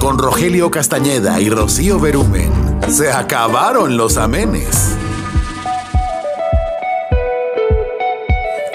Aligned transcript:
con 0.00 0.18
Rogelio 0.18 0.70
Castañeda 0.70 1.40
y 1.40 1.50
Rocío 1.50 2.00
Berumen. 2.00 2.50
Se 2.88 3.12
acabaron 3.12 3.98
los 3.98 4.16
amenes. 4.16 4.96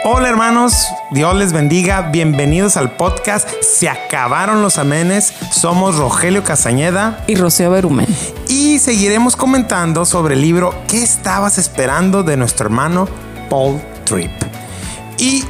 Hola 0.05 0.29
hermanos, 0.29 0.87
Dios 1.11 1.35
les 1.35 1.51
bendiga, 1.51 2.11
bienvenidos 2.11 2.77
al 2.77 2.91
podcast 2.95 3.49
Se 3.61 3.89
acabaron 3.89 4.61
los 4.61 4.77
amenes, 4.77 5.33
somos 5.51 5.97
Rogelio 5.97 6.43
Castañeda 6.43 7.23
y 7.25 7.35
Rocío 7.35 7.71
Berumen. 7.71 8.07
Y 8.47 8.77
seguiremos 8.77 9.35
comentando 9.35 10.05
sobre 10.05 10.35
el 10.35 10.41
libro 10.41 10.75
¿Qué 10.87 11.01
estabas 11.01 11.57
esperando? 11.57 12.21
de 12.21 12.37
nuestro 12.37 12.67
hermano 12.67 13.09
Paul 13.49 13.81
Tripp. 14.05 14.31
Y 15.17 15.43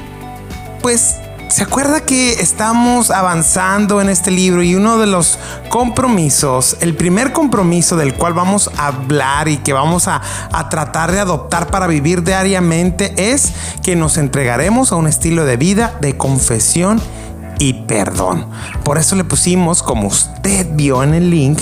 pues 0.81 1.17
¿Se 1.55 1.63
acuerda 1.63 2.01
que 2.01 2.33
estamos 2.33 3.11
avanzando 3.11 4.01
en 4.01 4.09
este 4.09 4.29
libro 4.29 4.61
y 4.61 4.75
uno 4.75 4.97
de 4.97 5.07
los 5.07 5.39
compromisos, 5.69 6.75
el 6.81 6.97
primer 6.97 7.31
compromiso 7.31 7.95
del 7.95 8.13
cual 8.13 8.33
vamos 8.33 8.69
a 8.75 8.87
hablar 8.87 9.47
y 9.47 9.55
que 9.55 9.71
vamos 9.71 10.09
a, 10.09 10.21
a, 10.51 10.67
tratar 10.67 11.13
de 11.13 11.21
adoptar 11.21 11.67
para 11.67 11.87
vivir 11.87 12.23
diariamente 12.23 13.13
es 13.15 13.53
que 13.81 13.95
nos 13.95 14.17
entregaremos 14.17 14.91
a 14.91 14.97
un 14.97 15.07
estilo 15.07 15.45
de 15.45 15.55
vida 15.55 15.93
de 16.01 16.17
confesión 16.17 16.99
y 17.57 17.71
perdón. 17.85 18.47
Por 18.83 18.97
eso 18.97 19.15
le 19.15 19.23
pusimos, 19.23 19.81
como 19.81 20.09
usted 20.09 20.67
vio 20.73 21.03
en 21.03 21.13
el 21.13 21.29
link, 21.29 21.61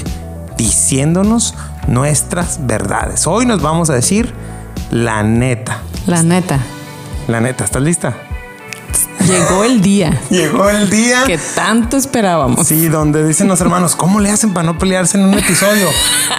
diciéndonos 0.58 1.54
nuestras 1.88 2.66
verdades. 2.66 3.28
Hoy 3.28 3.46
nos 3.46 3.62
vamos 3.62 3.92
a 3.92 3.94
decir 3.94 4.34
la 4.90 5.22
neta. 5.22 5.82
La 6.08 6.24
neta. 6.24 6.58
La 7.28 7.42
neta, 7.42 7.64
¿estás 7.64 7.84
lista? 7.84 8.16
Llegó 9.28 9.64
el 9.64 9.82
día. 9.82 10.22
Llegó 10.30 10.70
el 10.70 10.90
día. 10.90 11.24
Que 11.26 11.38
tanto 11.38 11.98
esperábamos. 11.98 12.68
Sí, 12.68 12.90
donde 12.90 13.26
dicen 13.26 13.48
los 13.48 13.62
hermanos, 13.62 13.96
¿cómo 13.96 14.20
le 14.20 14.30
hacen 14.30 14.54
para 14.54 14.66
no 14.66 14.78
pelearse 14.78 15.18
en 15.18 15.26
un 15.26 15.34
episodio? 15.38 15.90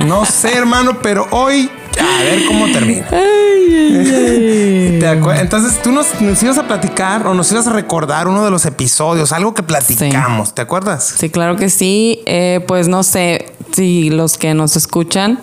No 0.07 0.25
sé, 0.25 0.55
hermano, 0.55 0.99
pero 1.01 1.27
hoy 1.31 1.71
a 1.99 2.23
ver 2.23 2.45
cómo 2.47 2.71
termina. 2.71 3.07
Ay, 3.11 3.75
ay, 3.75 5.01
ay. 5.03 5.41
Entonces 5.41 5.81
tú 5.83 5.93
nos, 5.93 6.21
nos, 6.21 6.43
ibas 6.43 6.59
a 6.59 6.67
platicar 6.67 7.27
o 7.27 7.35
nos 7.35 7.51
ibas 7.53 7.67
a 7.67 7.73
recordar 7.73 8.29
uno 8.29 8.45
de 8.45 8.51
los 8.51 8.67
episodios, 8.67 9.33
algo 9.33 9.55
que 9.55 9.63
platicamos, 9.63 10.49
sí. 10.49 10.55
¿te 10.55 10.63
acuerdas? 10.63 11.15
Sí, 11.19 11.31
claro 11.31 11.57
que 11.57 11.71
sí. 11.71 12.23
Eh, 12.27 12.65
pues 12.67 12.89
no 12.89 13.03
sé 13.03 13.53
si 13.73 14.11
los 14.11 14.39
que 14.39 14.55
nos 14.55 14.77
escuchan 14.77 15.41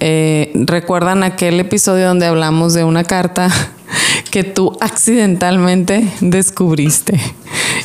eh, 0.00 0.52
recuerdan 0.54 1.22
aquel 1.22 1.58
episodio 1.58 2.08
donde 2.08 2.26
hablamos 2.26 2.74
de 2.74 2.84
una 2.84 3.04
carta 3.04 3.50
que 4.36 4.44
tú 4.44 4.76
accidentalmente 4.82 6.12
descubriste. 6.20 7.18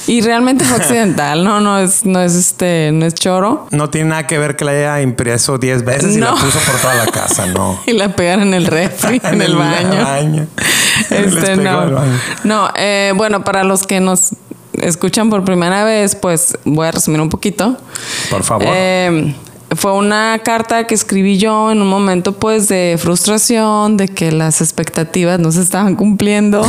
Y 0.06 0.20
realmente 0.20 0.66
fue 0.66 0.76
accidental, 0.82 1.46
no, 1.46 1.62
no 1.62 1.80
es, 1.80 2.04
no 2.04 2.20
es 2.20 2.36
este, 2.36 2.92
no 2.92 3.06
es 3.06 3.14
choro. 3.14 3.68
No 3.72 3.90
tiene 3.90 4.10
nada 4.10 4.28
que 4.28 4.38
ver 4.38 4.58
que 4.58 4.66
la 4.66 4.72
haya 4.72 5.02
impreso 5.02 5.58
10 5.58 5.86
veces 5.86 6.18
y 6.18 6.20
No. 6.20 6.36
la 6.36 6.42
puso 6.42 6.60
por 6.60 6.76
toda 6.82 6.96
la 6.96 7.06
casa, 7.06 7.46
no. 7.46 7.80
Y 7.88 7.94
la 7.94 8.14
pegan 8.18 8.42
en 8.42 8.54
el 8.54 8.66
refri, 8.66 9.22
en, 9.24 9.42
el 9.42 9.56
baño. 9.56 10.04
baño. 10.04 10.48
Este, 11.10 11.56
no, 11.56 11.90
baño. 11.90 12.20
no 12.44 12.70
eh, 12.76 13.14
bueno, 13.16 13.46
para 13.46 13.64
los 13.64 13.84
que 13.88 14.02
nos 14.02 14.32
escuchan 14.74 15.30
por 15.30 15.46
primera 15.46 15.86
vez, 15.86 16.16
pues 16.16 16.58
voy 16.66 16.86
a 16.86 16.92
resumir 16.92 17.22
un 17.22 17.30
poquito. 17.30 17.78
Por 18.30 18.44
favor. 18.44 18.68
Eh, 18.68 19.34
fue 19.76 19.94
una 19.94 20.40
carta 20.44 20.86
que 20.86 20.96
escribí 20.96 21.38
yo 21.38 21.72
en 21.72 21.82
un 21.82 21.88
momento 21.88 22.34
pues 22.34 22.68
de 22.68 22.98
frustración, 23.00 23.98
de 23.98 24.08
que 24.08 24.32
las 24.32 24.62
expectativas 24.62 25.40
no 25.40 25.52
se 25.52 25.62
estaban 25.62 25.96
cumpliendo, 25.96 26.66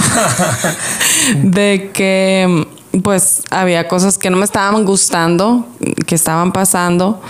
de 1.42 1.90
que 1.92 2.66
pues 3.02 3.42
había 3.50 3.88
cosas 3.88 4.18
que 4.18 4.30
no 4.30 4.36
me 4.36 4.44
estaban 4.44 4.84
gustando, 4.84 5.66
que 6.06 6.14
estaban 6.14 6.52
pasando 6.52 7.20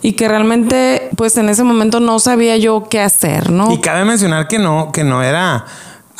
y 0.00 0.14
que 0.14 0.26
realmente 0.26 1.10
pues 1.16 1.36
en 1.36 1.48
ese 1.48 1.62
momento 1.64 2.00
no 2.00 2.18
sabía 2.18 2.56
yo 2.56 2.88
qué 2.88 3.00
hacer, 3.00 3.50
¿no? 3.50 3.70
Y 3.72 3.78
cabe 3.78 4.04
mencionar 4.04 4.48
que 4.48 4.58
no, 4.58 4.90
que 4.90 5.04
no 5.04 5.22
era 5.22 5.66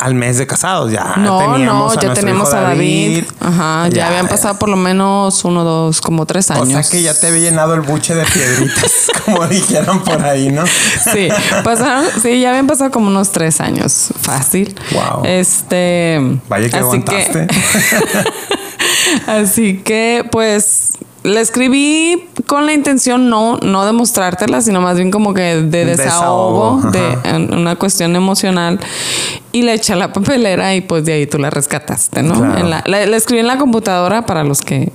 al 0.03 0.15
mes 0.15 0.37
de 0.37 0.49
casados, 0.49 0.91
ya 0.91 1.15
No, 1.17 1.39
teníamos 1.39 1.95
no, 1.95 2.01
a 2.01 2.15
ya 2.15 2.29
hijo 2.29 2.47
a 2.49 2.61
David. 2.61 3.25
Ajá, 3.39 3.89
ya, 3.89 4.09
habían 4.09 4.27
pasado 4.27 4.59
por 4.59 4.69
lo 4.69 4.77
menos 4.77 5.45
uno, 5.45 5.63
dos, 5.63 6.01
como 6.01 6.27
tres 6.27 6.51
O 6.51 6.55
años. 6.55 6.71
sea 6.71 6.83
que 6.91 7.05
ya 7.05 7.15
te 7.19 7.29
había 7.29 7.39
llenado 7.51 7.75
el 7.75 7.83
buche 7.83 8.17
de 8.17 8.25
piedritas, 8.25 9.07
como 9.25 9.47
dijeron 9.47 10.03
por 10.03 10.21
ahí, 10.25 10.51
¿no? 10.51 10.65
Sí, 10.67 11.29
pasaron, 11.63 12.05
sí, 12.21 12.41
ya 12.41 12.49
habían 12.51 12.67
pasado 12.67 12.91
como 12.91 13.07
unos 13.07 13.31
tres 13.31 13.61
años. 13.61 14.09
Fácil. 14.21 14.75
Wow. 14.91 15.25
Este. 15.25 16.21
Vaya 16.49 16.69
que 16.69 16.77
así 16.77 16.84
aguantaste. 16.84 17.47
así 19.29 19.83
que, 19.84 20.29
pues. 20.33 20.95
Le 21.25 21.41
escribí 21.41 22.29
con 22.49 22.67
la 22.67 22.73
intención 22.73 23.31
no, 23.31 23.57
no 23.59 23.87
de 23.87 23.93
mostrártela, 23.93 24.61
sino 24.61 24.81
más 24.81 24.97
bien 24.97 25.13
como 25.13 25.34
que 25.34 25.63
de 25.63 25.84
desahogo, 25.84 26.81
Desahogo, 26.91 27.21
de 27.31 27.57
una 27.57 27.77
cuestión 27.77 28.17
emocional. 28.17 28.81
Y 29.53 29.63
le 29.63 29.75
eché 29.75 29.93
a 29.93 29.97
la 29.97 30.13
papelera 30.13 30.75
y 30.75 30.81
pues 30.81 31.05
de 31.05 31.13
ahí 31.13 31.27
tú 31.27 31.39
la 31.39 31.51
rescataste, 31.51 32.23
¿no? 32.23 32.35
Claro. 32.39 32.59
En 32.59 32.71
la, 32.71 32.83
la- 32.87 33.05
la 33.07 33.17
escribí 33.17 33.41
en 33.41 33.47
la 33.47 33.59
computadora 33.59 34.25
para 34.25 34.45
los 34.45 34.63
que 34.63 34.93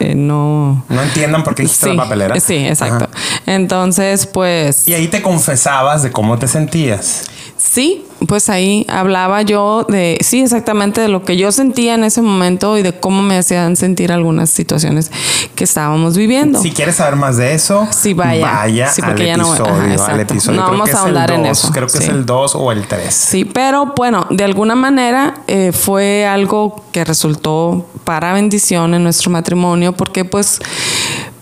eh, 0.00 0.14
no... 0.14 0.84
No 0.88 1.02
entiendan 1.02 1.42
por 1.42 1.54
qué 1.54 1.62
dijiste 1.62 1.90
Sí, 1.90 1.96
la 1.96 2.02
papelera. 2.02 2.38
Sí, 2.38 2.56
exacto. 2.56 3.08
Ajá. 3.10 3.42
Entonces, 3.46 4.26
pues... 4.26 4.86
Y 4.86 4.92
ahí 4.94 5.08
te 5.08 5.22
confesabas 5.22 6.02
de 6.02 6.12
cómo 6.12 6.38
te 6.38 6.46
sentías. 6.46 7.24
Sí, 7.58 8.04
pues 8.28 8.48
ahí 8.48 8.86
hablaba 8.88 9.42
yo 9.42 9.84
de, 9.88 10.18
sí, 10.20 10.40
exactamente 10.42 11.00
de 11.00 11.08
lo 11.08 11.24
que 11.24 11.36
yo 11.36 11.50
sentía 11.52 11.94
en 11.94 12.04
ese 12.04 12.22
momento 12.22 12.78
y 12.78 12.82
de 12.82 12.92
cómo 12.98 13.22
me 13.22 13.36
hacían 13.38 13.76
sentir 13.76 14.12
algunas 14.12 14.50
situaciones 14.50 15.10
que 15.54 15.64
estábamos 15.64 16.16
viviendo. 16.16 16.60
Si 16.60 16.70
quieres 16.70 16.96
saber 16.96 17.16
más 17.16 17.36
de 17.38 17.54
eso, 17.54 17.88
Sí, 17.90 18.14
vaya. 18.14 18.62
Sí, 18.90 19.02
al 19.02 19.16
ya 19.18 19.36
no- 19.36 19.52
episodio. 19.54 20.00
ajá, 20.02 20.12
al 20.12 20.20
episodio. 20.20 20.60
No 20.60 20.66
Creo 20.66 20.78
vamos 20.78 20.84
que 20.90 20.96
a 20.96 20.98
es 20.98 21.00
el 21.00 21.16
ahondar 21.16 21.30
en 21.32 21.42
dos, 21.42 21.58
eso, 21.58 21.72
Creo 21.72 21.86
que 21.88 21.98
es 21.98 22.08
el 22.08 22.26
2 22.26 22.54
o 22.54 22.72
el 22.72 22.86
3. 22.86 23.14
Sí, 23.14 23.44
pero 23.44 23.85
bueno, 23.96 24.26
de 24.30 24.44
alguna 24.44 24.74
manera 24.74 25.42
eh, 25.46 25.72
fue 25.72 26.26
algo 26.26 26.84
que 26.92 27.04
resultó 27.04 27.86
para 28.04 28.32
bendición 28.32 28.94
en 28.94 29.02
nuestro 29.02 29.30
matrimonio 29.30 29.92
porque 29.92 30.24
pues 30.24 30.60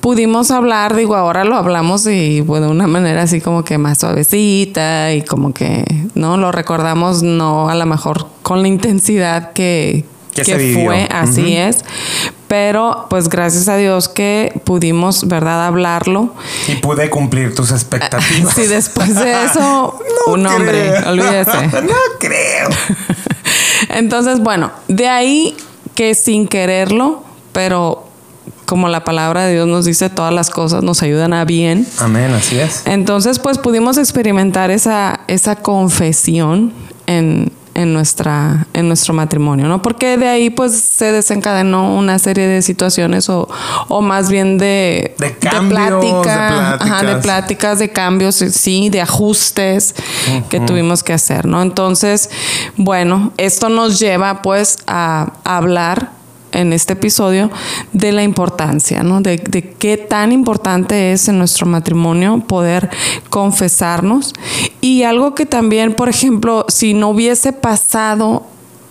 pudimos 0.01 0.51
hablar, 0.51 0.95
digo, 0.95 1.17
ahora 1.17 1.45
lo 1.45 1.57
hablamos 1.57 2.07
y 2.07 2.43
pues, 2.43 2.61
de 2.61 2.69
una 2.69 2.87
manera 2.87 3.23
así 3.23 3.41
como 3.41 3.65
que 3.65 3.79
más 3.79 3.99
suavecita 3.99 5.13
y 5.15 5.23
como 5.23 5.55
que, 5.55 5.85
¿no? 6.15 6.37
Lo 6.37 6.53
recordamos 6.53 7.23
no 7.23 7.71
a 7.71 7.75
lo 7.75 7.87
mejor 7.87 8.27
con 8.43 8.61
la 8.61 8.69
intensidad 8.69 9.53
que, 9.53 10.05
Que 10.35 10.45
se 10.45 10.57
vivió. 10.59 10.85
fue, 10.85 11.09
así 11.11 11.57
es. 11.57 11.85
Pero 12.49 13.07
pues 13.09 13.29
gracias 13.29 13.69
a 13.69 13.77
Dios 13.77 14.09
que 14.09 14.61
pudimos, 14.65 15.27
¿verdad?, 15.29 15.67
hablarlo. 15.67 16.35
Y 16.69 16.77
pude 16.77 17.09
cumplir 17.11 17.55
tus 17.55 17.71
expectativas. 17.71 18.55
Sí, 18.55 18.67
después 18.67 19.15
de 19.15 19.45
eso, 19.45 19.99
No 20.27 20.33
un 20.35 20.47
hombre, 20.47 20.99
olvídese. 21.07 21.67
no 21.83 21.95
creo. 22.19 22.69
Entonces, 23.89 24.41
bueno, 24.41 24.71
de 24.89 25.09
ahí 25.09 25.57
que 25.95 26.15
sin 26.15 26.47
quererlo, 26.47 27.25
pero 27.53 28.09
como 28.67 28.89
la 28.89 29.05
palabra 29.05 29.45
de 29.45 29.55
Dios 29.55 29.69
nos 29.69 29.85
dice, 29.85 30.11
todas 30.11 30.33
las 30.33 30.51
cosas 30.51 30.83
nos 30.83 31.03
ayudan 31.03 31.33
a 31.33 31.45
bien. 31.45 31.87
Amén, 31.99 32.33
así 32.33 32.59
es. 32.59 32.83
Entonces, 32.87 33.39
pues 33.39 33.59
pudimos 33.59 33.99
experimentar 33.99 34.71
esa, 34.71 35.21
esa 35.29 35.57
confesión 35.57 36.73
en, 37.07 37.53
en, 37.75 37.93
nuestra, 37.93 38.67
en 38.73 38.89
nuestro 38.89 39.15
matrimonio, 39.15 39.69
¿no? 39.69 39.83
Porque 39.83 40.17
de 40.17 40.29
ahí 40.29 40.51
pues 40.51 40.73
se 40.79 41.13
desencadenó 41.13 41.95
una 41.97 42.19
serie 42.19 42.47
de 42.47 42.63
situaciones 42.63 43.29
o, 43.29 43.49
o 43.89 44.01
más 44.01 44.31
bien 44.31 44.59
de, 44.59 45.15
De 45.19 45.37
cambios, 45.37 46.03
de 46.03 46.11
plática, 46.11 46.75
ajá, 46.75 46.79
de 46.79 46.81
pláticas. 46.81 47.23
pláticas, 47.23 47.79
de 47.79 47.91
cambios, 47.91 48.35
sí, 48.37 48.89
de 48.91 49.01
ajustes 49.01 49.95
que 50.49 50.61
tuvimos 50.61 51.03
que 51.03 51.13
hacer, 51.13 51.47
¿no? 51.47 51.63
Entonces, 51.63 52.31
bueno, 52.77 53.33
esto 53.37 53.69
nos 53.69 53.99
lleva 53.99 54.43
pues 54.43 54.79
a 54.87 55.33
hablar 55.45 56.24
en 56.55 56.73
este 56.73 56.95
episodio 56.95 57.51
de 57.93 58.13
la 58.13 58.23
importancia, 58.23 59.03
¿no? 59.03 59.21
De, 59.21 59.37
de 59.37 59.73
qué 59.73 59.97
tan 59.97 60.33
importante 60.33 61.13
es 61.13 61.29
en 61.29 61.39
nuestro 61.39 61.67
matrimonio 61.67 62.41
poder 62.47 62.89
confesarnos. 63.29 64.33
Y 64.81 65.03
algo 65.03 65.35
que 65.35 65.45
también, 65.45 65.95
por 65.95 66.09
ejemplo, 66.09 66.65
si 66.69 66.95
no 66.95 67.11
hubiese 67.11 67.53
pasado 67.53 68.47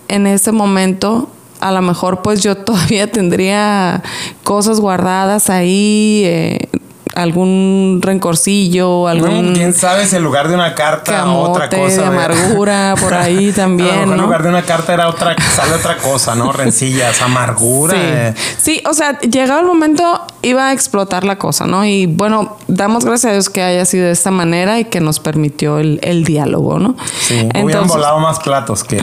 en 0.08 0.28
ese 0.28 0.52
momento, 0.52 1.30
a 1.60 1.72
lo 1.72 1.82
mejor 1.82 2.22
pues 2.22 2.44
yo 2.44 2.58
todavía 2.66 3.10
tendría 3.10 4.04
cosas 4.44 4.80
guardadas 4.80 5.50
ahí, 5.50 6.24
eh, 6.26 6.70
algún 7.16 8.00
rencorcillo, 8.02 9.08
algún 9.08 9.48
No, 9.50 9.54
¿Quién 9.54 9.74
sabe 9.74 10.06
si 10.06 10.16
en 10.16 10.24
lugar 10.24 10.48
de 10.48 10.56
una 10.56 10.76
carta 10.76 11.26
otra 11.32 11.70
cosa? 11.70 12.02
de 12.02 12.06
amargura 12.08 12.96
por 13.02 13.14
ahí 13.14 13.46
A 13.46 13.50
lo 13.50 13.54
también, 13.54 13.90
mejor 13.92 14.04
en 14.14 14.18
¿no? 14.18 14.24
lugar 14.24 14.44
de 14.44 14.50
una 14.50 14.62
carta 14.64 14.94
era 14.94 15.08
otra, 15.10 15.36
sale 15.56 15.74
otra 15.74 15.98
cosa, 15.98 16.36
¿no? 16.36 16.52
Rencillas, 16.54 17.22
amargura. 17.22 17.94
eh. 17.96 18.34
Sí. 18.36 18.76
sí, 18.78 18.84
o 18.90 18.94
sea, 18.94 19.20
llegado 19.20 19.60
el 19.60 19.66
momento 19.66 20.22
iba 20.42 20.70
a 20.70 20.74
explotar 20.74 21.24
la 21.24 21.38
cosa, 21.38 21.66
¿no? 21.66 21.86
Y 21.86 22.06
bueno, 22.08 22.58
damos 22.68 23.06
gracias 23.06 23.30
a 23.30 23.34
Dios 23.34 23.50
que 23.50 23.62
haya 23.62 23.86
sido 23.86 24.06
de 24.06 24.12
esta 24.12 24.32
manera 24.32 24.80
y 24.80 24.86
que 24.86 25.00
nos 25.00 25.20
permitió 25.20 25.80
el, 25.80 26.00
el 26.04 26.24
diálogo, 26.24 26.80
¿no? 26.80 26.96
Sí, 27.20 27.48
hubieran 27.64 27.88
volado 27.88 28.20
más 28.20 28.40
platos 28.40 28.84
que 28.84 28.98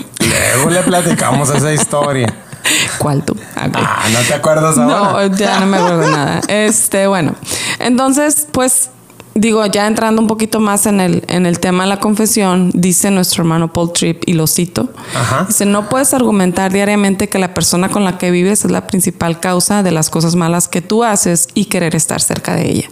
luego 0.55 0.71
le 0.71 0.83
platicamos 0.83 1.51
esa 1.51 1.73
historia. 1.73 2.35
¿Cuál 2.99 3.23
tú? 3.23 3.37
Ah, 3.57 3.69
¿no 4.13 4.19
te 4.21 4.35
acuerdas 4.35 4.79
ahora? 4.79 5.29
No, 5.29 5.37
ya 5.37 5.61
no 5.61 5.67
me 5.67 5.77
acuerdo 5.79 5.99
de 6.01 6.11
nada. 6.11 6.41
Este, 6.49 7.07
bueno, 7.07 7.35
entonces, 7.79 8.47
pues 8.51 8.91
digo, 9.41 9.65
ya 9.65 9.87
entrando 9.87 10.21
un 10.21 10.29
poquito 10.29 10.61
más 10.61 10.85
en 10.85 11.01
el, 11.01 11.25
en 11.29 11.47
el 11.47 11.61
tema 11.61 11.85
de 11.85 11.89
la 11.89 11.99
confesión, 11.99 12.71
dice 12.75 13.11
nuestro 13.11 13.43
hermano 13.43 13.73
Paul 13.73 13.93
Tripp, 13.93 14.23
y 14.27 14.35
lo 14.35 14.47
cito, 14.47 14.91
Ajá. 15.15 15.47
dice, 15.49 15.65
no 15.65 15.89
puedes 15.89 16.13
argumentar 16.13 16.71
diariamente 16.71 17.31
que 17.31 17.39
la 17.39 17.55
persona 17.55 17.89
con 17.89 18.05
la 18.05 18.19
que 18.19 18.31
vives 18.31 18.67
es 18.67 18.71
la 18.71 18.87
principal 18.87 19.41
causa 19.41 19.83
de 19.83 19.93
las 19.93 20.11
cosas 20.11 20.37
malas 20.37 20.69
que 20.69 20.83
tú 20.83 21.05
haces 21.05 21.49
y 21.55 21.65
querer 21.65 21.97
estar 21.97 22.21
cerca 22.21 22.55
de 22.55 22.71
ella. 22.71 22.91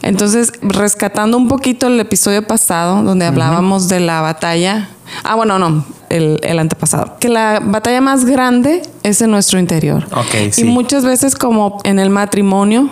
Entonces, 0.00 0.52
rescatando 0.62 1.36
un 1.36 1.46
poquito 1.46 1.88
el 1.88 2.00
episodio 2.00 2.46
pasado, 2.46 3.02
donde 3.02 3.26
hablábamos 3.26 3.88
de 3.88 4.00
la 4.00 4.22
batalla, 4.22 4.88
ah, 5.24 5.34
bueno, 5.34 5.58
no, 5.58 5.84
el, 6.08 6.40
el 6.42 6.58
antepasado, 6.58 7.18
que 7.20 7.28
la 7.28 7.60
batalla 7.62 8.00
más 8.00 8.24
grande 8.24 8.80
es 9.02 9.20
en 9.20 9.30
nuestro 9.30 9.58
interior. 9.58 10.06
Sí. 10.52 10.62
Y 10.62 10.64
muchas 10.64 11.04
veces 11.04 11.36
como 11.36 11.80
en 11.84 11.98
el 11.98 12.08
matrimonio, 12.08 12.88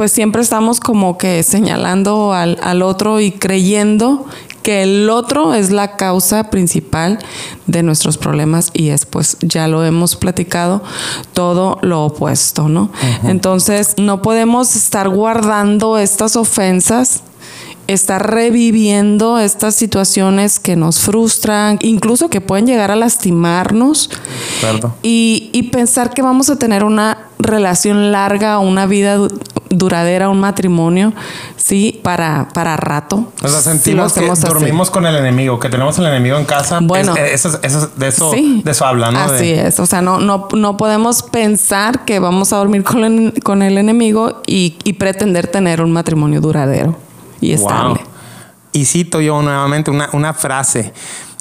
pues 0.00 0.12
siempre 0.12 0.40
estamos 0.40 0.80
como 0.80 1.18
que 1.18 1.42
señalando 1.42 2.32
al, 2.32 2.58
al 2.62 2.80
otro 2.80 3.20
y 3.20 3.32
creyendo 3.32 4.24
que 4.62 4.82
el 4.82 5.10
otro 5.10 5.52
es 5.52 5.68
la 5.72 5.98
causa 5.98 6.48
principal 6.48 7.18
de 7.66 7.82
nuestros 7.82 8.16
problemas 8.16 8.70
y 8.72 8.88
es 8.88 9.04
pues 9.04 9.36
ya 9.42 9.68
lo 9.68 9.84
hemos 9.84 10.16
platicado 10.16 10.82
todo 11.34 11.76
lo 11.82 12.06
opuesto, 12.06 12.70
¿no? 12.70 12.90
Entonces 13.24 13.92
no 13.98 14.22
podemos 14.22 14.74
estar 14.74 15.10
guardando 15.10 15.98
estas 15.98 16.34
ofensas 16.34 17.22
estar 17.86 18.30
reviviendo 18.30 19.38
estas 19.38 19.74
situaciones 19.74 20.60
que 20.60 20.76
nos 20.76 21.00
frustran, 21.00 21.76
incluso 21.82 22.30
que 22.30 22.40
pueden 22.40 22.66
llegar 22.66 22.90
a 22.92 22.96
lastimarnos 22.96 24.10
y, 25.02 25.50
y 25.52 25.64
pensar 25.64 26.14
que 26.14 26.22
vamos 26.22 26.50
a 26.50 26.56
tener 26.56 26.84
una 26.84 27.26
relación 27.38 28.12
larga, 28.12 28.60
una 28.60 28.86
vida 28.86 29.18
duradera, 29.70 30.28
un 30.28 30.40
matrimonio, 30.40 31.12
sí, 31.56 32.00
para, 32.02 32.48
para 32.52 32.76
rato. 32.76 33.32
O 33.42 33.48
sea, 33.48 33.60
si 33.60 33.92
lo 33.94 34.08
sentimos 34.08 34.12
que 34.12 34.28
así. 34.30 34.42
dormimos 34.46 34.90
con 34.90 35.06
el 35.06 35.14
enemigo, 35.16 35.58
que 35.60 35.68
tenemos 35.68 35.98
el 35.98 36.06
enemigo 36.06 36.36
en 36.36 36.44
casa. 36.44 36.80
Bueno. 36.82 37.14
Es- 37.16 37.46
eso, 37.46 37.58
eso- 37.62 37.90
de, 37.96 38.08
eso, 38.08 38.32
Sí. 38.32 38.62
de 38.64 38.70
eso 38.72 38.84
habla, 38.84 39.10
¿no? 39.10 39.20
Así 39.20 39.46
De- 39.52 39.68
es. 39.68 39.78
O 39.80 39.86
sea, 39.86 40.02
no, 40.02 40.18
no, 40.18 40.48
no 40.54 40.76
podemos 40.76 41.22
pensar 41.22 42.04
que 42.04 42.18
vamos 42.18 42.52
a 42.52 42.56
dormir 42.56 42.82
con 42.84 43.04
el, 43.04 43.34
con 43.42 43.62
el 43.62 43.78
enemigo 43.78 44.42
y, 44.46 44.76
y 44.84 44.94
pretender 44.94 45.46
tener 45.46 45.80
un 45.82 45.92
matrimonio 45.92 46.40
duradero 46.40 46.96
y 47.40 47.54
Wow. 47.56 47.66
estable. 47.68 48.00
Y 48.72 48.84
cito 48.84 49.20
yo 49.20 49.40
nuevamente 49.42 49.90
una, 49.90 50.10
una 50.12 50.34
frase 50.34 50.92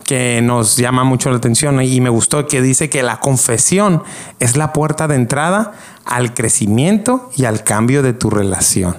que 0.06 0.42
nos 0.42 0.76
llama 0.78 1.04
mucho 1.04 1.30
la 1.30 1.38
atención 1.38 1.80
y 1.84 2.02
me 2.02 2.10
gustó 2.10 2.48
que 2.48 2.64
dice 2.64 2.90
que 2.90 3.04
la 3.04 3.20
confesión 3.20 4.02
es 4.40 4.58
la 4.58 4.74
puerta 4.74 5.08
de 5.08 5.14
entrada 5.14 5.74
al 6.06 6.34
crecimiento 6.34 7.30
y 7.36 7.46
al 7.46 7.63
cambio 7.63 8.01
de 8.04 8.13
tu 8.13 8.30
relación. 8.30 8.98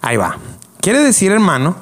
Ahí 0.00 0.16
va. 0.16 0.38
Quiere 0.80 1.00
decir, 1.00 1.30
hermano, 1.30 1.76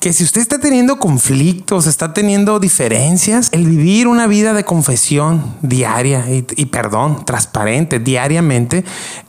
que 0.00 0.12
si 0.12 0.22
usted 0.22 0.40
está 0.40 0.58
teniendo 0.58 0.98
conflictos, 0.98 1.86
está 1.86 2.14
teniendo 2.14 2.60
diferencias, 2.60 3.48
el 3.52 3.66
vivir 3.66 4.06
una 4.06 4.26
vida 4.26 4.52
de 4.52 4.64
confesión 4.64 5.56
diaria 5.62 6.30
y, 6.30 6.46
y 6.56 6.66
perdón, 6.66 7.24
transparente 7.24 7.98
diariamente, 7.98 8.84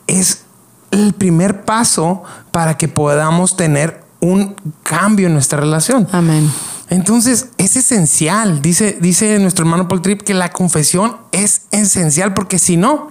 es 0.05 0.43
el 0.91 1.13
primer 1.13 1.63
paso 1.63 2.23
para 2.51 2.77
que 2.77 2.88
podamos 2.88 3.57
tener 3.57 4.03
un 4.19 4.55
cambio 4.83 5.27
en 5.27 5.33
nuestra 5.33 5.59
relación. 5.59 6.07
Amén. 6.11 6.51
Entonces 6.89 7.47
es 7.57 7.75
esencial, 7.77 8.61
dice, 8.61 8.97
dice 9.01 9.39
nuestro 9.39 9.65
hermano 9.65 9.88
Paul 9.88 10.01
Tripp, 10.01 10.21
que 10.21 10.33
la 10.33 10.51
confesión 10.51 11.17
es 11.31 11.63
esencial 11.71 12.33
porque 12.33 12.59
si 12.59 12.77
no, 12.77 13.09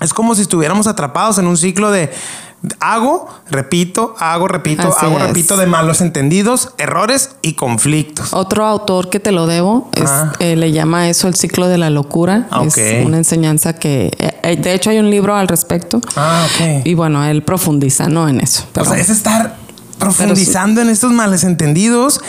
es 0.00 0.12
como 0.14 0.34
si 0.34 0.42
estuviéramos 0.42 0.86
atrapados 0.86 1.38
en 1.38 1.46
un 1.46 1.56
ciclo 1.56 1.90
de 1.90 2.10
hago, 2.80 3.28
repito, 3.50 4.14
hago, 4.18 4.48
repito, 4.48 4.88
Así 4.88 5.04
hago, 5.04 5.18
es. 5.18 5.26
repito 5.26 5.58
de 5.58 5.66
malos 5.66 6.00
entendidos, 6.00 6.70
errores 6.78 7.32
y 7.42 7.52
conflictos. 7.54 8.32
Otro 8.32 8.64
autor 8.64 9.10
que 9.10 9.20
te 9.20 9.32
lo 9.32 9.46
debo 9.46 9.90
es, 9.94 10.08
Ah. 10.10 10.32
eh, 10.38 10.56
le 10.56 10.72
llama 10.72 11.10
eso 11.10 11.28
el 11.28 11.34
ciclo 11.34 11.68
de 11.68 11.76
la 11.76 11.90
locura. 11.90 12.46
Ah, 12.50 12.62
ok. 12.62 12.76
Es 12.78 13.04
una 13.06 13.18
enseñanza 13.18 13.74
que, 13.74 14.06
eh, 14.18 14.40
eh, 14.42 14.56
de 14.56 14.72
hecho, 14.72 14.88
hay 14.88 14.98
un 14.98 15.10
libro 15.10 15.34
al 15.36 15.46
respecto. 15.46 16.00
Ah, 16.16 16.46
ok. 16.46 16.86
Y 16.86 16.94
bueno, 16.94 17.22
él 17.24 17.42
profundiza, 17.42 18.08
¿no? 18.08 18.28
En 18.30 18.40
eso. 18.40 18.64
O 18.80 18.84
sea, 18.84 18.96
es 18.96 19.10
estar 19.10 19.56
profundizando 19.98 20.80
en 20.80 20.88
estos 20.88 21.12
males 21.12 21.44
entendidos. 21.44 22.20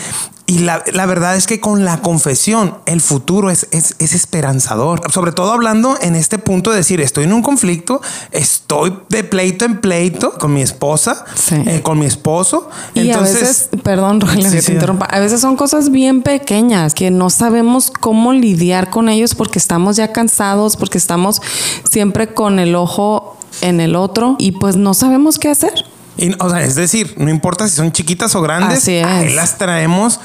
Y 0.48 0.60
la, 0.60 0.84
la 0.94 1.08
verdad 1.08 1.36
es 1.36 1.48
que 1.48 1.60
con 1.60 1.86
la 1.86 2.02
confesión 2.04 2.76
el 2.86 3.02
futuro 3.02 3.50
es, 3.50 3.68
es, 3.72 3.96
es 3.98 4.14
esperanzador. 4.14 5.02
Sobre 5.12 5.32
todo 5.32 5.52
hablando 5.52 5.98
en 6.02 6.16
este 6.16 6.38
punto 6.38 6.70
de 6.70 6.78
decir, 6.78 7.02
estoy 7.02 7.24
en 7.24 7.34
un 7.34 7.42
conflicto, 7.42 8.00
estoy 8.32 8.96
de 9.10 9.24
pleito 9.24 9.66
en 9.66 9.82
pleito 9.82 10.34
con 10.38 10.54
mi 10.54 10.62
esposa, 10.62 11.26
Sí. 11.34 11.56
eh, 11.66 11.82
con 11.82 11.98
mi 11.98 12.06
esposo. 12.06 12.70
Y 12.94 13.10
Entonces, 13.10 13.36
a 13.36 13.40
veces, 13.40 13.70
perdón, 13.82 14.22
Rogelio, 14.22 14.50
Sí, 14.50 14.56
que 14.58 14.62
sí. 14.62 14.68
te 14.68 14.74
interrumpa, 14.74 15.06
a 15.08 15.20
veces 15.20 15.42
son 15.42 15.56
cosas 15.56 15.90
bien 15.90 16.22
pequeñas 16.22 16.94
que 16.94 17.10
no 17.10 17.32
sabemos 17.32 17.90
cómo 17.90 18.32
lidiar 18.32 18.92
con 18.92 19.10
ellos 19.10 19.34
porque 19.34 19.58
estamos 19.58 19.96
ya 19.96 20.12
cansados, 20.12 20.78
porque 20.78 21.00
estamos 21.00 21.42
siempre 21.90 22.36
con 22.36 22.60
el 22.60 22.76
ojo 22.76 23.36
en 23.62 23.80
el 23.80 23.96
otro 23.96 24.36
y 24.38 24.52
pues 24.52 24.76
no 24.76 24.94
sabemos 24.94 25.40
qué 25.40 25.50
hacer. 25.50 25.74
Y, 26.18 26.34
o 26.40 26.50
sea, 26.50 26.64
es 26.64 26.76
decir, 26.76 27.14
no 27.18 27.30
importa 27.30 27.68
si 27.68 27.76
son 27.76 27.92
chiquitas 27.92 28.36
o 28.36 28.42
grandes, 28.42 28.80
Así 28.80 28.96
es. 28.96 29.06
ahí 29.06 29.34
las 29.34 29.58
traemos 29.58 30.20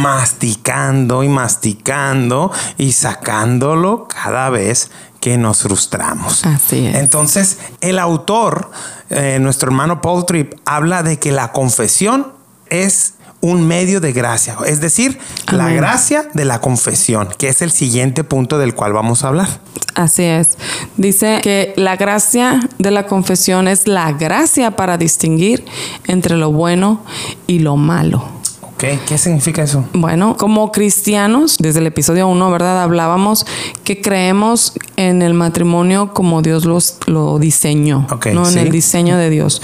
masticando 0.00 1.22
y 1.22 1.28
masticando 1.28 2.50
y 2.76 2.92
sacándolo 2.92 4.08
cada 4.08 4.50
vez 4.50 4.90
que 5.20 5.36
nos 5.36 5.62
frustramos. 5.62 6.44
Así 6.46 6.86
es. 6.86 6.96
Entonces, 6.96 7.58
el 7.80 7.98
autor, 7.98 8.70
eh, 9.10 9.38
nuestro 9.40 9.68
hermano 9.68 10.00
Paul 10.00 10.24
Tripp, 10.26 10.54
habla 10.64 11.02
de 11.02 11.18
que 11.18 11.32
la 11.32 11.52
confesión 11.52 12.32
es 12.70 13.14
un 13.40 13.66
medio 13.66 14.00
de 14.00 14.12
gracia, 14.12 14.56
es 14.66 14.80
decir, 14.80 15.18
la 15.52 15.70
gracia 15.70 16.28
de 16.34 16.44
la 16.44 16.60
confesión, 16.60 17.28
que 17.38 17.48
es 17.48 17.62
el 17.62 17.70
siguiente 17.70 18.24
punto 18.24 18.58
del 18.58 18.74
cual 18.74 18.92
vamos 18.92 19.24
a 19.24 19.28
hablar. 19.28 19.48
Así 19.94 20.24
es. 20.24 20.58
Dice 20.96 21.40
que 21.42 21.72
la 21.76 21.96
gracia 21.96 22.60
de 22.78 22.90
la 22.90 23.06
confesión 23.06 23.68
es 23.68 23.86
la 23.86 24.12
gracia 24.12 24.72
para 24.72 24.98
distinguir 24.98 25.64
entre 26.06 26.36
lo 26.36 26.50
bueno 26.52 27.02
y 27.46 27.60
lo 27.60 27.76
malo. 27.76 28.24
Ok, 28.62 28.84
¿qué 29.08 29.18
significa 29.18 29.62
eso? 29.64 29.84
Bueno, 29.92 30.36
como 30.36 30.70
cristianos, 30.70 31.56
desde 31.58 31.80
el 31.80 31.88
episodio 31.88 32.28
1, 32.28 32.50
¿verdad? 32.52 32.80
Hablábamos 32.80 33.44
que 33.82 34.00
creemos 34.00 34.72
en 34.96 35.20
el 35.22 35.34
matrimonio 35.34 36.14
como 36.14 36.42
Dios 36.42 36.64
los, 36.64 36.98
lo 37.06 37.40
diseñó, 37.40 38.06
Ok, 38.08 38.26
¿no? 38.26 38.44
sí. 38.44 38.52
En 38.52 38.66
el 38.66 38.70
diseño 38.70 39.16
de 39.16 39.30
Dios. 39.30 39.62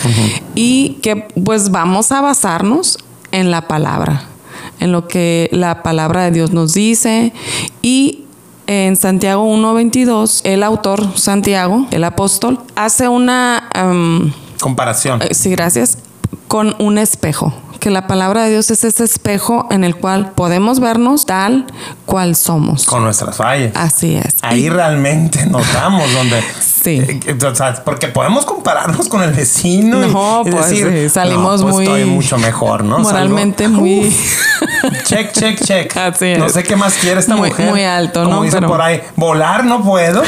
Y 0.57 0.99
que 1.01 1.29
pues 1.45 1.71
vamos 1.71 2.11
a 2.11 2.23
basarnos 2.23 2.99
en 3.35 3.51
la 3.51 3.69
palabra, 3.69 4.23
en 4.81 4.93
lo 4.93 5.07
que 5.09 5.49
la 5.53 5.83
palabra 5.83 6.23
de 6.25 6.31
Dios 6.31 6.53
nos 6.53 6.73
dice 6.75 7.33
y 7.83 8.25
en 8.67 8.97
Santiago 8.97 9.45
1.22, 9.45 10.41
el 10.45 10.63
autor 10.63 11.19
Santiago, 11.19 11.87
el 11.91 12.03
apóstol, 12.05 12.61
hace 12.77 13.09
una... 13.09 13.69
em, 13.75 14.33
Comparación. 14.61 15.21
eh, 15.23 15.35
Sí, 15.35 15.51
gracias. 15.51 15.99
Con 16.49 16.75
un 16.79 16.97
espejo. 16.99 17.53
Que 17.81 17.91
la 17.91 18.07
palabra 18.07 18.45
de 18.45 18.51
Dios 18.53 18.71
es 18.71 18.83
ese 18.85 19.05
espejo 19.05 19.67
en 19.71 19.85
el 19.85 19.97
cual 19.97 20.33
podemos 20.33 20.81
vernos 20.81 21.27
tal 21.27 21.67
cual 22.07 22.35
somos. 22.37 22.87
Con 22.87 23.03
nuestras 23.05 23.37
fallas. 23.37 23.73
Así 23.75 24.15
es. 24.17 24.37
Ahí 24.41 24.65
Y- 24.65 24.69
realmente 24.71 25.45
notamos 25.45 26.11
donde. 26.15 26.43
Sí. 26.85 26.99
Eh, 27.01 27.21
eh, 27.27 27.39
o 27.47 27.55
sea, 27.55 27.75
porque 27.83 28.09
podemos 28.09 28.45
compararnos 28.45 29.09
con 29.09 29.23
el 29.23 29.33
vecino. 29.33 30.01
No, 30.07 30.43
y, 30.47 30.51
pues, 30.51 30.69
decir, 30.69 30.89
sí, 30.93 31.09
salimos 31.09 31.61
"No, 31.63 31.67
pues, 31.69 31.75
muy- 31.77 31.85
Estoy 31.87 32.05
mucho 32.05 32.37
mejor, 32.39 32.85
¿no? 32.85 32.99
moralmente 32.99 33.67
Salgo- 33.67 33.71
muy- 33.81 34.07
Uf, 34.09 35.03
check, 35.05 35.33
check, 35.33 35.61
check. 35.65 35.97
Así 35.97 36.27
es. 36.27 36.39
No 36.39 36.49
sé 36.51 36.63
qué 36.63 36.77
más 36.77 36.95
quiere 36.95 37.19
esta 37.21 37.37
Muy- 37.37 37.49
mujer. 37.49 37.71
muy 37.71 37.83
alto, 37.83 38.23
Como 38.25 38.37
¿no? 38.37 38.43
dicen 38.43 38.61
Pero- 38.61 38.69
por 38.73 38.83
ahí. 38.83 39.01
Volar 39.17 39.65
no 39.65 39.83
puedo. 39.83 40.23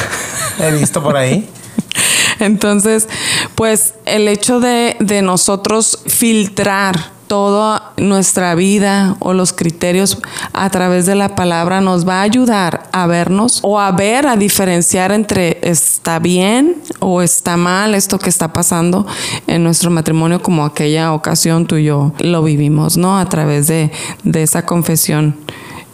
He 0.58 0.70
visto 0.72 1.02
por 1.02 1.16
ahí. 1.16 1.48
Entonces, 2.38 3.08
pues 3.54 3.94
el 4.04 4.26
hecho 4.28 4.58
de, 4.60 4.96
de 5.00 5.22
nosotros 5.22 5.98
filtrar 6.06 7.15
toda 7.26 7.92
nuestra 7.96 8.54
vida 8.54 9.16
o 9.18 9.32
los 9.32 9.52
criterios 9.52 10.18
a 10.52 10.70
través 10.70 11.06
de 11.06 11.14
la 11.14 11.34
palabra 11.34 11.80
nos 11.80 12.06
va 12.06 12.20
a 12.20 12.22
ayudar 12.22 12.88
a 12.92 13.06
vernos 13.06 13.60
o 13.62 13.80
a 13.80 13.90
ver, 13.92 14.26
a 14.26 14.36
diferenciar 14.36 15.12
entre 15.12 15.58
está 15.62 16.18
bien 16.18 16.76
o 17.00 17.22
está 17.22 17.56
mal 17.56 17.94
esto 17.94 18.18
que 18.18 18.28
está 18.28 18.52
pasando 18.52 19.06
en 19.46 19.64
nuestro 19.64 19.90
matrimonio 19.90 20.42
como 20.42 20.64
aquella 20.64 21.12
ocasión 21.12 21.66
tú 21.66 21.76
y 21.76 21.84
yo 21.84 22.12
lo 22.18 22.42
vivimos, 22.42 22.96
¿no? 22.96 23.18
A 23.18 23.28
través 23.28 23.66
de, 23.66 23.90
de 24.22 24.42
esa 24.42 24.64
confesión 24.64 25.36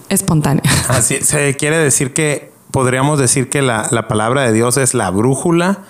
espontánea. 0.09 0.63
Así 0.89 1.17
se 1.23 1.57
quiere 1.57 1.79
decir 1.79 2.13
que 2.13 2.53
podríamos 2.71 3.19
decir 3.19 3.49
que 3.49 3.63
la, 3.63 3.89
la 3.91 4.09
palabra 4.09 4.43
de 4.43 4.53
Dios 4.53 4.77
es 4.77 4.95
la 4.95 5.11
brújula 5.11 5.81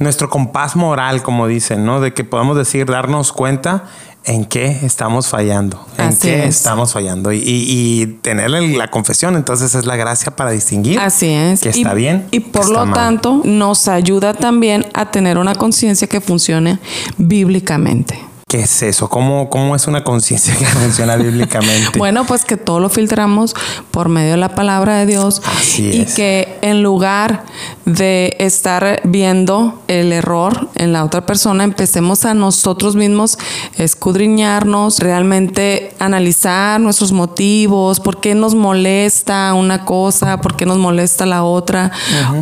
nuestro 0.00 0.30
compás 0.30 0.76
moral, 0.76 1.22
como 1.22 1.46
dicen, 1.46 1.84
¿no? 1.84 2.00
De 2.00 2.14
que 2.14 2.24
podamos 2.24 2.56
decir, 2.56 2.86
darnos 2.86 3.32
cuenta 3.32 3.84
en 4.24 4.44
qué 4.44 4.80
estamos 4.82 5.28
fallando, 5.28 5.84
en 5.96 6.08
Así 6.08 6.18
qué 6.28 6.44
es. 6.44 6.56
estamos 6.56 6.92
fallando 6.92 7.32
y, 7.32 7.38
y- 7.38 8.02
y 8.02 8.06
tener 8.22 8.50
la 8.50 8.88
confesión, 8.88 9.34
entonces 9.36 9.74
es 9.74 9.86
la 9.86 9.96
gracia 9.96 10.36
para 10.36 10.50
distinguir 10.50 10.98
Así 11.00 11.26
es. 11.30 11.60
que 11.60 11.70
está 11.70 11.92
y, 11.92 11.96
bien. 11.96 12.26
Y 12.30 12.40
por 12.40 12.68
lo 12.68 12.84
mal. 12.84 12.94
tanto, 12.94 13.40
nos 13.44 13.88
ayuda 13.88 14.34
también 14.34 14.86
a 14.94 15.10
tener 15.10 15.38
una 15.38 15.54
conciencia 15.54 16.06
que 16.06 16.20
funcione 16.20 16.78
bíblicamente. 17.16 18.18
¿Qué 18.50 18.62
es 18.62 18.82
eso? 18.82 19.08
¿Cómo, 19.08 19.48
cómo 19.48 19.76
es 19.76 19.86
una 19.86 20.02
conciencia 20.02 20.56
que 20.56 20.66
funciona 20.66 21.14
bíblicamente? 21.14 21.96
Bueno, 21.96 22.26
pues 22.26 22.44
que 22.44 22.56
todo 22.56 22.80
lo 22.80 22.88
filtramos 22.88 23.54
por 23.92 24.08
medio 24.08 24.32
de 24.32 24.38
la 24.38 24.56
palabra 24.56 24.96
de 24.96 25.06
Dios 25.06 25.40
Así 25.44 25.88
y 25.92 26.00
es. 26.00 26.14
que 26.14 26.58
en 26.60 26.82
lugar 26.82 27.44
de 27.84 28.34
estar 28.40 29.02
viendo 29.04 29.80
el 29.86 30.12
error 30.12 30.68
en 30.74 30.92
la 30.92 31.04
otra 31.04 31.24
persona, 31.26 31.62
empecemos 31.62 32.24
a 32.24 32.34
nosotros 32.34 32.96
mismos 32.96 33.38
escudriñarnos, 33.76 34.98
realmente 34.98 35.94
analizar 36.00 36.80
nuestros 36.80 37.12
motivos, 37.12 38.00
por 38.00 38.20
qué 38.20 38.34
nos 38.34 38.56
molesta 38.56 39.54
una 39.54 39.84
cosa, 39.84 40.40
por 40.40 40.56
qué 40.56 40.66
nos 40.66 40.78
molesta 40.78 41.24
la 41.24 41.44
otra, 41.44 41.92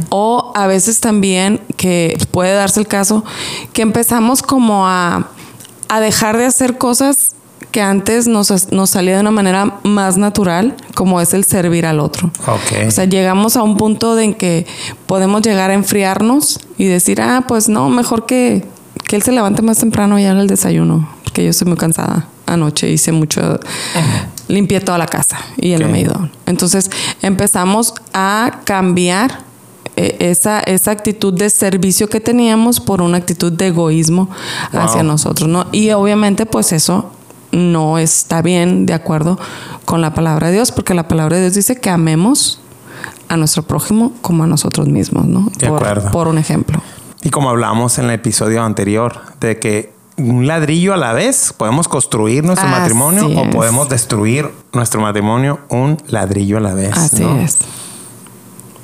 o 0.09 0.53
a 0.55 0.67
veces 0.67 1.01
también 1.01 1.61
que 1.77 2.17
puede 2.31 2.55
darse 2.55 2.81
el 2.81 2.87
caso 2.87 3.27
que 3.75 3.83
empezamos 3.83 4.41
como 4.41 4.89
a 4.89 5.33
a 5.89 6.01
dejar 6.01 6.37
de 6.37 6.45
hacer 6.47 6.79
cosas 6.79 7.35
que 7.73 7.83
antes 7.83 8.27
nos, 8.29 8.73
nos 8.73 8.91
salía 8.91 9.15
de 9.17 9.21
una 9.21 9.31
manera 9.31 9.79
más 9.83 10.17
natural, 10.17 10.75
como 10.95 11.21
es 11.21 11.35
el 11.35 11.45
servir 11.45 11.87
al 11.87 12.01
otro. 12.01 12.31
O 12.87 12.91
sea, 12.91 13.05
llegamos 13.05 13.57
a 13.57 13.63
un 13.63 13.77
punto 13.77 14.15
de 14.15 14.25
en 14.25 14.35
que 14.35 14.67
podemos 15.07 15.43
llegar 15.43 15.71
a 15.71 15.75
enfriarnos 15.75 16.61
y 16.79 16.87
decir, 16.87 17.21
ah, 17.21 17.45
pues 17.47 17.69
no, 17.69 17.89
mejor 17.91 18.27
que, 18.27 18.65
que 19.05 19.17
él 19.17 19.23
se 19.23 19.33
levante 19.33 19.61
más 19.63 19.79
temprano 19.79 20.19
y 20.19 20.25
haga 20.25 20.41
el 20.41 20.47
desayuno, 20.47 21.09
porque 21.25 21.45
yo 21.45 21.51
estoy 21.51 21.69
muy 21.69 21.77
cansada. 21.77 22.29
Anoche 22.47 22.89
hice 22.91 23.13
mucho, 23.13 23.61
limpié 24.47 24.81
toda 24.81 24.97
la 24.97 25.07
casa 25.07 25.39
y 25.59 25.73
él 25.73 25.81
no 25.81 25.87
Ok. 25.89 25.93
me 25.93 25.99
ayudó. 25.99 26.31
Entonces 26.47 26.91
empezamos 27.21 27.93
a 28.15 28.61
cambiar 28.65 29.41
esa, 29.99 30.61
esa 30.61 30.91
actitud 30.91 31.33
de 31.35 31.51
servicio 31.51 32.09
que 32.09 32.21
teníamos 32.21 32.81
por 32.81 33.03
una 33.03 33.17
actitud 33.19 33.53
de 33.53 33.69
egoísmo 33.69 34.29
Wow. 34.73 34.83
hacia 34.83 35.03
nosotros, 35.03 35.49
¿no? 35.49 35.67
Y 35.73 35.91
obviamente, 35.91 36.47
pues 36.47 36.73
eso 36.73 37.11
no 37.53 37.99
está 37.99 38.43
bien 38.43 38.87
de 38.87 38.95
acuerdo 38.95 39.39
con 39.85 40.01
la 40.01 40.15
palabra 40.15 40.49
de 40.49 40.55
Dios, 40.55 40.73
porque 40.73 40.95
la 40.95 41.09
palabra 41.09 41.37
de 41.37 41.43
Dios 41.45 41.55
dice 41.55 41.77
que 41.81 41.91
amemos 41.91 42.61
a 43.29 43.37
nuestro 43.37 43.63
prójimo 43.63 44.13
como 44.23 44.45
a 44.45 44.47
nosotros 44.47 44.89
mismos, 44.89 45.27
¿no? 45.27 45.51
De 45.59 45.69
por, 45.69 45.83
acuerdo. 45.83 46.11
por 46.11 46.29
un 46.29 46.39
ejemplo. 46.39 46.81
Y 47.23 47.31
como 47.31 47.51
hablamos 47.51 47.99
en 47.99 48.07
el 48.07 48.13
episodio 48.13 48.63
anterior, 48.63 49.21
de 49.41 49.59
que 49.59 49.93
un 50.17 50.47
ladrillo 50.47 50.95
a 50.95 50.97
la 50.97 51.13
vez 51.13 51.55
podemos 51.57 51.89
construir 51.89 52.45
nuestro 52.45 52.69
Así 52.69 52.79
matrimonio 52.81 53.29
o 53.41 53.51
podemos 53.51 53.89
destruir 53.89 54.51
nuestro 54.73 55.01
matrimonio 55.01 55.61
un 55.69 55.97
ladrillo 56.09 56.59
a 56.59 56.61
la 56.61 56.75
vez. 56.75 56.97
Así 56.97 57.23
¿no? 57.23 57.39
es. 57.41 57.59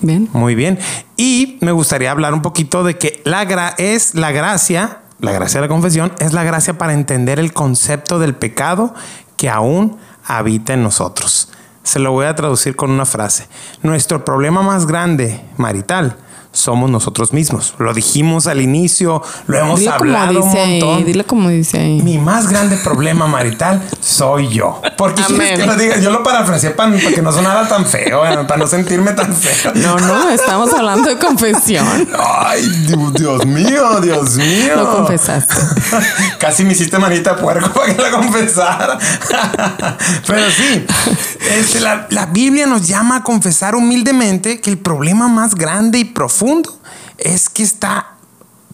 Bien. 0.01 0.29
Muy 0.33 0.55
bien. 0.55 0.79
Y 1.17 1.59
me 1.61 1.73
gustaría 1.73 2.11
hablar 2.11 2.35
un 2.35 2.43
poquito 2.43 2.85
de 2.85 2.99
que 2.99 3.23
la 3.25 3.45
gra 3.45 3.75
es 3.79 4.15
la 4.15 4.33
gracia, 4.33 5.03
la 5.21 5.33
gracia 5.33 5.61
de 5.61 5.67
la 5.67 5.73
confesión, 5.73 6.13
es 6.19 6.33
la 6.33 6.45
gracia 6.45 6.77
para 6.77 6.93
entender 6.93 7.39
el 7.39 7.53
concepto 7.53 8.19
del 8.19 8.35
pecado 8.35 8.95
que 9.37 9.49
aún 9.49 9.99
habita 10.25 10.75
en 10.75 10.83
nosotros. 10.83 11.51
Se 11.83 11.99
lo 11.99 12.13
voy 12.13 12.27
a 12.27 12.35
traducir 12.35 12.77
con 12.77 12.91
una 12.91 13.05
frase. 13.05 13.47
Nuestro 13.83 14.25
problema 14.25 14.63
más 14.63 14.87
grande 14.87 15.45
marital 15.57 16.17
somos 16.55 16.89
nosotros 16.89 17.33
mismos. 17.33 17.75
Lo 17.79 17.93
dijimos 17.93 18.47
al 18.47 18.61
inicio, 18.61 19.23
lo 19.47 19.59
hemos 19.59 19.81
Dile 19.81 19.93
como 19.99 20.17
hablado 20.17 20.41
un 20.43 20.51
dice 20.53 20.67
montón. 20.67 20.97
ahí, 20.99 21.05
dile 21.05 21.25
como 21.25 21.49
dice 21.51 21.79
ahí. 21.81 22.01
Mi 22.03 22.17
más 22.17 22.49
grande 22.49 22.77
problema 22.79 23.27
marital 23.27 23.83
soy 24.01 24.49
yo. 24.49 24.81
Porque 24.97 25.23
quieres 25.23 25.53
Amén. 25.53 25.61
que 25.61 25.67
lo 25.67 25.77
diga, 25.77 25.99
yo 25.99 26.11
lo 26.11 26.23
parafraseé 26.23 26.71
para, 26.71 26.97
para 26.97 27.11
que 27.11 27.23
no 27.23 27.33
sonara 27.33 27.69
tan 27.69 27.85
feo, 27.85 28.25
eh, 28.25 28.45
para 28.45 28.57
no 28.57 28.67
sentirme 28.67 29.13
tan 29.13 29.35
feo. 29.35 29.73
No, 29.75 29.99
no, 29.99 30.31
estamos 30.31 30.73
hablando 30.73 31.09
de 31.11 31.19
confesión. 31.19 31.87
Ay, 32.19 32.63
Dios, 32.87 33.13
Dios 33.15 33.47
mío, 33.47 34.01
Dios 34.01 34.37
mío. 34.37 34.77
Lo 34.77 34.97
confesaste. 34.97 35.55
Casi 36.39 36.65
me 36.65 36.73
hiciste 36.73 36.99
manita 36.99 37.37
puerco 37.37 37.71
para 37.73 37.95
que 37.95 38.01
la 38.01 38.11
confesara. 38.13 38.99
Pero 40.27 40.51
sí, 40.51 40.87
este, 41.59 41.81
la, 41.81 42.07
la 42.11 42.27
Biblia 42.27 42.67
nos 42.67 42.87
llama 42.87 43.17
a 43.17 43.23
confesar 43.25 43.75
humildemente 43.75 44.61
que 44.61 44.71
el 44.71 44.79
problema 44.79 45.29
más 45.29 45.57
grande 45.57 45.99
y 45.99 46.05
profundo 46.05 46.44
es 47.19 47.49
que 47.49 47.63
está 47.63 48.15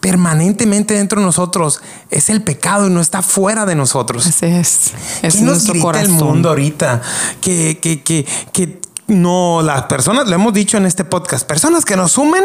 permanentemente 0.01 0.95
dentro 0.95 1.19
de 1.21 1.25
nosotros. 1.25 1.79
Es 2.09 2.29
el 2.29 2.41
pecado 2.43 2.87
y 2.87 2.89
no 2.89 2.99
está 2.99 3.21
fuera 3.21 3.65
de 3.65 3.75
nosotros. 3.75 4.25
Así 4.27 4.47
es. 4.47 4.91
Es 5.21 5.35
¿Qué 5.35 5.41
nos 5.41 5.53
nuestro 5.53 5.73
grita 5.73 5.85
corazón. 5.85 6.09
el 6.09 6.23
mundo 6.23 6.49
ahorita? 6.49 7.01
Que, 7.39 7.79
que, 7.79 8.01
que, 8.01 8.25
que 8.51 8.80
no, 9.11 9.61
las 9.61 9.83
personas, 9.83 10.27
lo 10.27 10.35
hemos 10.35 10.53
dicho 10.53 10.77
en 10.77 10.85
este 10.85 11.03
podcast, 11.03 11.45
personas 11.45 11.85
que 11.85 11.95
nos 11.95 12.13
sumen 12.13 12.43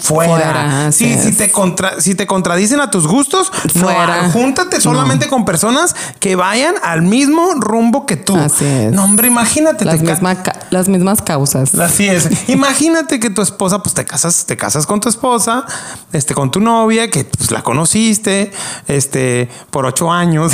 fuera. 0.00 0.90
Si, 0.92 1.32
te 1.36 1.50
contra- 1.52 2.00
si 2.00 2.14
te 2.14 2.26
contradicen 2.26 2.80
a 2.80 2.90
tus 2.90 3.06
gustos, 3.06 3.50
Fuera. 3.74 4.22
no, 4.22 4.30
júntate 4.32 4.80
solamente 4.80 5.28
con 5.28 5.44
personas 5.44 5.94
que 6.20 6.36
vayan 6.36 6.74
al 6.82 7.02
mismo 7.02 7.54
rumbo 7.54 8.06
que 8.06 8.16
tú. 8.16 8.36
Así 8.36 8.64
es. 8.64 8.92
No, 8.92 9.04
hombre, 9.04 9.28
imagínate. 9.28 9.84
Las, 9.84 9.98
te 9.98 10.04
misma 10.04 10.36
las 10.70 10.88
mismas 10.88 11.22
causas. 11.22 11.74
Así 11.74 12.08
es. 12.08 12.28
Imagínate 12.48 13.20
que 13.20 13.30
tu 13.30 13.42
esposa, 13.42 13.82
pues 13.82 13.94
te 13.94 14.04
casas, 14.04 14.46
te 14.46 14.56
casas 14.56 14.86
con 14.86 15.00
tu 15.00 15.08
esposa, 15.08 15.64
este, 16.12 16.34
con 16.34 16.50
tu 16.50 16.60
novia, 16.60 17.10
que 17.10 17.24
pues 17.24 17.50
la 17.50 17.62
conociste, 17.62 18.52
este, 18.88 19.48
por 19.70 19.84
ocho 19.86 20.10
años. 20.10 20.52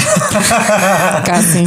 Casi. 1.25 1.65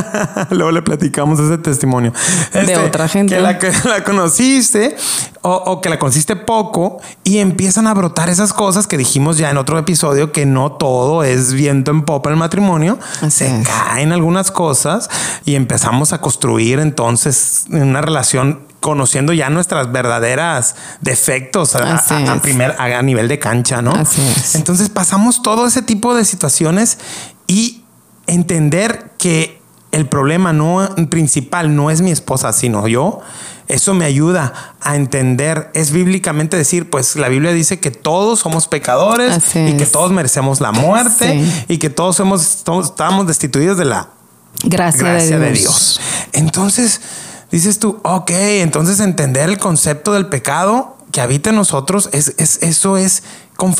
Luego 0.50 0.72
le 0.72 0.82
platicamos 0.82 1.38
ese 1.38 1.58
testimonio. 1.58 2.12
Este, 2.52 2.76
otra 2.76 3.08
gente. 3.08 3.35
Que 3.36 3.42
la, 3.42 3.58
que 3.58 3.72
la 3.88 4.04
conociste 4.04 4.96
o, 5.42 5.52
o 5.54 5.80
que 5.80 5.88
la 5.88 5.98
conociste 5.98 6.36
poco 6.36 6.98
y 7.24 7.38
empiezan 7.38 7.86
a 7.86 7.94
brotar 7.94 8.28
esas 8.28 8.52
cosas 8.52 8.86
que 8.86 8.96
dijimos 8.96 9.38
ya 9.38 9.50
en 9.50 9.56
otro 9.58 9.78
episodio 9.78 10.32
que 10.32 10.46
no 10.46 10.72
todo 10.72 11.22
es 11.22 11.52
viento 11.52 11.90
en 11.90 12.02
popa 12.02 12.30
el 12.30 12.36
matrimonio. 12.36 12.98
Así 13.20 13.44
Se 13.44 13.60
es. 13.60 13.68
caen 13.68 14.12
algunas 14.12 14.50
cosas 14.50 15.08
y 15.44 15.54
empezamos 15.54 16.12
a 16.12 16.20
construir 16.20 16.78
entonces 16.80 17.64
una 17.70 18.00
relación 18.00 18.66
conociendo 18.80 19.32
ya 19.32 19.50
nuestras 19.50 19.90
verdaderas 19.90 20.76
defectos 21.00 21.74
a, 21.74 22.00
primer 22.40 22.76
a, 22.78 22.98
a 22.98 23.02
nivel 23.02 23.26
de 23.26 23.38
cancha, 23.38 23.82
¿no? 23.82 23.92
Así 23.92 24.22
es. 24.22 24.54
Entonces 24.54 24.90
pasamos 24.90 25.42
todo 25.42 25.66
ese 25.66 25.82
tipo 25.82 26.14
de 26.14 26.24
situaciones 26.24 26.98
y 27.48 27.82
entender 28.26 29.12
que 29.18 29.55
el 29.96 30.06
problema 30.06 30.52
no 30.52 30.88
principal 31.08 31.74
no 31.74 31.90
es 31.90 32.00
mi 32.02 32.10
esposa, 32.10 32.52
sino 32.52 32.86
yo. 32.86 33.20
Eso 33.68 33.94
me 33.94 34.04
ayuda 34.04 34.52
a 34.80 34.94
entender, 34.94 35.70
es 35.74 35.90
bíblicamente 35.90 36.56
decir, 36.56 36.88
pues 36.88 37.16
la 37.16 37.28
Biblia 37.28 37.52
dice 37.52 37.80
que 37.80 37.90
todos 37.90 38.38
somos 38.38 38.68
pecadores 38.68 39.32
Así 39.38 39.58
y 39.58 39.76
que 39.76 39.86
todos 39.86 40.12
merecemos 40.12 40.60
la 40.60 40.70
muerte 40.70 41.32
Sí. 41.44 41.64
y 41.68 41.78
que 41.78 41.90
todos 41.90 42.14
somos, 42.14 42.62
todos 42.62 42.86
estamos 42.86 43.26
destituidos 43.26 43.76
de 43.76 43.86
la 43.86 44.10
Gracia, 44.62 45.02
gracia 45.02 45.38
de 45.40 45.46
de 45.46 45.52
Dios. 45.52 46.00
Entonces, 46.32 47.00
dices 47.50 47.78
tú, 47.80 47.98
ok, 48.04 48.30
entonces 48.30 49.00
entender 49.00 49.48
el 49.48 49.58
concepto 49.58 50.12
del 50.12 50.26
pecado 50.26 50.96
que 51.10 51.20
habita 51.20 51.50
en 51.50 51.56
nosotros, 51.56 52.08
es, 52.12 52.34
es- 52.38 52.62
eso 52.62 52.96
es, 52.96 53.22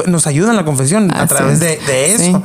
nos 0.07 0.27
ayuda 0.27 0.51
en 0.51 0.57
la 0.57 0.65
confesión 0.65 1.11
a 1.15 1.27
través 1.29 1.55
es. 1.55 1.61
de, 1.61 1.79
de 1.93 2.19
Sí. 2.19 2.37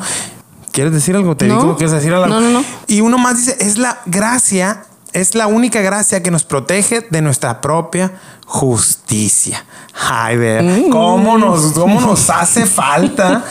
¿Quieres 0.72 0.94
decir 0.94 1.16
algo? 1.16 1.36
Te 1.36 1.48
No. 1.48 1.60
digo, 1.60 1.76
¿quieres 1.78 1.92
decir 1.94 2.14
algo? 2.14 2.28
No, 2.28 2.40
no, 2.42 2.50
no. 2.50 2.64
Y 2.88 3.02
uno 3.02 3.18
más 3.18 3.38
dice, 3.38 3.58
es 3.60 3.78
la 3.78 4.00
gracia, 4.06 4.84
es 5.14 5.36
la 5.36 5.48
única 5.48 5.82
gracia 5.82 6.24
que 6.24 6.32
nos 6.32 6.44
protege 6.44 7.06
de 7.10 7.22
nuestra 7.22 7.60
propia 7.62 8.14
justicia. 8.46 9.66
Ay, 10.10 10.38
ver, 10.38 10.64
Mm. 10.64 10.90
cómo 10.90 11.38
nos, 11.38 11.74
cómo 11.74 12.00
nos 12.02 12.30
hace 12.30 12.66
falta 12.66 13.44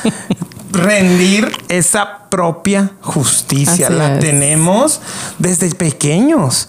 rendir 0.73 1.51
esa 1.69 2.29
propia 2.31 2.93
justicia. 3.03 3.89
Así 3.89 3.95
la 3.97 4.15
es. 4.15 4.21
tenemos 4.21 5.01
desde 5.39 5.75
pequeños. 5.75 6.69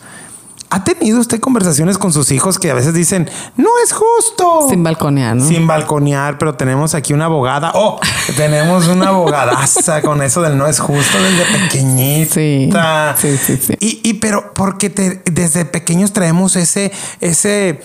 ¿Ha 0.73 0.83
tenido 0.85 1.19
usted 1.19 1.39
conversaciones 1.39 1.97
con 1.97 2.13
sus 2.13 2.31
hijos 2.31 2.57
que 2.57 2.71
a 2.71 2.73
veces 2.73 2.93
dicen, 2.93 3.29
no 3.57 3.69
es 3.83 3.91
justo? 3.91 4.67
Sin 4.69 4.81
balconear, 4.83 5.35
¿no? 5.35 5.45
Sin 5.45 5.67
balconear, 5.67 6.37
pero 6.37 6.55
tenemos 6.55 6.95
aquí 6.95 7.13
una 7.13 7.25
abogada. 7.25 7.71
Oh, 7.75 7.99
tenemos 8.37 8.87
una 8.87 9.09
abogadaza 9.09 10.01
con 10.01 10.21
eso 10.23 10.41
del 10.41 10.57
no 10.57 10.67
es 10.67 10.79
justo 10.79 11.17
desde 11.21 11.45
pequeñita. 11.59 13.15
Sí, 13.17 13.37
sí, 13.37 13.57
sí, 13.57 13.63
sí. 13.67 13.73
Y, 13.79 14.09
y 14.09 14.13
pero 14.15 14.53
porque 14.53 14.89
te- 14.89 15.21
desde 15.29 15.65
pequeños 15.65 16.13
traemos 16.13 16.55
ese, 16.55 16.91
ese 17.19 17.81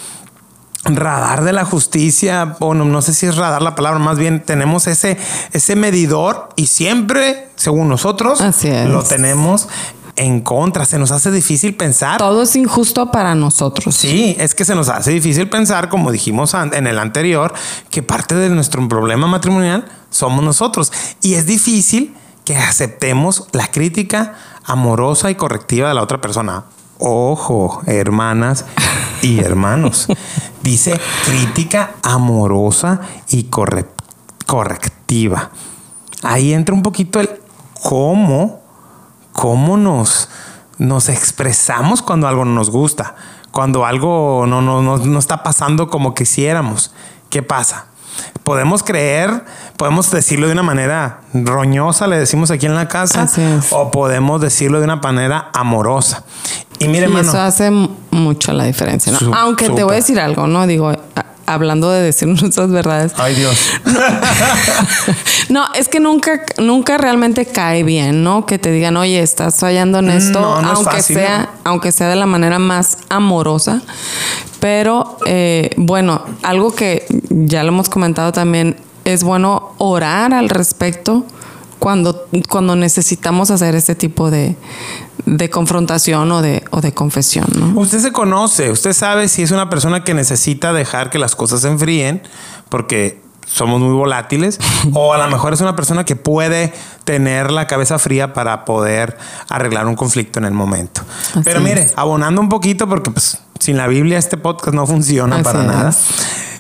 radar 0.85 1.43
de 1.43 1.53
la 1.53 1.65
justicia, 1.65 2.55
o 2.61 2.73
no, 2.73 2.85
no 2.85 3.03
sé 3.03 3.13
si 3.13 3.27
es 3.27 3.37
radar 3.37 3.61
la 3.61 3.75
palabra, 3.75 3.99
más 3.99 4.19
bien 4.19 4.41
tenemos 4.45 4.87
ese, 4.87 5.17
ese 5.53 5.75
medidor 5.75 6.51
y 6.55 6.67
siempre, 6.67 7.49
según 7.57 7.89
nosotros, 7.89 8.41
Así 8.41 8.69
es. 8.69 8.87
lo 8.89 9.03
tenemos 9.03 9.69
en 10.17 10.41
contra. 10.41 10.85
Se 10.85 10.99
nos 10.99 11.13
hace 11.13 11.31
difícil 11.31 11.77
pensar. 11.77 12.19
Todo 12.19 12.43
es 12.43 12.57
injusto 12.57 13.11
para 13.11 13.35
nosotros. 13.35 13.95
Sí, 13.95 14.37
es 14.39 14.55
que 14.55 14.65
se 14.65 14.75
nos 14.75 14.89
hace 14.89 15.13
difícil 15.13 15.49
pensar, 15.49 15.89
como 15.89 16.11
dijimos 16.11 16.55
en 16.55 16.87
el 16.87 16.99
anterior, 16.99 17.55
que 17.91 18.03
parte 18.03 18.35
de 18.35 18.49
nuestro 18.51 18.87
problema 18.89 19.27
matrimonial 19.27 19.87
somos 20.11 20.45
nosotros. 20.45 20.93
Y 21.23 21.35
es 21.35 21.47
difícil 21.47 22.15
que 22.45 22.57
aceptemos 22.57 23.47
la 23.53 23.69
crítica 23.69 24.35
amorosa 24.65 25.31
y 25.31 25.35
correctiva 25.35 25.89
de 25.89 25.95
la 25.95 26.03
otra 26.03 26.21
persona. 26.21 26.65
Ojo, 26.99 27.83
hermanas 27.87 28.65
y 29.23 29.39
hermanos. 29.45 30.07
Dice 30.63 30.99
crítica 31.25 31.95
amorosa 32.03 33.01
y 33.29 33.51
correctiva. 34.47 35.51
Ahí 36.23 36.53
entra 36.53 36.75
un 36.75 36.83
poquito 36.83 37.21
el 37.21 37.29
cómo, 37.83 38.63
cómo 39.37 39.77
nos, 39.77 40.29
nos 40.79 41.09
expresamos 41.09 42.03
cuando 42.03 42.27
algo 42.27 42.45
no 42.45 42.55
nos 42.55 42.71
gusta, 42.71 43.15
cuando 43.53 43.85
algo 43.85 44.47
no, 44.49 44.63
no, 44.63 44.81
no 44.81 45.19
está 45.19 45.43
pasando 45.43 45.89
como 45.89 46.15
quisiéramos. 46.15 46.93
¿Qué 47.31 47.43
pasa? 47.43 47.87
podemos 48.45 48.83
creer, 48.83 49.45
podemos 49.77 50.11
decirlo 50.11 50.47
de 50.47 50.53
una 50.53 50.63
manera 50.63 51.21
roñosa, 51.35 52.07
le 52.07 52.17
decimos 52.17 52.51
aquí 52.51 52.67
en 52.67 52.75
la 52.75 52.89
casa, 52.89 53.29
o 53.71 53.91
podemos 53.91 54.41
decirlo 54.41 54.79
de 54.79 54.85
una 54.85 54.97
manera 54.97 55.51
amorosa. 55.53 56.25
Y 56.79 56.89
mire, 56.89 57.09
y 57.11 57.17
eso 57.17 57.41
hace 57.41 57.71
mucho 58.11 58.53
la 58.53 58.65
diferencia, 58.65 59.13
¿no? 59.21 59.35
Aunque 59.35 59.69
te 59.71 59.83
voy 59.83 59.95
a 59.95 59.97
decir 59.97 60.21
algo, 60.21 60.47
¿no? 60.47 60.67
Digo, 60.67 60.93
hablando 61.47 61.91
de 61.91 62.03
decir 62.03 62.29
nuestras 62.41 62.71
verdades. 62.71 63.13
Ay, 63.17 63.35
Dios. 63.35 63.57
No, 65.49 65.65
es 65.75 65.87
que 65.87 66.01
nunca, 66.01 66.43
nunca 66.59 66.99
realmente 66.99 67.47
cae 67.47 67.85
bien, 67.85 68.25
¿no? 68.25 68.47
Que 68.47 68.59
te 68.59 68.73
digan, 68.73 68.97
oye, 68.97 69.23
estás 69.23 69.61
fallando 69.61 70.01
en 70.01 70.11
esto, 70.11 70.41
aunque 70.41 71.03
sea, 71.03 71.51
aunque 71.63 71.93
sea 71.93 72.09
de 72.09 72.17
la 72.17 72.27
manera 72.27 72.59
más 72.59 72.99
amorosa. 73.09 73.81
Pero 74.59 75.19
eh, 75.25 75.71
bueno, 75.77 76.25
algo 76.43 76.75
que 76.75 77.07
ya 77.31 77.63
lo 77.63 77.69
hemos 77.69 77.89
comentado 77.89 78.33
también, 78.33 78.77
es 79.05 79.23
bueno 79.23 79.75
orar 79.79 80.35
al 80.35 80.49
respecto 80.49 81.25
cuando, 81.79 82.27
cuando 82.49 82.75
necesitamos 82.75 83.53
hacer 83.53 83.77
este 83.77 83.95
tipo 83.95 84.31
de, 84.31 84.57
de 85.27 85.51
confrontación 85.51 86.31
o 86.33 86.41
de, 86.41 86.65
o 86.71 86.81
de 86.81 86.95
confesión. 86.95 87.47
¿no? 87.55 87.81
Usted 87.81 87.99
se 87.99 88.13
conoce, 88.13 88.71
usted 88.71 88.93
sabe 88.93 89.29
si 89.29 89.43
es 89.43 89.51
una 89.51 89.69
persona 89.69 90.05
que 90.05 90.15
necesita 90.15 90.73
dejar 90.73 91.11
que 91.11 91.19
las 91.19 91.35
cosas 91.35 91.61
se 91.61 91.69
enfríen, 91.69 92.23
porque 92.69 93.21
somos 93.45 93.81
muy 93.81 93.93
volátiles, 93.93 94.59
o 94.93 95.13
a 95.13 95.19
lo 95.19 95.29
mejor 95.29 95.53
es 95.53 95.61
una 95.61 95.77
persona 95.77 96.05
que 96.05 96.17
puede 96.17 96.73
tener 97.05 97.51
la 97.51 97.67
cabeza 97.67 97.99
fría 97.99 98.33
para 98.33 98.65
poder 98.65 99.19
arreglar 99.49 99.87
un 99.87 99.97
conflicto 99.97 100.39
en 100.39 100.45
el 100.45 100.53
momento. 100.53 101.03
Pero 101.45 101.61
mire, 101.61 101.91
abonando 101.97 102.41
un 102.41 102.49
poquito, 102.49 102.89
porque 102.89 103.11
pues 103.11 103.39
sin 103.59 103.77
la 103.77 103.89
Biblia 103.89 104.19
este 104.19 104.37
podcast 104.37 104.75
no 104.75 104.87
funciona 104.87 105.43
para 105.43 105.63
nada. 105.65 105.95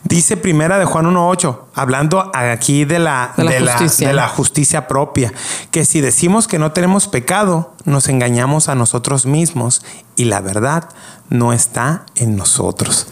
Dice 0.08 0.36
primera 0.36 0.78
de 0.78 0.84
Juan 0.84 1.06
1.8, 1.06 1.62
hablando 1.74 2.30
aquí 2.32 2.84
de 2.84 3.00
la, 3.00 3.32
de, 3.36 3.58
la, 3.58 4.28
justicia. 4.28 4.86
propia, 4.86 5.32
que 5.72 5.84
si 5.84 6.00
decimos 6.00 6.46
que 6.46 6.60
no 6.60 6.70
tenemos 6.70 7.08
pecado, 7.08 7.74
nos 7.84 8.08
engañamos 8.08 8.68
a 8.68 8.76
nosotros 8.76 9.26
mismos 9.26 9.84
y 10.14 10.26
la 10.26 10.40
verdad 10.40 10.88
no 11.28 11.52
está 11.52 12.06
en 12.14 12.36
nosotros. 12.36 13.08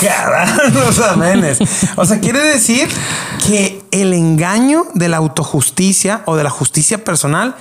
los 0.72 1.00
amenes. 1.00 1.58
O 1.96 2.04
sea, 2.04 2.20
quiere 2.20 2.40
decir 2.40 2.88
que 3.44 3.82
el 3.90 4.14
engaño 4.14 4.84
de 4.94 5.08
la 5.08 5.16
autojusticia 5.16 6.22
o 6.26 6.36
de 6.36 6.44
la 6.44 6.50
justicia 6.50 7.02
personal 7.02 7.56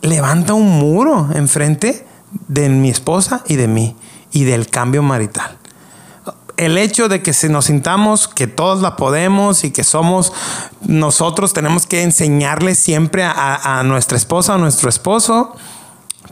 levanta 0.00 0.54
un 0.54 0.70
muro 0.78 1.28
enfrente 1.34 2.06
de 2.48 2.70
mi 2.70 2.88
esposa 2.88 3.42
y 3.46 3.56
de 3.56 3.68
mí 3.68 3.94
y 4.32 4.44
del 4.44 4.70
cambio 4.70 5.02
marital 5.02 5.58
el 6.56 6.78
hecho 6.78 7.08
de 7.08 7.22
que 7.22 7.32
se 7.32 7.48
nos 7.48 7.66
sintamos 7.66 8.28
que 8.28 8.46
todos 8.46 8.80
la 8.80 8.96
podemos 8.96 9.64
y 9.64 9.70
que 9.70 9.84
somos 9.84 10.32
nosotros, 10.86 11.52
tenemos 11.52 11.86
que 11.86 12.02
enseñarle 12.02 12.74
siempre 12.74 13.24
a, 13.24 13.82
nuestra 13.84 14.16
esposa 14.16 14.54
o 14.54 14.58
nuestro 14.58 14.88
esposo, 14.88 15.54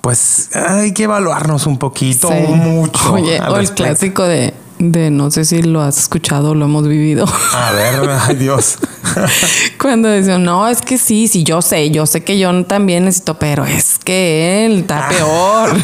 pues 0.01 0.51
hay 0.55 0.93
que 0.93 1.05
evaluarnos 1.05 1.67
un 1.67 1.79
poquito, 1.79 2.31
mucho. 2.31 3.13
Oye, 3.13 3.41
o 3.41 3.57
el 3.57 3.71
clásico 3.73 4.23
de, 4.23 4.55
de, 4.79 5.11
no 5.11 5.31
sé 5.31 5.45
si 5.45 5.63
lo 5.63 5.81
has 5.81 5.99
escuchado, 5.99 6.55
lo 6.55 6.65
hemos 6.65 6.87
vivido. 6.87 7.27
A 7.53 7.73
ver, 7.73 8.09
ay 8.21 8.37
Dios. 8.37 8.79
Cuando 9.81 10.11
dicen, 10.11 10.45
no, 10.45 10.69
es 10.69 10.83
que 10.83 10.99
sí, 10.99 11.29
sí, 11.29 11.45
yo 11.45 11.63
sé, 11.63 11.91
yo 11.91 12.07
sé 12.07 12.23
que 12.23 12.39
yo 12.39 12.65
también 12.65 13.05
necesito, 13.05 13.39
pero 13.39 13.65
es 13.65 13.99
que 13.99 14.67
él 14.67 14.81
está 14.81 15.07
ah. 15.07 15.09
peor. 15.17 15.77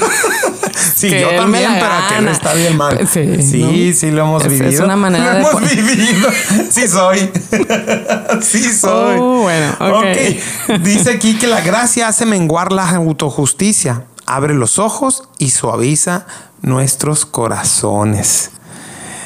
Sí, 0.96 1.10
yo 1.10 1.30
también, 1.36 1.72
pero 1.78 1.92
que 2.08 2.18
él 2.18 2.28
está 2.28 2.54
bien 2.54 2.76
mal. 2.76 3.08
Sí, 3.08 3.94
sí, 3.94 4.10
lo 4.10 4.22
hemos 4.22 4.46
vivido. 4.46 4.68
Es 4.68 4.80
una 4.80 4.96
manera 4.96 5.38
lo 5.38 5.50
hemos 5.50 5.70
vivido. 5.70 6.28
Sí 6.70 6.88
soy. 6.88 7.30
sí 8.40 8.62
soy. 8.72 9.18
Oh, 9.18 9.42
bueno, 9.42 9.76
okay. 9.78 10.42
ok. 10.68 10.80
Dice 10.80 11.10
aquí 11.10 11.34
que 11.34 11.46
la 11.46 11.60
gracia 11.60 12.08
hace 12.08 12.26
menguar 12.26 12.72
la 12.72 12.88
autojusticia, 12.90 14.04
abre 14.26 14.54
los 14.54 14.78
ojos 14.78 15.24
y 15.38 15.50
suaviza 15.50 16.26
nuestros 16.62 17.26
corazones. 17.26 18.50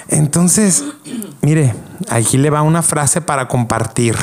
Entonces, 0.08 0.84
mire, 1.44 1.74
aquí 2.08 2.38
le 2.38 2.50
va 2.50 2.62
una 2.62 2.82
frase 2.82 3.20
para 3.20 3.48
compartir. 3.48 4.16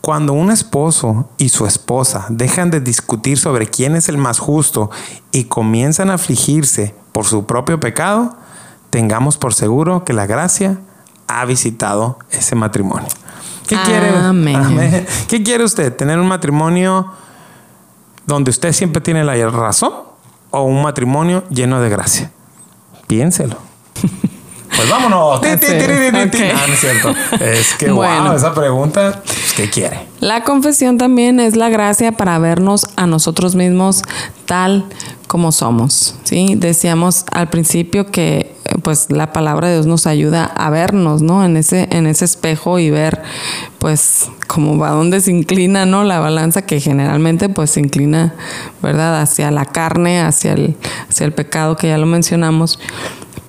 Cuando 0.00 0.34
un 0.34 0.50
esposo 0.50 1.30
y 1.38 1.48
su 1.48 1.66
esposa 1.66 2.26
dejan 2.28 2.70
de 2.70 2.80
discutir 2.80 3.38
sobre 3.38 3.66
quién 3.68 3.96
es 3.96 4.08
el 4.08 4.18
más 4.18 4.38
justo 4.38 4.90
y 5.30 5.44
comienzan 5.44 6.10
a 6.10 6.14
afligirse 6.14 6.94
por 7.12 7.24
su 7.24 7.46
propio 7.46 7.80
pecado, 7.80 8.36
tengamos 8.90 9.38
por 9.38 9.54
seguro 9.54 10.04
que 10.04 10.12
la 10.12 10.26
gracia 10.26 10.78
ha 11.26 11.44
visitado 11.46 12.18
ese 12.30 12.54
matrimonio. 12.54 13.08
¿Qué 13.66 13.76
quiere? 13.84 14.12
¿Qué 15.28 15.42
quiere 15.42 15.64
usted? 15.64 15.96
¿Tener 15.96 16.18
un 16.18 16.28
matrimonio 16.28 17.12
donde 18.26 18.50
usted 18.50 18.72
siempre 18.72 19.00
tiene 19.00 19.24
la 19.24 19.34
razón 19.48 19.92
o 20.50 20.64
un 20.64 20.82
matrimonio 20.82 21.44
lleno 21.48 21.80
de 21.80 21.88
gracia? 21.88 22.30
Piénselo. 23.06 23.56
Pues 24.76 24.88
vámonos. 24.88 25.40
Ah, 25.42 26.66
no 26.66 26.74
es 26.74 26.80
cierto. 26.80 27.14
Es 27.40 27.74
que, 27.74 27.90
bueno, 27.90 28.34
esa 28.34 28.54
pregunta, 28.54 29.22
pues, 29.24 29.52
¿qué 29.54 29.70
quiere? 29.70 30.00
La 30.20 30.44
confesión 30.44 30.98
también 30.98 31.40
es 31.40 31.56
la 31.56 31.68
gracia 31.68 32.12
para 32.12 32.38
vernos 32.38 32.86
a 32.96 33.06
nosotros 33.06 33.54
mismos 33.54 34.02
tal 34.46 34.84
como 35.26 35.52
somos. 35.52 36.14
¿sí? 36.24 36.54
Decíamos 36.56 37.24
al 37.32 37.48
principio 37.48 38.10
que 38.10 38.54
pues 38.82 39.10
la 39.10 39.32
palabra 39.32 39.68
de 39.68 39.74
Dios 39.74 39.86
nos 39.86 40.06
ayuda 40.06 40.44
a 40.44 40.70
vernos, 40.70 41.22
¿no? 41.22 41.44
En 41.44 41.56
ese, 41.56 41.88
en 41.90 42.06
ese 42.06 42.24
espejo 42.24 42.78
y 42.78 42.90
ver, 42.90 43.22
pues, 43.78 44.30
cómo 44.46 44.78
va 44.78 44.90
donde 44.90 45.20
se 45.20 45.30
inclina, 45.30 45.86
¿no? 45.86 46.04
La 46.04 46.20
balanza 46.20 46.62
que 46.62 46.80
generalmente, 46.80 47.48
pues, 47.48 47.70
se 47.70 47.80
inclina, 47.80 48.34
¿verdad? 48.82 49.20
Hacia 49.20 49.50
la 49.50 49.66
carne, 49.66 50.20
hacia 50.20 50.52
el, 50.52 50.76
hacia 51.08 51.26
el 51.26 51.32
pecado, 51.32 51.76
que 51.76 51.88
ya 51.88 51.98
lo 51.98 52.06
mencionamos. 52.06 52.78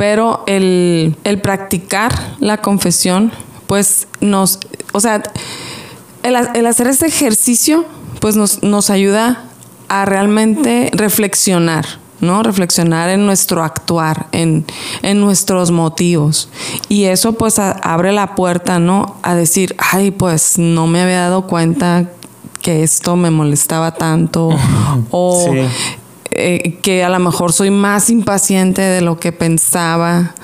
Pero 0.04 0.44
el, 0.48 1.16
practicar 1.42 2.36
la 2.42 2.58
confesión, 2.58 3.32
pues 3.68 4.10
nos, 4.20 4.60
o 4.92 5.00
sea, 5.00 5.24
el, 6.24 6.66
hacer 6.66 6.88
este 6.88 7.06
ejercicio, 7.06 7.86
pues 8.20 8.36
nos, 8.36 8.64
nos 8.64 8.90
ayuda 8.90 9.46
a 9.88 10.04
realmente 10.04 10.92
reflexionar, 10.92 11.86
¿no? 12.20 12.44
Reflexionar 12.44 13.12
en 13.12 13.26
nuestro 13.26 13.64
actuar, 13.64 14.28
en, 14.34 14.66
en, 15.04 15.22
nuestros 15.22 15.72
motivos. 15.72 16.50
Y 16.90 17.06
eso 17.06 17.32
pues 17.32 17.58
abre 17.58 18.12
la 18.12 18.36
puerta, 18.36 18.80
¿no? 18.80 19.16
A 19.24 19.36
decir, 19.36 19.74
ay, 19.78 20.12
pues 20.12 20.58
no 20.58 20.86
me 20.86 21.02
había 21.02 21.22
dado 21.22 21.48
cuenta 21.48 22.10
que 22.62 22.84
esto 22.84 23.16
me 23.16 23.32
molestaba 23.32 23.94
tanto 23.94 24.50
o 25.12 25.50
eh, 26.36 26.78
que 26.82 27.04
a 27.04 27.10
lo 27.10 27.20
mejor 27.20 27.54
soy 27.54 27.70
más 27.72 28.10
impaciente 28.10 28.82
de 28.82 29.02
lo 29.02 29.20
que 29.20 29.32
pensaba 29.32 30.36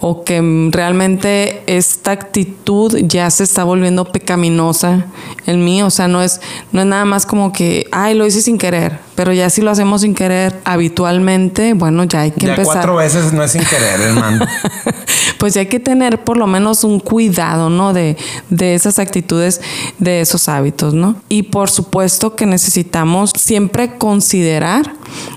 o 0.00 0.24
que 0.24 0.68
realmente 0.70 1.62
esta 1.66 2.12
actitud 2.12 2.96
ya 3.02 3.30
se 3.30 3.44
está 3.44 3.64
volviendo 3.64 4.04
pecaminosa 4.04 5.06
en 5.46 5.64
mí. 5.64 5.82
O 5.82 5.90
sea, 5.90 6.08
no 6.08 6.22
es, 6.22 6.40
no 6.72 6.80
es 6.80 6.86
nada 6.86 7.04
más 7.04 7.26
como 7.26 7.52
que, 7.52 7.86
ay, 7.92 8.14
lo 8.14 8.26
hice 8.26 8.42
sin 8.42 8.58
querer, 8.58 8.98
pero 9.14 9.32
ya 9.32 9.50
si 9.50 9.62
lo 9.62 9.70
hacemos 9.70 10.02
sin 10.02 10.14
querer 10.14 10.60
habitualmente, 10.64 11.74
bueno, 11.74 12.04
ya 12.04 12.20
hay 12.20 12.30
que 12.30 12.46
ya 12.46 12.52
empezar. 12.52 12.74
Cuatro 12.74 12.96
veces 12.96 13.32
no 13.32 13.42
es 13.42 13.52
sin 13.52 13.64
querer, 13.64 14.00
hermano. 14.00 14.46
pues 15.38 15.54
ya 15.54 15.60
hay 15.60 15.66
que 15.66 15.80
tener 15.80 16.24
por 16.24 16.36
lo 16.36 16.46
menos 16.46 16.84
un 16.84 17.00
cuidado, 17.00 17.70
¿no? 17.70 17.92
De, 17.92 18.16
de 18.50 18.74
esas 18.74 18.98
actitudes, 18.98 19.60
de 19.98 20.20
esos 20.20 20.48
hábitos, 20.48 20.94
¿no? 20.94 21.16
Y 21.28 21.44
por 21.44 21.70
supuesto 21.70 22.36
que 22.36 22.46
necesitamos 22.46 23.32
siempre 23.36 23.96
considerar 23.96 24.92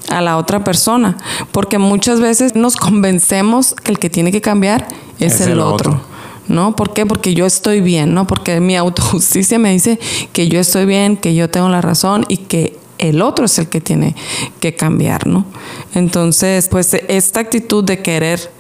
a 0.10 0.22
la 0.22 0.38
otra 0.38 0.64
persona, 0.64 1.18
porque 1.52 1.78
muchas 1.78 2.20
veces 2.20 2.56
nos 2.56 2.76
convencemos 2.76 3.74
que 3.74 3.92
el 3.92 4.00
que 4.00 4.10
tiene 4.10 4.32
que 4.32 4.42
cambiar 4.42 4.88
es, 5.20 5.40
el, 5.42 5.60
otro. 5.60 6.02
¿no? 6.48 6.76
¿Por 6.76 6.94
qué? 6.94 7.06
Porque 7.06 7.34
yo 7.34 7.46
estoy 7.46 7.82
bien, 7.82 8.14
¿no? 8.14 8.28
Porque 8.28 8.60
mi 8.60 8.76
autojusticia 8.76 9.60
me 9.60 9.72
dice 9.72 10.00
que 10.34 10.48
yo 10.48 10.60
estoy 10.60 10.86
bien, 10.86 11.18
que 11.18 11.36
yo 11.36 11.50
tengo 11.50 11.70
la 11.70 11.82
razón 11.82 12.26
y 12.28 12.38
que 12.38 12.78
el 12.98 13.22
otro 13.22 13.46
es 13.46 13.58
el 13.58 13.68
que 13.68 13.82
tiene 13.82 14.16
que 14.60 14.76
cambiar, 14.76 15.28
¿no? 15.28 15.46
Entonces, 15.96 16.68
pues 16.70 16.94
esta 16.94 17.40
actitud 17.40 17.84
de 17.84 18.02
querer 18.02 18.52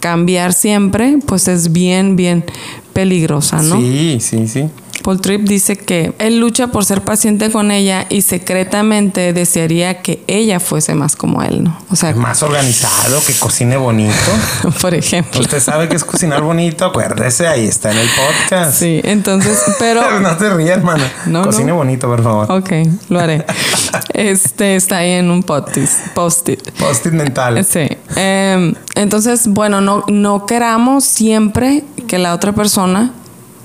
cambiar 0.00 0.52
siempre, 0.52 1.18
pues 1.26 1.48
es 1.48 1.72
bien, 1.72 2.16
bien 2.16 2.44
peligrosa, 2.92 3.62
¿no? 3.62 3.80
Sí, 3.80 4.18
sí, 4.20 4.48
sí. 4.48 4.68
Paul 5.02 5.20
Tripp 5.20 5.42
dice 5.42 5.76
que 5.76 6.12
él 6.18 6.38
lucha 6.38 6.68
por 6.68 6.84
ser 6.84 7.02
paciente 7.02 7.50
con 7.50 7.70
ella 7.70 8.06
y 8.08 8.22
secretamente 8.22 9.32
desearía 9.32 10.02
que 10.02 10.22
ella 10.26 10.60
fuese 10.60 10.94
más 10.94 11.16
como 11.16 11.42
él, 11.42 11.64
¿no? 11.64 11.78
O 11.90 11.96
sea, 11.96 12.14
más 12.14 12.42
organizado, 12.42 13.20
que 13.26 13.32
cocine 13.34 13.76
bonito. 13.76 14.14
por 14.80 14.94
ejemplo. 14.94 15.40
Usted 15.40 15.60
sabe 15.60 15.88
que 15.88 15.96
es 15.96 16.04
cocinar 16.04 16.42
bonito, 16.42 16.84
acuérdese, 16.84 17.46
ahí 17.46 17.66
está 17.66 17.92
en 17.92 17.98
el 17.98 18.08
podcast. 18.08 18.78
Sí, 18.78 19.00
entonces, 19.04 19.62
pero. 19.78 20.20
no 20.20 20.36
te 20.36 20.50
rías, 20.50 20.78
hermano. 20.78 21.04
No, 21.26 21.42
Cocine 21.42 21.72
bonito, 21.72 22.06
por 22.08 22.22
favor. 22.22 22.50
Ok, 22.50 22.70
lo 23.08 23.20
haré. 23.20 23.44
este 24.12 24.76
está 24.76 24.98
ahí 24.98 25.12
en 25.12 25.30
un 25.30 25.42
post-it. 25.42 25.88
Post-it 26.14 27.12
mental. 27.12 27.64
Sí. 27.68 27.86
Em, 28.16 28.74
entonces, 28.94 29.46
bueno, 29.48 29.80
no, 29.80 30.04
no 30.08 30.46
queramos 30.46 31.04
siempre 31.04 31.84
que 32.06 32.18
la 32.18 32.34
otra 32.34 32.52
persona 32.52 33.12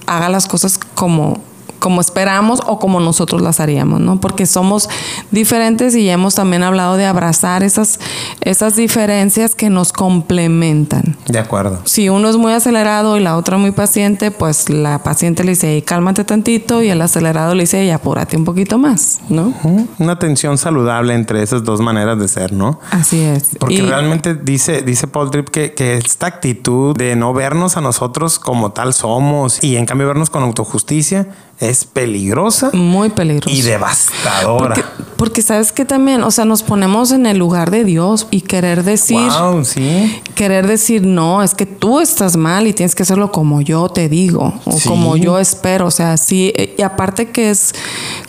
haga 0.07 0.29
las 0.29 0.47
cosas 0.47 0.79
como 0.95 1.41
como 1.84 2.00
esperamos 2.00 2.62
o 2.65 2.80
como 2.80 3.02
nosotros 3.02 3.41
las 3.41 3.60
haríamos, 3.60 4.00
¿no? 4.00 4.17
Porque 4.22 4.46
somos 4.46 4.88
diferentes 5.32 5.93
y 5.96 6.06
ya 6.06 6.13
hemos 6.13 6.34
también 6.34 6.63
hablado 6.63 6.96
de 6.96 7.06
abrazar 7.06 7.62
esas, 7.62 8.00
esas 8.39 8.78
diferencias 8.78 9.54
que 9.54 9.69
nos 9.69 9.91
complementan. 9.91 11.17
De 11.28 11.39
acuerdo. 11.39 11.82
Si 11.84 12.08
uno 12.08 12.30
es 12.30 12.38
muy 12.38 12.54
acelerado 12.54 13.17
y 13.17 13.19
la 13.19 13.36
otra 13.36 13.58
muy 13.58 13.72
paciente, 13.72 14.32
pues 14.32 14.69
la 14.69 15.04
paciente 15.04 15.43
le 15.43 15.52
dice, 15.52 15.84
cálmate 15.86 16.24
tantito 16.24 16.82
y 16.82 16.88
el 16.88 17.02
acelerado 17.02 17.54
le 17.54 17.63
dice, 17.63 17.91
apúrate 17.91 18.38
un 18.38 18.46
poquito 18.46 18.78
más, 18.78 19.19
¿no? 19.28 19.54
Una 20.00 20.17
tensión 20.17 20.58
saludable 20.58 21.13
entre 21.15 21.43
esas 21.43 21.65
dos 21.65 21.82
maneras 21.82 22.17
de 22.17 22.30
ser, 22.30 22.54
¿no? 22.54 22.80
Así 22.91 23.19
es. 23.19 23.58
Porque 23.60 23.82
realmente 23.82 24.36
dice, 24.36 24.84
dice 24.84 25.08
Paul 25.08 25.32
Tripp 25.32 25.50
que, 25.50 25.74
que 25.74 25.98
esta 25.98 26.28
actitud 26.28 26.96
de 26.96 27.17
no 27.17 27.34
vernos 27.34 27.76
a 27.76 27.82
nosotros 27.82 28.39
como 28.39 28.72
tal 28.72 28.93
somos 28.93 29.62
y 29.62 29.76
en 29.76 29.86
cambio 29.86 30.08
vernos 30.08 30.30
con 30.30 30.43
autojusticia 30.43 31.28
es 31.69 31.86
peligrosa. 31.86 32.69
Muy 32.73 33.10
peligrosa. 33.10 33.56
Y 33.56 33.62
devastadora. 33.62 34.76
Porque, 35.17 35.41
sabes 35.41 35.71
que 35.71 35.86
también, 35.86 36.21
o 36.23 36.32
sea, 36.32 36.43
nos 36.43 36.63
ponemos 36.63 37.12
en 37.12 37.26
el 37.26 37.38
lugar 37.38 37.71
de 37.71 37.84
Dios 37.86 38.28
y 38.30 38.41
querer 38.41 38.84
decir. 38.84 39.30
Wow, 39.39 39.63
sí. 39.63 40.21
Querer 40.36 40.67
decir, 40.67 41.06
no, 41.06 41.41
es 41.41 41.54
que 41.54 41.65
tú 41.65 41.99
estás 41.99 42.36
mal 42.36 42.67
y 42.67 42.73
tienes 42.73 42.93
que 42.93 43.04
hacerlo 43.04 43.32
como 43.32 43.62
yo 43.62 43.89
te 43.89 44.10
digo 44.10 44.54
o 44.65 44.80
como 44.86 45.15
yo 45.15 45.39
espero. 45.39 45.88
O 45.88 45.91
sea, 45.91 46.17
sí. 46.17 46.54
Y 46.78 46.82
aparte 46.82 47.30
que 47.30 47.52
es, 47.52 47.73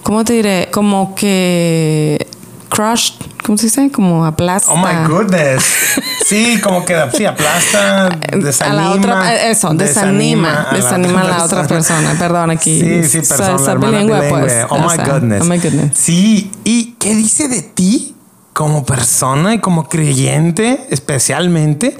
¿cómo 0.02 0.24
te 0.24 0.34
diré? 0.34 0.68
Como 0.70 1.14
que 1.14 2.26
crushed, 2.74 3.14
¿cómo 3.44 3.56
se 3.56 3.66
dice? 3.66 3.90
Como 3.90 4.24
aplasta. 4.24 4.72
Oh 4.72 4.76
my 4.76 5.08
goodness. 5.08 5.64
Sí, 6.24 6.60
como 6.60 6.84
que 6.84 6.96
sí, 7.16 7.24
aplasta, 7.24 8.08
desanima. 8.32 8.82
A 8.82 8.88
la 8.88 8.90
otra, 8.90 9.42
eso, 9.46 9.72
desanima, 9.74 10.68
desanima, 10.72 11.20
a 11.20 11.24
la, 11.24 11.44
otra 11.44 11.66
persona. 11.66 12.16
Perdón, 12.18 12.50
aquí. 12.50 12.80
Sí, 12.80 13.04
sí, 13.04 13.18
persona, 13.20 13.74
bilingüe, 13.74 14.28
pues. 14.28 14.66
Oh 14.68 14.78
my 14.78 14.96
goodness. 14.96 15.42
Oh 15.42 15.44
my 15.44 15.58
goodness. 15.58 15.96
Sí, 15.96 16.50
¿y 16.64 16.92
qué 16.98 17.14
dice 17.14 17.48
de 17.48 17.62
ti 17.62 18.16
como 18.52 18.84
persona 18.84 19.54
y 19.54 19.60
como 19.60 19.88
creyente, 19.88 20.86
especialmente? 20.90 21.96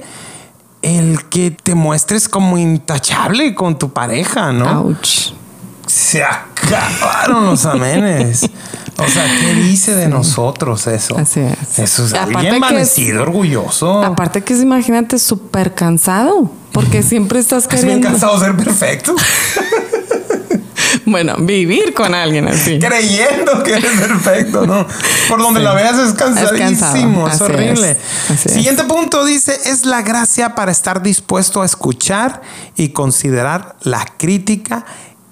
El 0.81 1.25
que 1.29 1.51
te 1.51 1.73
muestres 1.73 2.29
como 2.29 2.57
intachable 2.57 3.55
con 3.55 3.79
tu 3.79 3.91
pareja, 3.91 4.51
¿no? 4.51 4.81
Ouch. 4.81 5.31
Se 5.95 6.21
acabaron 6.21 7.45
los 7.45 7.65
amenes. 7.65 8.49
O 8.97 9.07
sea, 9.07 9.23
¿qué 9.39 9.53
dice 9.53 9.95
de 9.95 10.09
nosotros 10.09 10.87
eso? 10.87 11.17
Así 11.17 11.39
es. 11.39 11.79
Eso 11.79 12.05
es 12.05 12.13
bien 12.27 12.55
amanecido, 12.55 13.21
orgulloso. 13.21 14.03
Aparte 14.03 14.43
que 14.43 14.53
es, 14.53 14.61
imagínate, 14.61 15.17
súper 15.19 15.73
cansado. 15.73 16.51
Porque 16.73 17.01
siempre 17.01 17.39
estás 17.39 17.65
queriendo... 17.69 17.93
Es 17.93 17.99
bien 18.01 18.11
cansado 18.11 18.37
de 18.37 18.45
ser 18.45 18.57
perfecto. 18.57 19.15
bueno, 21.05 21.37
vivir 21.39 21.93
con 21.93 22.13
alguien 22.13 22.49
así. 22.49 22.77
Creyendo 22.77 23.63
que 23.63 23.75
eres 23.75 23.97
perfecto, 23.97 24.67
¿no? 24.67 24.85
Por 25.29 25.41
donde 25.41 25.61
la 25.61 25.73
veas 25.73 25.97
es 25.97 26.13
cansadísimo, 26.13 27.29
es, 27.29 27.39
horrible. 27.39 27.97
Siguiente 28.35 28.83
punto 28.83 29.23
dice, 29.23 29.57
es 29.63 29.85
la 29.85 30.01
gracia 30.01 30.55
para 30.55 30.73
estar 30.73 31.01
dispuesto 31.01 31.61
a 31.61 31.65
escuchar 31.65 32.41
y 32.75 32.89
considerar 32.89 33.77
la 33.81 34.05
crítica 34.17 34.85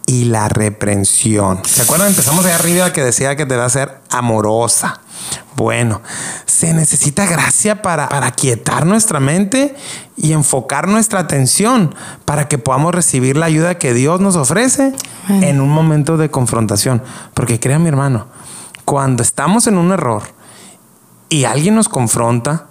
y 0.06 0.26
la 0.26 0.50
reprensión. 0.50 1.60
¿Se 1.63 1.82
acuerdan? 1.82 2.10
Empezamos 2.10 2.46
ahí 2.46 2.52
arriba 2.52 2.92
que 2.94 3.04
decía 3.04 3.36
que 3.36 3.46
debe 3.46 3.70
ser 3.70 4.00
amorosa. 4.10 5.00
Bueno, 5.56 6.02
se 6.46 6.74
necesita 6.74 7.26
gracia 7.26 7.82
para, 7.82 8.10
para 8.10 8.32
quietar 8.32 8.86
nuestra 8.86 9.20
mente 9.20 9.76
y 10.18 10.34
enfocar 10.34 10.88
nuestra 10.88 11.20
atención 11.22 11.96
para 12.26 12.48
que 12.48 12.58
podamos 12.58 12.94
recibir 12.94 13.38
la 13.38 13.46
ayuda 13.46 13.78
que 13.78 13.94
Dios 13.94 14.20
nos 14.20 14.36
ofrece 14.36 14.94
en 15.30 15.62
un 15.62 15.70
momento 15.70 16.18
de 16.18 16.30
confrontación. 16.30 17.02
Porque 17.34 17.60
crea 17.60 17.80
mi 17.80 17.88
hermano, 17.88 18.28
cuando 18.86 19.24
estamos 19.24 19.68
en 19.68 19.78
un 19.78 19.92
error 19.92 20.24
y 21.30 21.46
alguien 21.46 21.76
nos 21.76 21.88
confronta, 21.88 22.68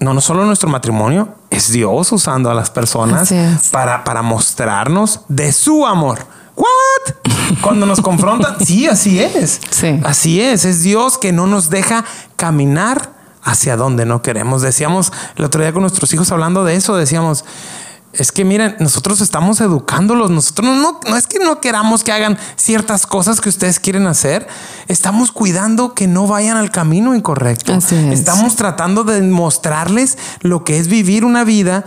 no, 0.00 0.12
no 0.12 0.20
solo 0.20 0.44
nuestro 0.44 0.68
matrimonio, 0.68 1.34
es 1.50 1.72
Dios 1.72 2.12
usando 2.12 2.50
a 2.50 2.54
las 2.54 2.70
personas 2.70 3.32
para, 3.72 4.04
para 4.04 4.22
mostrarnos 4.22 5.22
de 5.28 5.52
su 5.52 5.86
amor 5.86 6.37
¿What? 6.58 7.14
Cuando 7.62 7.86
nos 7.86 8.00
confrontan, 8.00 8.56
sí, 8.64 8.86
así 8.86 9.20
es. 9.20 9.60
Sí. 9.70 10.00
Así 10.04 10.40
es. 10.40 10.64
Es 10.64 10.82
Dios 10.82 11.18
que 11.18 11.32
no 11.32 11.46
nos 11.46 11.70
deja 11.70 12.04
caminar 12.36 13.12
hacia 13.42 13.76
donde 13.76 14.04
no 14.04 14.22
queremos. 14.22 14.62
Decíamos 14.62 15.12
el 15.36 15.44
otro 15.44 15.62
día 15.62 15.72
con 15.72 15.82
nuestros 15.82 16.12
hijos 16.12 16.30
hablando 16.32 16.64
de 16.64 16.74
eso, 16.74 16.96
decíamos, 16.96 17.44
es 18.12 18.32
que 18.32 18.44
miren, 18.44 18.76
nosotros 18.80 19.20
estamos 19.20 19.60
educándolos, 19.60 20.30
nosotros 20.30 20.68
no, 20.68 21.00
no, 21.08 21.16
es 21.16 21.26
que 21.26 21.38
no 21.38 21.60
queramos 21.60 22.04
que 22.04 22.12
hagan 22.12 22.38
ciertas 22.56 23.06
cosas 23.06 23.40
que 23.40 23.48
ustedes 23.48 23.80
quieren 23.80 24.06
hacer, 24.06 24.46
estamos 24.88 25.30
cuidando 25.30 25.94
que 25.94 26.06
no 26.06 26.26
vayan 26.26 26.56
al 26.56 26.70
camino 26.70 27.14
incorrecto. 27.14 27.74
Estamos 27.74 28.56
tratando 28.56 29.04
de 29.04 29.20
mostrarles 29.22 30.18
lo 30.40 30.64
que 30.64 30.78
es 30.78 30.88
vivir 30.88 31.24
una 31.24 31.44
vida 31.44 31.84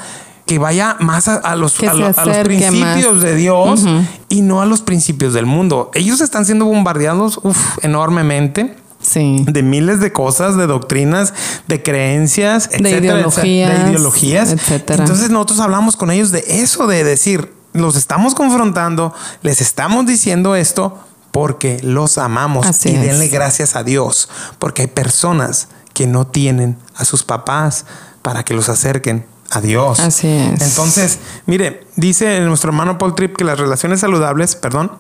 que 0.52 0.60
vaya 0.60 0.98
más 1.00 1.30
a, 1.30 1.56
los, 1.56 1.76
principios 1.76 3.22
de 3.22 3.36
Dios 3.38 3.86
y 4.28 4.42
no 4.42 4.62
a 4.62 4.66
los 4.66 4.82
principios 4.82 5.34
del 5.34 5.46
mundo. 5.46 5.92
Ellos 5.94 6.20
están 6.20 6.44
siendo 6.44 6.66
bombardeados 6.66 7.40
enormemente. 7.84 8.76
De 9.14 9.64
miles 9.64 10.02
de 10.02 10.12
cosas, 10.12 10.58
de 10.58 10.68
doctrinas, 10.68 11.34
de 11.70 11.82
creencias, 11.82 12.70
de 12.70 12.98
ideologías. 12.98 13.84
De 13.84 13.90
ideologías. 13.92 14.52
Entonces 14.90 15.30
nosotros 15.30 15.62
hablamos 15.62 15.96
con 15.96 16.12
ellos 16.12 16.32
de 16.32 16.44
eso, 16.46 16.86
de 16.86 17.06
decir, 17.06 17.54
los 17.72 17.96
estamos 17.96 18.36
confrontando, 18.36 19.14
les 19.44 19.62
estamos 19.62 20.06
diciendo 20.06 20.58
esto 20.58 21.00
porque 21.32 21.80
los 21.82 22.18
amamos 22.18 22.86
y 22.86 22.92
denle 22.92 23.30
gracias 23.30 23.78
a 23.78 23.86
Dios, 23.86 24.28
porque 24.60 24.82
hay 24.82 24.88
personas 24.90 25.70
que 25.94 26.08
no 26.08 26.28
tienen 26.28 26.76
a 26.94 27.06
sus 27.06 27.24
papás 27.24 27.86
para 28.22 28.44
que 28.44 28.54
los 28.54 28.68
acerquen 28.68 29.32
Adiós. 29.52 30.00
Así 30.00 30.28
es. 30.28 30.62
Entonces, 30.62 31.20
mire, 31.46 31.86
dice 31.96 32.40
nuestro 32.42 32.70
hermano 32.70 32.98
Paul 32.98 33.16
Tripp 33.16 33.36
que 33.36 33.44
las 33.44 33.60
relaciones 33.60 34.00
saludables, 34.00 34.56
perdón, 34.56 34.94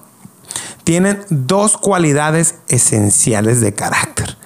tienen 0.83 1.23
dos 1.29 1.77
cualidades 1.77 2.55
esenciales 2.67 3.61
de 3.61 3.73
carácter. 3.73 4.37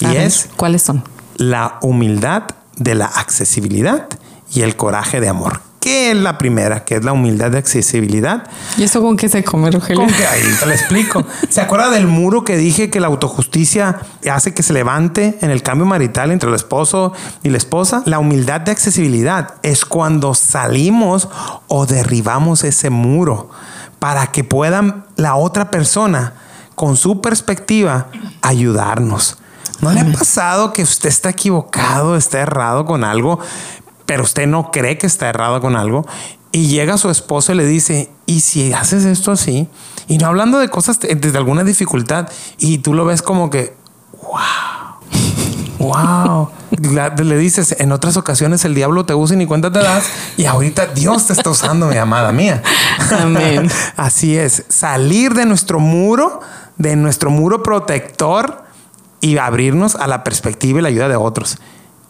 Y 0.00 0.16
es... 0.16 0.48
¿Cuáles 0.56 0.82
son? 0.82 1.04
La 1.36 1.78
humildad 1.82 2.44
de 2.76 2.94
la 2.94 3.06
accesibilidad 3.06 4.08
y 4.52 4.62
el 4.62 4.76
coraje 4.76 5.20
de 5.20 5.28
amor. 5.28 5.60
¿Qué 5.84 6.12
es 6.12 6.16
la 6.16 6.38
primera? 6.38 6.82
Que 6.82 6.94
es 6.94 7.04
la 7.04 7.12
humildad 7.12 7.50
de 7.50 7.58
accesibilidad. 7.58 8.44
¿Y 8.78 8.84
eso 8.84 9.02
con 9.02 9.18
qué 9.18 9.28
se 9.28 9.44
come, 9.44 9.70
Rogelio? 9.70 10.00
Con 10.00 10.14
que 10.14 10.26
ahí 10.26 10.40
te 10.58 10.64
lo 10.64 10.72
explico. 10.72 11.26
¿Se 11.50 11.60
acuerda 11.60 11.90
del 11.90 12.06
muro 12.06 12.42
que 12.42 12.56
dije 12.56 12.88
que 12.88 13.00
la 13.00 13.08
autojusticia 13.08 14.00
hace 14.32 14.54
que 14.54 14.62
se 14.62 14.72
levante 14.72 15.36
en 15.42 15.50
el 15.50 15.62
cambio 15.62 15.84
marital 15.84 16.30
entre 16.30 16.48
el 16.48 16.54
esposo 16.54 17.12
y 17.42 17.50
la 17.50 17.58
esposa? 17.58 18.02
La 18.06 18.18
humildad 18.18 18.62
de 18.62 18.72
accesibilidad 18.72 19.56
es 19.62 19.84
cuando 19.84 20.32
salimos 20.32 21.28
o 21.68 21.84
derribamos 21.84 22.64
ese 22.64 22.88
muro 22.88 23.50
para 23.98 24.28
que 24.28 24.42
puedan 24.42 25.04
la 25.16 25.34
otra 25.34 25.70
persona 25.70 26.32
con 26.76 26.96
su 26.96 27.20
perspectiva 27.20 28.06
ayudarnos. 28.40 29.36
¿No 29.82 29.92
le 29.92 30.00
ha 30.00 30.12
pasado 30.12 30.72
que 30.72 30.82
usted 30.82 31.10
está 31.10 31.28
equivocado, 31.28 32.16
está 32.16 32.38
errado 32.38 32.86
con 32.86 33.04
algo, 33.04 33.38
pero 34.06 34.22
usted 34.22 34.46
no 34.46 34.70
cree 34.70 34.98
que 34.98 35.06
está 35.06 35.28
errado 35.28 35.60
con 35.60 35.76
algo. 35.76 36.06
Y 36.52 36.68
llega 36.68 36.98
su 36.98 37.10
esposo 37.10 37.52
y 37.52 37.56
le 37.56 37.66
dice, 37.66 38.10
¿y 38.26 38.40
si 38.40 38.72
haces 38.72 39.04
esto 39.04 39.32
así? 39.32 39.68
Y 40.06 40.18
no 40.18 40.28
hablando 40.28 40.58
de 40.58 40.68
cosas 40.68 41.00
desde 41.00 41.36
alguna 41.36 41.64
dificultad, 41.64 42.28
y 42.58 42.78
tú 42.78 42.94
lo 42.94 43.04
ves 43.04 43.22
como 43.22 43.50
que, 43.50 43.74
wow, 44.22 45.88
wow. 45.88 46.50
le 47.24 47.38
dices, 47.38 47.74
en 47.80 47.90
otras 47.90 48.16
ocasiones 48.16 48.64
el 48.64 48.74
diablo 48.74 49.04
te 49.04 49.14
usa 49.14 49.34
y 49.34 49.38
ni 49.38 49.46
cuenta 49.46 49.72
te 49.72 49.80
das, 49.80 50.04
y 50.36 50.44
ahorita 50.44 50.86
Dios 50.94 51.26
te 51.26 51.32
está 51.32 51.50
usando, 51.50 51.88
mi 51.88 51.96
amada 51.96 52.30
mía. 52.30 52.62
Amén. 53.18 53.68
Así 53.96 54.36
es, 54.36 54.64
salir 54.68 55.34
de 55.34 55.46
nuestro 55.46 55.80
muro, 55.80 56.40
de 56.76 56.94
nuestro 56.94 57.30
muro 57.30 57.64
protector 57.64 58.62
y 59.20 59.38
abrirnos 59.38 59.96
a 59.96 60.06
la 60.06 60.22
perspectiva 60.22 60.78
y 60.78 60.82
la 60.82 60.88
ayuda 60.88 61.08
de 61.08 61.16
otros. 61.16 61.58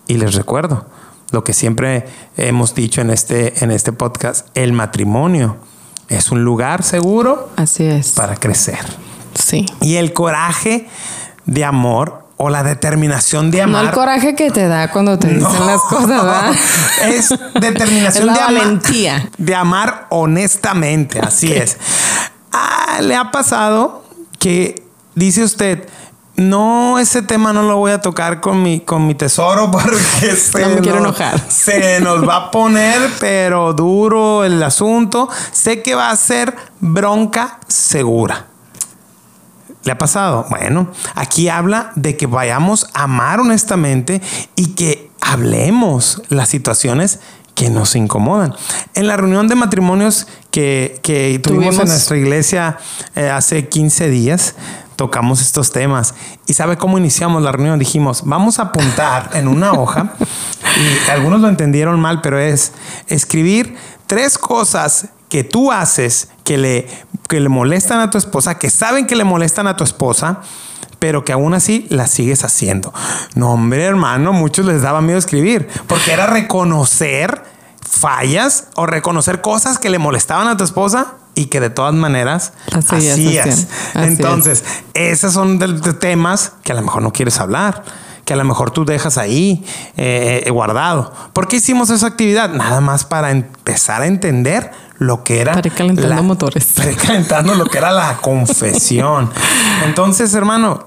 Y 0.06 0.14
les 0.14 0.34
recuerdo, 0.34 0.86
lo 1.30 1.42
que 1.44 1.52
siempre 1.52 2.06
hemos 2.36 2.74
dicho 2.74 3.00
en 3.00 3.10
este, 3.10 3.64
en 3.64 3.70
este 3.70 3.92
podcast, 3.92 4.46
el 4.54 4.72
matrimonio 4.72 5.56
es 6.08 6.30
un 6.30 6.44
lugar 6.44 6.82
seguro 6.82 7.50
Así 7.56 7.84
es. 7.84 8.10
para 8.12 8.36
crecer. 8.36 8.78
Sí. 9.34 9.66
Y 9.80 9.96
el 9.96 10.12
coraje 10.12 10.88
de 11.46 11.64
amor 11.64 12.24
o 12.36 12.50
la 12.50 12.62
determinación 12.62 13.50
de 13.50 13.58
No 13.58 13.64
amar. 13.64 13.84
el 13.86 13.90
coraje 13.92 14.34
que 14.34 14.50
te 14.50 14.66
da 14.68 14.90
cuando 14.90 15.18
te 15.18 15.28
dicen 15.28 15.66
las 15.66 15.80
cosas, 15.82 16.08
¿verdad? 16.08 16.52
Es 17.04 17.28
determinación 17.60 18.10
Es 18.22 18.24
la 18.26 18.32
de 18.34 18.40
amar. 18.40 18.54
valentía. 18.54 19.30
De 19.38 19.54
amar 19.54 20.06
honestamente, 20.10 21.20
así 21.20 21.52
es. 21.52 21.76
Ah, 22.52 22.98
¿Le 23.02 23.14
ha 23.16 23.30
pasado 23.30 24.04
que 24.38 24.84
dice 25.14 25.42
usted, 25.42 25.88
no, 26.36 26.98
ese 26.98 27.22
tema 27.22 27.52
no 27.52 27.62
lo 27.62 27.76
voy 27.76 27.92
a 27.92 28.00
tocar 28.00 28.40
con 28.40 28.62
mi, 28.62 28.80
con 28.80 29.06
mi 29.06 29.14
tesoro 29.14 29.70
porque 29.72 30.34
se, 30.36 30.66
me 30.66 30.80
quiero 30.80 31.00
nos- 31.00 31.18
enojar. 31.20 31.40
se 31.48 32.00
nos 32.00 32.28
va 32.28 32.36
a 32.36 32.50
poner, 32.50 33.00
pero 33.20 33.72
duro 33.72 34.44
el 34.44 34.62
asunto. 34.62 35.28
Sé 35.52 35.82
que 35.82 35.94
va 35.94 36.10
a 36.10 36.16
ser 36.16 36.54
bronca 36.80 37.60
segura. 37.68 38.46
¿Le 39.84 39.92
ha 39.92 39.98
pasado? 39.98 40.46
Bueno, 40.48 40.90
aquí 41.14 41.48
habla 41.50 41.92
de 41.94 42.16
que 42.16 42.26
vayamos 42.26 42.88
a 42.94 43.02
amar 43.04 43.38
honestamente 43.40 44.22
y 44.56 44.68
que 44.74 45.10
hablemos 45.20 46.22
las 46.30 46.48
situaciones 46.48 47.20
que 47.54 47.68
nos 47.70 47.94
incomodan. 47.94 48.54
En 48.94 49.06
la 49.06 49.16
reunión 49.18 49.46
de 49.46 49.54
matrimonios 49.54 50.26
que, 50.50 50.98
que 51.02 51.38
tuvimos, 51.42 51.66
Tuvimos. 51.66 51.84
en 51.84 51.88
nuestra 51.88 52.16
iglesia 52.16 52.78
eh, 53.14 53.28
hace 53.30 53.68
15 53.68 54.08
días, 54.08 54.54
tocamos 54.96 55.40
estos 55.40 55.72
temas. 55.72 56.14
¿Y 56.46 56.54
sabe 56.54 56.76
cómo 56.76 56.98
iniciamos 56.98 57.42
la 57.42 57.52
reunión? 57.52 57.78
Dijimos, 57.78 58.22
vamos 58.24 58.58
a 58.58 58.62
apuntar 58.62 59.30
en 59.34 59.48
una 59.48 59.72
hoja, 59.72 60.14
y 60.76 61.10
algunos 61.10 61.40
lo 61.40 61.48
entendieron 61.48 62.00
mal, 62.00 62.20
pero 62.20 62.38
es 62.38 62.72
escribir 63.06 63.76
tres 64.06 64.38
cosas 64.38 65.08
que 65.28 65.44
tú 65.44 65.72
haces 65.72 66.28
que 66.44 66.58
le, 66.58 66.86
que 67.28 67.40
le 67.40 67.48
molestan 67.48 68.00
a 68.00 68.10
tu 68.10 68.18
esposa, 68.18 68.58
que 68.58 68.70
saben 68.70 69.06
que 69.06 69.16
le 69.16 69.24
molestan 69.24 69.66
a 69.66 69.76
tu 69.76 69.84
esposa, 69.84 70.40
pero 70.98 71.24
que 71.24 71.32
aún 71.32 71.54
así 71.54 71.86
las 71.90 72.10
sigues 72.10 72.44
haciendo. 72.44 72.92
No, 73.34 73.52
hombre, 73.52 73.84
hermano, 73.84 74.32
muchos 74.32 74.64
les 74.64 74.82
daba 74.82 75.00
miedo 75.00 75.18
escribir, 75.18 75.68
porque 75.86 76.12
era 76.12 76.26
reconocer 76.26 77.42
fallas 77.82 78.68
o 78.74 78.86
reconocer 78.86 79.40
cosas 79.40 79.78
que 79.78 79.90
le 79.90 79.98
molestaban 79.98 80.48
a 80.48 80.56
tu 80.56 80.64
esposa 80.64 81.14
y 81.34 81.46
que 81.46 81.60
de 81.60 81.70
todas 81.70 81.94
maneras 81.94 82.52
hacías. 82.72 83.48
Así 83.48 83.66
Entonces, 83.94 84.64
esos 84.94 85.32
son 85.32 85.58
de, 85.58 85.68
de 85.68 85.92
temas 85.92 86.52
que 86.62 86.72
a 86.72 86.74
lo 86.74 86.82
mejor 86.82 87.02
no 87.02 87.12
quieres 87.12 87.40
hablar, 87.40 87.84
que 88.24 88.32
a 88.32 88.36
lo 88.36 88.44
mejor 88.44 88.70
tú 88.70 88.84
dejas 88.84 89.18
ahí 89.18 89.64
eh, 89.96 90.48
guardado. 90.50 91.12
¿Por 91.32 91.48
qué 91.48 91.56
hicimos 91.56 91.90
esa 91.90 92.06
actividad? 92.06 92.50
Nada 92.50 92.80
más 92.80 93.04
para 93.04 93.30
empezar 93.30 94.02
a 94.02 94.06
entender 94.06 94.70
lo 94.98 95.24
que 95.24 95.40
era. 95.40 95.52
Para 95.52 95.70
calentando 95.70 96.22
motores. 96.22 96.66
Para 96.76 96.92
calentando 96.92 97.54
lo 97.54 97.66
que 97.66 97.78
era 97.78 97.92
la 97.92 98.16
confesión. 98.20 99.30
Entonces, 99.84 100.34
hermano, 100.34 100.86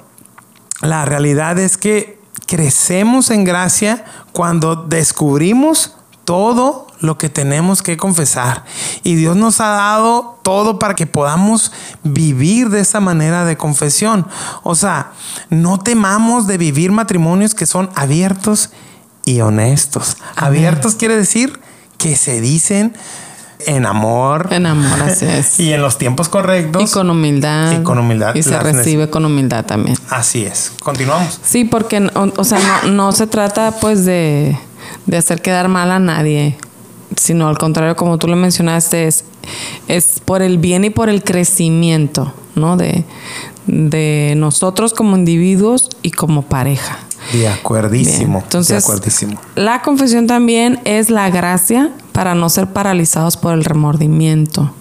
la 0.81 1.05
realidad 1.05 1.60
es 1.60 1.77
que 1.77 2.19
crecemos 2.45 3.29
en 3.29 3.43
gracia 3.43 4.05
cuando 4.31 4.75
descubrimos 4.75 5.96
todo 6.27 6.87
lo 6.99 7.17
que 7.17 7.29
tenemos 7.29 7.81
que 7.81 7.95
confesar. 7.95 8.65
Y 9.01 9.15
Dios 9.15 9.37
nos 9.37 9.61
ha 9.61 9.69
dado 9.69 10.37
todo 10.43 10.77
para 10.77 10.93
que 10.93 11.07
podamos 11.07 11.71
vivir 12.03 12.69
de 12.69 12.81
esa 12.81 12.99
manera 12.99 13.45
de 13.45 13.55
confesión. 13.55 14.27
O 14.63 14.75
sea, 14.75 15.13
no 15.49 15.79
temamos 15.79 16.45
de 16.45 16.57
vivir 16.57 16.91
matrimonios 16.91 17.55
que 17.55 17.65
son 17.65 17.89
abiertos 17.95 18.71
y 19.23 19.39
honestos. 19.39 20.17
Abiertos 20.35 20.95
quiere 20.95 21.15
decir 21.15 21.61
que 21.97 22.17
se 22.17 22.41
dicen 22.41 22.93
en 23.65 23.85
amor. 23.85 24.49
En 24.51 24.65
amor, 24.65 25.01
así 25.01 25.25
es. 25.29 25.61
Y 25.61 25.71
en 25.71 25.81
los 25.81 25.97
tiempos 25.97 26.27
correctos. 26.27 26.91
Y 26.91 26.93
con 26.93 27.09
humildad. 27.09 27.71
Y 27.71 27.83
con 27.83 27.99
humildad. 27.99 28.35
Y 28.35 28.43
se 28.43 28.59
recibe 28.59 29.09
con 29.09 29.23
humildad 29.23 29.63
también. 29.63 29.97
Así 30.09 30.43
es. 30.43 30.73
Continuamos. 30.83 31.39
Sí, 31.41 31.63
porque 31.63 32.05
o, 32.15 32.33
o 32.35 32.43
sea, 32.43 32.59
no, 32.83 32.91
no 32.91 33.11
se 33.13 33.27
trata 33.27 33.71
pues 33.79 34.03
de, 34.03 34.59
de 35.08 35.17
hacer 35.17 35.41
quedar 35.41 35.67
mal 35.67 35.89
a 35.91 36.00
nadie, 36.00 36.58
sino 37.15 37.48
al 37.48 37.58
contrario, 37.58 37.96
como 37.96 38.17
tú 38.17 38.28
lo 38.28 38.36
mencionaste, 38.36 39.08
es, 39.08 39.24
es 39.88 40.22
por 40.24 40.41
el 40.41 40.58
bien 40.58 40.84
y 40.84 40.89
por 40.89 41.10
el 41.10 41.24
crecimiento, 41.24 42.34
¿no? 42.56 42.78
De, 42.78 43.04
de 43.65 44.34
nosotros 44.38 44.93
como 44.93 45.15
individuos 45.17 45.89
y 46.02 46.12
como 46.12 46.43
pareja. 46.43 47.00
De 47.34 47.48
acuerdísimo. 47.48 48.28
Bien, 48.28 48.43
Entonces, 48.43 48.70
de 48.70 48.78
acuerdísimo. 48.78 49.39
la 49.56 49.82
confesión 49.82 50.28
también 50.28 50.80
es 50.86 51.10
la 51.10 51.30
gracia 51.30 51.91
para 52.12 52.36
no 52.36 52.50
ser 52.50 52.67
paralizados 52.67 53.36
por 53.38 53.54
el 53.54 53.63
remordimiento. 53.65 54.72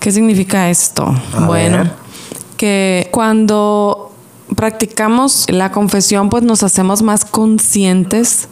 ¿Qué 0.00 0.10
significa 0.10 0.70
esto? 0.70 1.14
A 1.36 1.46
bueno, 1.46 1.78
ver. 1.78 1.92
que 2.56 3.08
cuando 3.12 4.11
practicamos 4.56 5.46
la 5.48 5.72
confesión, 5.72 6.28
pues 6.28 6.42
nos 6.42 6.62
hacemos 6.62 7.02
más 7.02 7.24
conscientes 7.24 8.48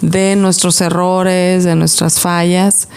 de 0.00 0.36
nuestros 0.36 0.80
errores, 0.80 1.64
de 1.64 1.74
nuestras 1.74 2.20
fallas, 2.20 2.88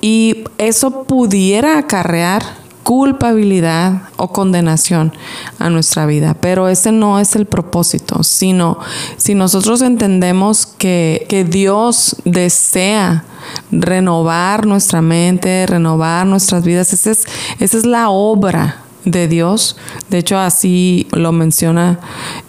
y 0.00 0.44
eso 0.58 1.04
pudiera 1.04 1.78
acarrear 1.78 2.62
culpabilidad 2.82 4.02
o 4.16 4.32
condenación 4.32 5.12
a 5.58 5.70
nuestra 5.70 6.04
vida, 6.06 6.34
pero 6.40 6.68
ese 6.68 6.92
no 6.92 7.20
es 7.20 7.36
el 7.36 7.46
propósito, 7.46 8.22
sino 8.22 8.78
si 9.16 9.34
nosotros 9.34 9.82
entendemos 9.82 10.66
que, 10.66 11.26
que 11.28 11.44
Dios 11.44 12.16
desea 12.24 13.24
renovar 13.70 14.66
nuestra 14.66 15.00
mente, 15.00 15.66
renovar 15.66 16.26
nuestras 16.26 16.64
vidas, 16.64 16.92
esa 16.92 17.12
es, 17.12 17.24
esa 17.60 17.78
es 17.78 17.86
la 17.86 18.10
obra 18.10 18.82
de 19.04 19.28
Dios. 19.28 19.76
De 20.08 20.18
hecho, 20.18 20.38
así 20.38 21.06
lo 21.12 21.32
menciona 21.32 22.00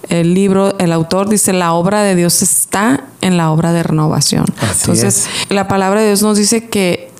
el 0.09 0.33
libro, 0.33 0.77
el 0.79 0.91
autor 0.91 1.29
dice, 1.29 1.53
la 1.53 1.73
obra 1.73 2.01
de 2.03 2.15
Dios 2.15 2.41
está 2.41 3.05
en 3.21 3.37
la 3.37 3.51
obra 3.51 3.73
de 3.73 3.83
renovación. 3.83 4.45
Así 4.61 4.81
Entonces, 4.81 5.27
la 5.49 5.67
palabra 5.67 6.01
de 6.01 6.07
Dios 6.07 6.21
nos 6.21 6.37
dice 6.37 6.67
que 6.67 7.11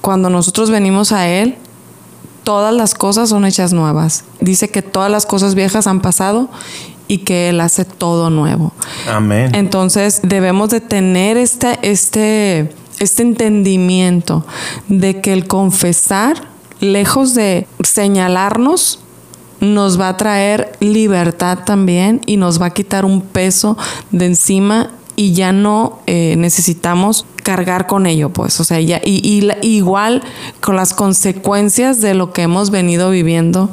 cuando 0.00 0.30
nosotros 0.30 0.70
venimos 0.70 1.12
a 1.12 1.28
Él, 1.28 1.56
todas 2.44 2.72
las 2.72 2.94
cosas 2.94 3.30
son 3.30 3.44
hechas 3.44 3.72
nuevas. 3.72 4.24
Dice 4.40 4.68
que 4.68 4.82
todas 4.82 5.10
las 5.10 5.26
cosas 5.26 5.56
viejas 5.56 5.88
han 5.88 6.00
pasado 6.00 6.48
y 7.08 7.18
que 7.18 7.48
Él 7.48 7.60
hace 7.60 7.84
todo 7.84 8.30
nuevo. 8.30 8.72
Amén. 9.10 9.52
Entonces 9.54 10.20
debemos 10.22 10.70
de 10.70 10.80
tener 10.80 11.36
este, 11.36 11.78
este, 11.82 12.72
este 13.00 13.22
entendimiento 13.22 14.46
de 14.88 15.20
que 15.20 15.32
el 15.32 15.48
confesar, 15.48 16.48
lejos 16.80 17.34
de 17.34 17.66
señalarnos, 17.82 19.00
nos 19.60 19.98
va 19.98 20.10
a 20.10 20.16
traer 20.16 20.72
libertad 20.80 21.60
también 21.64 22.20
y 22.26 22.36
nos 22.36 22.60
va 22.60 22.66
a 22.66 22.70
quitar 22.70 23.04
un 23.04 23.22
peso 23.22 23.76
de 24.10 24.26
encima 24.26 24.90
y 25.16 25.32
ya 25.32 25.52
no 25.52 26.00
eh, 26.06 26.34
necesitamos 26.36 27.24
cargar 27.42 27.86
con 27.86 28.06
ello, 28.06 28.28
pues, 28.30 28.60
o 28.60 28.64
sea, 28.64 28.80
ya, 28.80 29.00
y, 29.02 29.48
igual 29.62 30.22
con 30.60 30.76
las 30.76 30.92
consecuencias 30.92 32.00
de 32.00 32.14
lo 32.14 32.32
que 32.32 32.42
hemos 32.42 32.70
venido 32.70 33.08
viviendo 33.10 33.70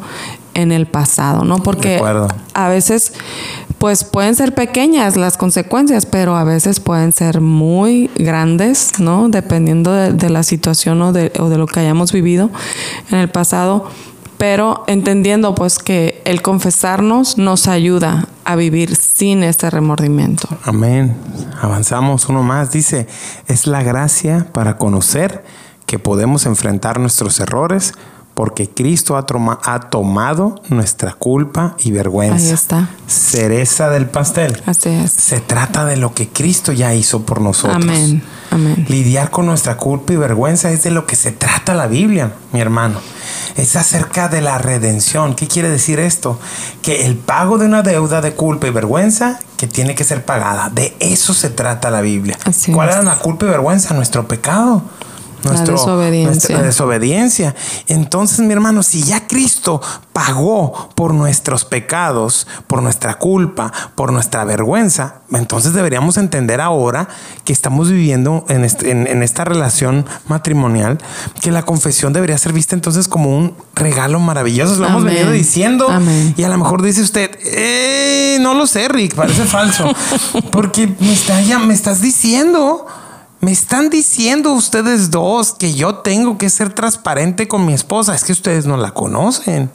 en 0.54 0.72
el 0.72 0.86
pasado, 0.86 1.44
¿no? 1.44 1.58
Porque 1.58 2.02
a 2.54 2.68
veces 2.70 3.14
pues 3.78 4.04
pueden 4.04 4.36
ser 4.36 4.56
pequeñas 4.56 5.18
las 5.18 5.38
consecuencias, 5.38 6.06
pero 6.06 6.38
a 6.38 6.44
veces 6.44 6.80
pueden 6.80 7.12
ser 7.12 7.42
muy 7.42 8.10
grandes, 8.16 9.00
¿no? 9.00 9.28
Dependiendo 9.30 9.92
de, 9.92 10.14
de 10.14 10.30
la 10.30 10.44
situación 10.44 11.02
o 11.02 11.12
de, 11.12 11.34
o 11.40 11.50
de 11.50 11.58
lo 11.58 11.68
que 11.68 11.82
hayamos 11.82 12.14
vivido 12.14 12.50
en 13.12 13.18
el 13.18 13.30
pasado. 13.30 13.90
Pero 14.38 14.84
entendiendo 14.88 15.56
pues 15.56 15.80
que 15.80 16.22
el 16.26 16.42
confesarnos 16.42 17.38
nos 17.38 17.68
ayuda 17.68 18.28
a 18.46 18.56
vivir 18.56 18.96
sin 18.96 19.44
este 19.44 19.70
remordimiento. 19.70 20.48
Amén. 20.66 21.16
Avanzamos 21.62 22.28
uno 22.30 22.44
más. 22.44 22.72
Dice, 22.72 23.08
es 23.48 23.68
la 23.68 23.84
gracia 23.84 24.48
para 24.52 24.78
conocer 24.78 25.44
que 25.86 26.00
podemos 26.00 26.46
enfrentar 26.46 27.00
nuestros 27.00 27.40
errores 27.40 27.94
porque 28.34 28.70
Cristo 28.70 29.16
ha, 29.16 29.80
tomado 29.90 30.56
nuestra 30.70 31.14
culpa 31.14 31.76
y 31.80 31.92
vergüenza. 31.92 32.36
Ahí 32.36 32.50
está. 32.50 32.90
Cereza 33.08 33.90
del 33.90 34.08
pastel. 34.08 34.62
Así 34.66 34.90
es. 34.90 35.12
Se 35.12 35.40
trata 35.40 35.86
de 35.86 35.98
lo 35.98 36.14
que 36.14 36.30
Cristo 36.30 36.72
ya 36.72 36.94
hizo 36.96 37.26
por 37.26 37.42
nosotros. 37.42 37.84
Amén. 37.84 38.24
Amén. 38.50 38.86
Lidiar 38.88 39.30
con 39.30 39.46
nuestra 39.46 39.78
culpa 39.78 40.14
y 40.14 40.16
vergüenza 40.16 40.72
es 40.72 40.84
de 40.84 40.92
lo 40.92 41.06
que 41.06 41.16
se 41.16 41.32
trata 41.32 41.74
la 41.74 41.88
Biblia, 41.88 42.34
mi 42.52 42.60
hermano. 42.60 43.00
Es 43.56 43.76
acerca 43.76 44.28
de 44.28 44.42
la 44.42 44.58
redención. 44.58 45.36
¿Qué 45.36 45.48
quiere 45.48 45.70
decir 45.70 46.00
esto? 46.00 46.40
Que 46.82 47.06
el 47.06 47.16
pago 47.16 47.58
de 47.58 47.68
una 47.68 47.84
deuda 47.84 48.22
de 48.22 48.34
culpa 48.34 48.68
y 48.68 48.72
vergüenza 48.72 49.40
que 49.58 49.68
tiene 49.68 49.96
que 49.96 50.04
ser 50.04 50.26
pagada. 50.26 50.70
De 50.70 50.96
eso 51.00 51.34
se 51.34 51.50
trata 51.50 51.92
la 51.92 52.02
Biblia. 52.02 52.38
Así 52.46 52.72
¿Cuál 52.72 52.90
es. 52.90 52.96
era 52.96 53.04
la 53.04 53.16
culpa 53.16 53.46
y 53.46 53.50
vergüenza? 53.50 53.94
Nuestro 53.94 54.28
pecado. 54.28 54.84
Nuestro, 55.44 55.74
desobediencia. 55.74 56.30
nuestra 56.32 56.62
desobediencia. 56.62 57.56
Entonces, 57.88 58.40
mi 58.40 58.54
hermano, 58.54 58.84
si 58.84 59.04
ya 59.04 59.28
Cristo 59.28 59.82
pagó 60.14 60.90
por 60.96 61.14
nuestros 61.14 61.66
pecados, 61.66 62.48
por 62.68 62.82
nuestra 62.84 63.16
culpa, 63.20 63.72
por 63.96 64.12
nuestra 64.12 64.44
vergüenza, 64.46 65.16
entonces 65.32 65.74
deberíamos 65.74 66.18
entender 66.18 66.62
ahora 66.62 67.08
que 67.44 67.54
estamos 67.54 67.90
viviendo 67.90 68.46
en, 68.50 68.64
este- 68.64 68.92
en- 68.92 69.08
en 69.08 69.24
esta 69.24 69.44
relación 69.44 70.06
matrimonial, 70.28 71.00
que 71.42 71.52
la 71.52 71.64
confesión 71.64 72.14
debería 72.14 72.38
ser 72.38 72.54
vista 72.54 72.76
entonces 72.76 73.08
como 73.08 73.36
un 73.36 73.56
regalo 73.76 74.20
maravilloso. 74.20 74.76
Lo 74.76 74.88
hemos 74.88 75.04
venido 75.04 75.32
diciendo 75.32 75.88
Amén. 75.90 76.34
y 76.38 76.44
a 76.44 76.50
lo 76.50 76.58
mejor 76.58 76.82
dice 76.84 77.02
usted, 77.02 77.32
"Eh, 77.44 78.38
no 78.42 78.54
lo 78.54 78.68
sé, 78.68 78.88
Rick, 78.88 79.16
parece 79.16 79.44
falso. 79.46 79.92
Porque 80.52 80.88
me, 81.00 81.14
está, 81.14 81.42
ya, 81.42 81.58
me 81.60 81.74
estás 81.74 82.02
diciendo, 82.02 82.86
me 83.44 83.52
están 83.52 83.90
diciendo 83.90 84.54
ustedes 84.54 85.12
dos 85.12 85.52
que 85.52 85.74
yo 85.74 85.96
tengo 85.96 86.38
que 86.38 86.50
ser 86.50 86.74
transparente 86.74 87.50
con 87.50 87.66
mi 87.66 87.74
esposa. 87.74 88.16
Es 88.16 88.24
que 88.24 88.32
ustedes 88.32 88.66
no 88.66 88.78
la 88.78 88.92
conocen. 88.92 89.70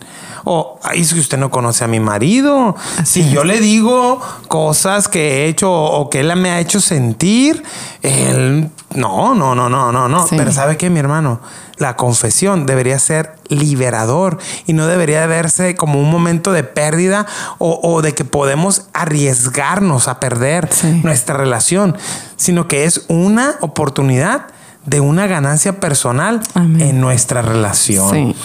O 0.44 0.78
"Ay, 0.83 1.02
es 1.02 1.12
que 1.12 1.20
usted 1.20 1.37
no 1.37 1.50
conoce 1.50 1.85
a 1.85 1.87
mi 1.88 2.00
marido. 2.00 2.74
si 3.04 3.28
yo 3.28 3.44
le 3.44 3.61
digo 3.61 4.20
cosas 4.48 5.09
que 5.09 5.44
he 5.44 5.48
hecho 5.48 5.70
o 5.70 6.09
que 6.09 6.20
él 6.20 6.35
me 6.37 6.50
ha 6.50 6.61
hecho 6.61 6.81
sentir, 6.81 7.62
él 8.00 8.70
no, 8.94 9.35
no, 9.35 9.54
no, 9.54 9.68
no, 9.68 9.92
no, 9.92 10.09
no. 10.09 10.26
Sí. 10.26 10.37
Pero 10.38 10.50
¿sabe 10.50 10.78
qué, 10.78 10.88
mi 10.88 11.00
hermano? 11.00 11.40
La 11.79 11.97
confesión 11.97 12.67
debería 12.67 12.99
ser 12.99 13.35
liberador 13.49 14.38
y 14.67 14.73
no 14.73 14.87
debería 14.87 15.27
verse 15.27 15.75
como 15.77 16.01
un 16.01 16.11
momento 16.11 16.53
de 16.53 16.64
pérdida 16.64 17.27
o, 17.59 17.81
o 17.83 18.03
de 18.03 18.14
que 18.14 18.25
podemos 18.25 18.87
arriesgarnos 18.93 20.09
a 20.09 20.21
perder 20.21 20.69
Sí. 20.73 21.01
nuestra 21.05 21.37
relación, 21.37 21.97
sino 22.37 22.69
que 22.69 22.85
es 22.85 23.05
una 23.09 23.57
oportunidad 23.61 24.47
de 24.87 25.01
una 25.01 25.27
ganancia 25.27 25.81
personal 25.81 26.41
Amén. 26.55 26.81
en 26.81 27.01
nuestra 27.01 27.43
relación. 27.43 28.11
Sí. 28.11 28.37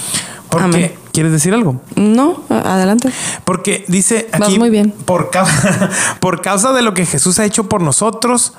Porque, 0.50 0.66
Amén. 0.66 0.96
¿quieres 1.12 1.32
decir 1.32 1.54
algo? 1.54 1.82
No, 1.96 2.44
adelante. 2.50 3.10
Porque 3.46 3.86
dice 3.88 4.28
Vas 4.32 4.50
aquí, 4.50 4.60
muy 4.60 4.70
bien. 4.70 4.92
Por 4.92 5.32
causa 6.42 6.74
de 6.74 6.82
lo 6.82 6.94
que 6.94 7.06
Jesús 7.06 7.40
ha 7.40 7.46
hecho 7.46 7.68
por 7.70 7.82
nosotros, 7.82 8.54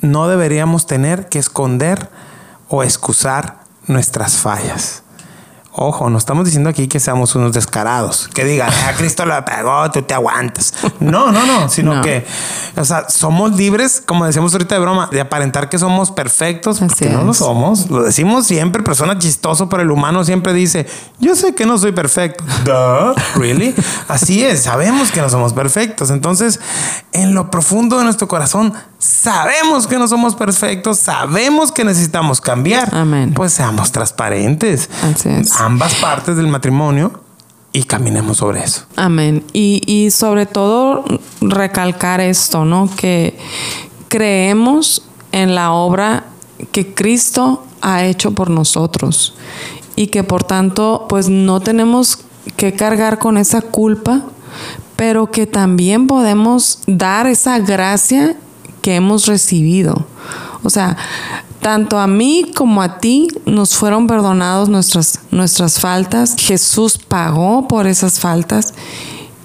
no 0.00 0.26
deberíamos 0.28 0.86
tener 0.86 1.28
que 1.28 1.38
esconder 1.38 2.10
o 2.68 2.82
excusar 2.82 3.58
nuestras 3.86 4.36
fallas. 4.36 5.02
Ojo, 5.78 6.08
no 6.08 6.16
estamos 6.16 6.46
diciendo 6.46 6.70
aquí 6.70 6.88
que 6.88 6.98
seamos 6.98 7.34
unos 7.34 7.52
descarados, 7.52 8.30
que 8.32 8.44
digan, 8.46 8.70
a 8.88 8.92
Cristo 8.94 9.26
lo 9.26 9.44
pegó, 9.44 9.90
tú 9.90 10.00
te 10.00 10.14
aguantas. 10.14 10.72
No, 11.00 11.30
no, 11.30 11.44
no, 11.44 11.68
sino 11.68 11.96
No. 11.96 12.00
que, 12.02 12.26
o 12.76 12.84
sea, 12.84 13.10
somos 13.10 13.54
libres, 13.56 14.02
como 14.04 14.24
decíamos 14.24 14.54
ahorita 14.54 14.74
de 14.74 14.80
broma, 14.80 15.08
de 15.12 15.20
aparentar 15.20 15.68
que 15.68 15.78
somos 15.78 16.10
perfectos, 16.10 16.80
Así 16.80 16.86
porque 16.88 17.10
no 17.10 17.24
lo 17.24 17.32
es. 17.32 17.36
somos. 17.36 17.90
Lo 17.90 18.02
decimos 18.04 18.46
siempre, 18.46 18.82
persona 18.82 19.18
chistoso, 19.18 19.68
pero 19.68 19.82
el 19.82 19.90
humano 19.90 20.24
siempre 20.24 20.54
dice, 20.54 20.86
yo 21.20 21.36
sé 21.36 21.54
que 21.54 21.66
no 21.66 21.76
soy 21.76 21.92
perfecto. 21.92 22.42
Duh, 22.64 23.14
really? 23.38 23.74
Así 24.08 24.42
es, 24.42 24.62
sabemos 24.62 25.10
que 25.10 25.20
no 25.20 25.28
somos 25.28 25.52
perfectos. 25.52 26.10
Entonces, 26.10 26.58
en 27.12 27.34
lo 27.34 27.50
profundo 27.50 27.98
de 27.98 28.04
nuestro 28.04 28.28
corazón, 28.28 28.72
sabemos 28.98 29.86
que 29.86 29.98
no 29.98 30.08
somos 30.08 30.34
perfectos, 30.36 30.98
sabemos 30.98 31.70
que 31.70 31.84
necesitamos 31.84 32.40
cambiar. 32.40 32.94
Amén. 32.94 33.32
Pues 33.34 33.52
seamos 33.52 33.92
transparentes. 33.92 34.88
Así 35.02 35.28
es. 35.28 35.52
Ambas 35.66 35.96
partes 35.96 36.36
del 36.36 36.46
matrimonio 36.46 37.10
y 37.72 37.82
caminemos 37.82 38.36
sobre 38.36 38.62
eso. 38.62 38.84
Amén. 38.94 39.42
Y, 39.52 40.08
sobre 40.12 40.46
todo 40.46 41.04
recalcar 41.40 42.20
esto, 42.20 42.64
¿no? 42.64 42.88
Que 42.96 43.36
creemos 44.06 45.02
en 45.32 45.56
la 45.56 45.72
obra 45.72 46.26
que 46.70 46.94
Cristo 46.94 47.64
ha 47.80 48.04
hecho 48.04 48.30
por 48.30 48.48
nosotros 48.48 49.34
y 49.96 50.06
que 50.06 50.22
por 50.22 50.44
tanto 50.44 51.06
pues 51.08 51.28
no 51.28 51.58
tenemos 51.58 52.20
que 52.56 52.72
cargar 52.74 53.18
con 53.18 53.36
esa 53.36 53.60
culpa, 53.60 54.22
pero 54.94 55.32
que 55.32 55.48
también 55.48 56.06
podemos 56.06 56.78
dar 56.86 57.26
esa 57.26 57.58
gracia 57.58 58.36
que 58.82 58.94
hemos 58.94 59.26
recibido. 59.26 60.06
O 60.62 60.70
sea, 60.70 60.96
tanto 61.60 61.98
a 61.98 62.06
mí 62.06 62.52
como 62.54 62.80
a 62.80 62.98
ti 62.98 63.26
nos 63.44 63.76
fueron 63.76 64.06
perdonados 64.06 64.68
nuestras, 64.68 65.15
nuestras 65.36 65.78
faltas. 65.78 66.34
Jesús 66.38 66.98
pagó 66.98 67.68
por 67.68 67.86
esas 67.86 68.18
faltas. 68.18 68.74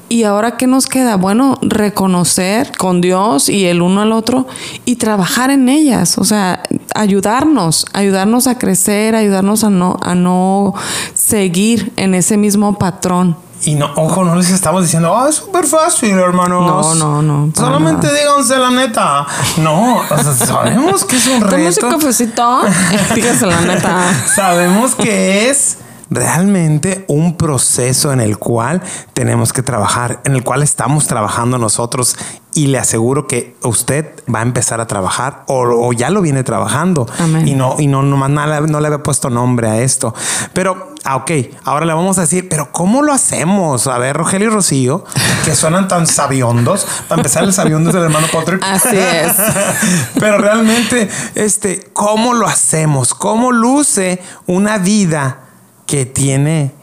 Y 0.09 0.23
ahora, 0.23 0.57
¿qué 0.57 0.67
nos 0.67 0.87
queda? 0.87 1.15
Bueno, 1.15 1.57
reconocer 1.61 2.73
con 2.77 2.99
Dios 2.99 3.47
y 3.47 3.65
el 3.67 3.81
uno 3.81 4.01
al 4.01 4.11
otro 4.11 4.45
y 4.83 4.97
trabajar 4.97 5.51
en 5.51 5.69
ellas. 5.69 6.17
O 6.17 6.25
sea, 6.25 6.63
ayudarnos, 6.93 7.85
ayudarnos 7.93 8.47
a 8.47 8.57
crecer, 8.57 9.15
ayudarnos 9.15 9.63
a 9.63 9.69
no, 9.69 9.97
a 10.01 10.13
no 10.13 10.73
seguir 11.13 11.93
en 11.95 12.13
ese 12.13 12.35
mismo 12.35 12.77
patrón. 12.77 13.37
Y 13.63 13.75
no, 13.75 13.91
ojo, 13.95 14.23
no 14.23 14.35
les 14.35 14.49
estamos 14.49 14.83
diciendo, 14.83 15.15
ah, 15.15 15.29
es 15.29 15.35
súper 15.35 15.65
fácil, 15.67 16.11
hermanos. 16.17 16.95
No, 16.97 17.21
no, 17.21 17.21
no, 17.21 17.53
Solamente 17.55 18.07
nada. 18.07 18.19
díganse 18.19 18.57
la 18.57 18.71
neta. 18.71 19.27
No, 19.57 19.97
o 19.97 20.07
sea, 20.07 20.33
sabemos 20.33 21.05
que 21.05 21.17
es 21.17 21.27
un 21.27 21.39
Tómese 21.41 21.79
reto. 21.81 21.87
un 21.87 21.93
cafecito. 22.01 22.61
Dígase 23.15 23.45
la 23.45 23.61
neta. 23.61 24.13
Sabemos 24.35 24.95
que 24.95 25.49
es 25.49 25.77
realmente 26.09 27.05
un 27.07 27.37
proceso 27.37 28.11
en 28.11 28.19
el 28.19 28.37
cual 28.37 28.81
tenemos 29.13 29.53
que 29.53 29.63
trabajar, 29.63 30.19
en 30.25 30.33
el 30.35 30.43
cual 30.43 30.61
estamos 30.61 31.07
trabajando 31.07 31.57
nosotros 31.57 32.17
y 32.53 32.67
le 32.67 32.79
aseguro 32.79 33.27
que 33.27 33.55
usted 33.63 34.07
va 34.33 34.39
a 34.39 34.41
empezar 34.41 34.81
a 34.81 34.87
trabajar 34.87 35.43
o, 35.47 35.61
o 35.87 35.93
ya 35.93 36.09
lo 36.09 36.21
viene 36.21 36.43
trabajando 36.43 37.07
Amén. 37.17 37.47
y 37.47 37.53
no 37.55 37.77
y 37.79 37.87
no 37.87 38.01
nomás 38.03 38.29
nada, 38.29 38.59
no 38.59 38.81
le 38.81 38.87
había 38.87 39.03
puesto 39.03 39.29
nombre 39.29 39.69
a 39.69 39.79
esto. 39.79 40.13
Pero 40.51 40.90
ah, 41.03 41.15
ok, 41.17 41.31
ahora 41.63 41.85
le 41.85 41.93
vamos 41.93 42.17
a 42.17 42.21
decir, 42.21 42.47
pero 42.49 42.71
¿cómo 42.71 43.01
lo 43.01 43.13
hacemos? 43.13 43.87
A 43.87 43.97
ver, 43.97 44.15
Rogelio 44.15 44.47
y 44.47 44.51
Rocío, 44.51 45.03
que 45.45 45.55
suenan 45.55 45.87
tan 45.87 46.07
sabiondos. 46.07 46.85
Para 47.07 47.19
empezar, 47.21 47.43
el 47.43 47.53
sabiondo 47.53 47.89
es 47.89 47.95
el 47.95 48.03
hermano 48.03 48.27
Patrick. 48.31 48.63
Así 48.63 48.97
es. 48.97 49.33
Pero 50.19 50.37
realmente, 50.37 51.09
este, 51.35 51.89
¿cómo 51.93 52.33
lo 52.33 52.47
hacemos? 52.47 53.13
¿Cómo 53.13 53.51
luce 53.51 54.21
una 54.47 54.77
vida 54.77 55.39
que 55.85 56.05
tiene 56.05 56.73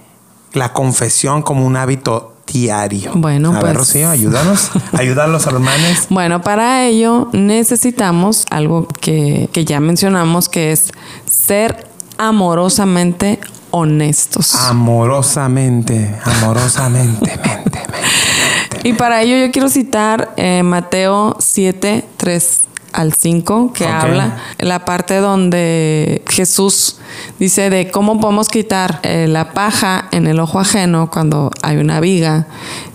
la 0.53 0.73
confesión 0.73 1.43
como 1.43 1.65
un 1.67 1.77
hábito 1.77 2.37
diario? 2.47 3.13
Bueno, 3.15 3.51
a 3.51 3.55
ver, 3.55 3.63
pues- 3.63 3.77
Rocío, 3.77 4.11
ayúdanos. 4.11 4.71
Ayuda 4.93 5.25
a 5.25 5.29
los 5.29 5.47
hermanos. 5.47 6.07
Bueno, 6.11 6.43
para 6.43 6.85
ello 6.87 7.29
necesitamos 7.33 8.45
algo 8.51 8.89
que, 9.01 9.49
que 9.53 9.65
ya 9.65 9.79
mencionamos, 9.81 10.49
que 10.49 10.73
es 10.73 10.91
ser 11.31 11.87
amorosamente 12.19 13.41
honestos. 13.71 14.55
Amorosamente, 14.55 16.15
amorosamente, 16.25 17.27
mente, 17.27 17.49
mente, 17.49 17.79
mente. 17.91 18.89
Y 18.89 18.93
para 18.95 19.23
ello 19.23 19.47
yo 19.47 19.53
quiero 19.53 19.69
citar 19.69 20.33
eh, 20.37 20.63
Mateo 20.63 21.37
7, 21.39 22.05
3 22.17 22.61
al 22.93 23.13
5, 23.13 23.73
que 23.75 23.87
habla 23.87 24.39
la 24.59 24.85
parte 24.85 25.19
donde 25.19 26.23
Jesús 26.27 26.99
dice 27.39 27.71
de 27.71 27.91
cómo 27.91 28.19
podemos 28.21 28.49
quitar 28.49 29.01
eh, 29.03 29.27
la 29.29 29.53
paja 29.53 30.09
en 30.11 30.27
el 30.27 30.41
ojo 30.41 30.59
ajeno 30.59 31.11
cuando 31.11 31.51
hay 31.63 31.77
una 31.77 32.01
viga 32.01 32.47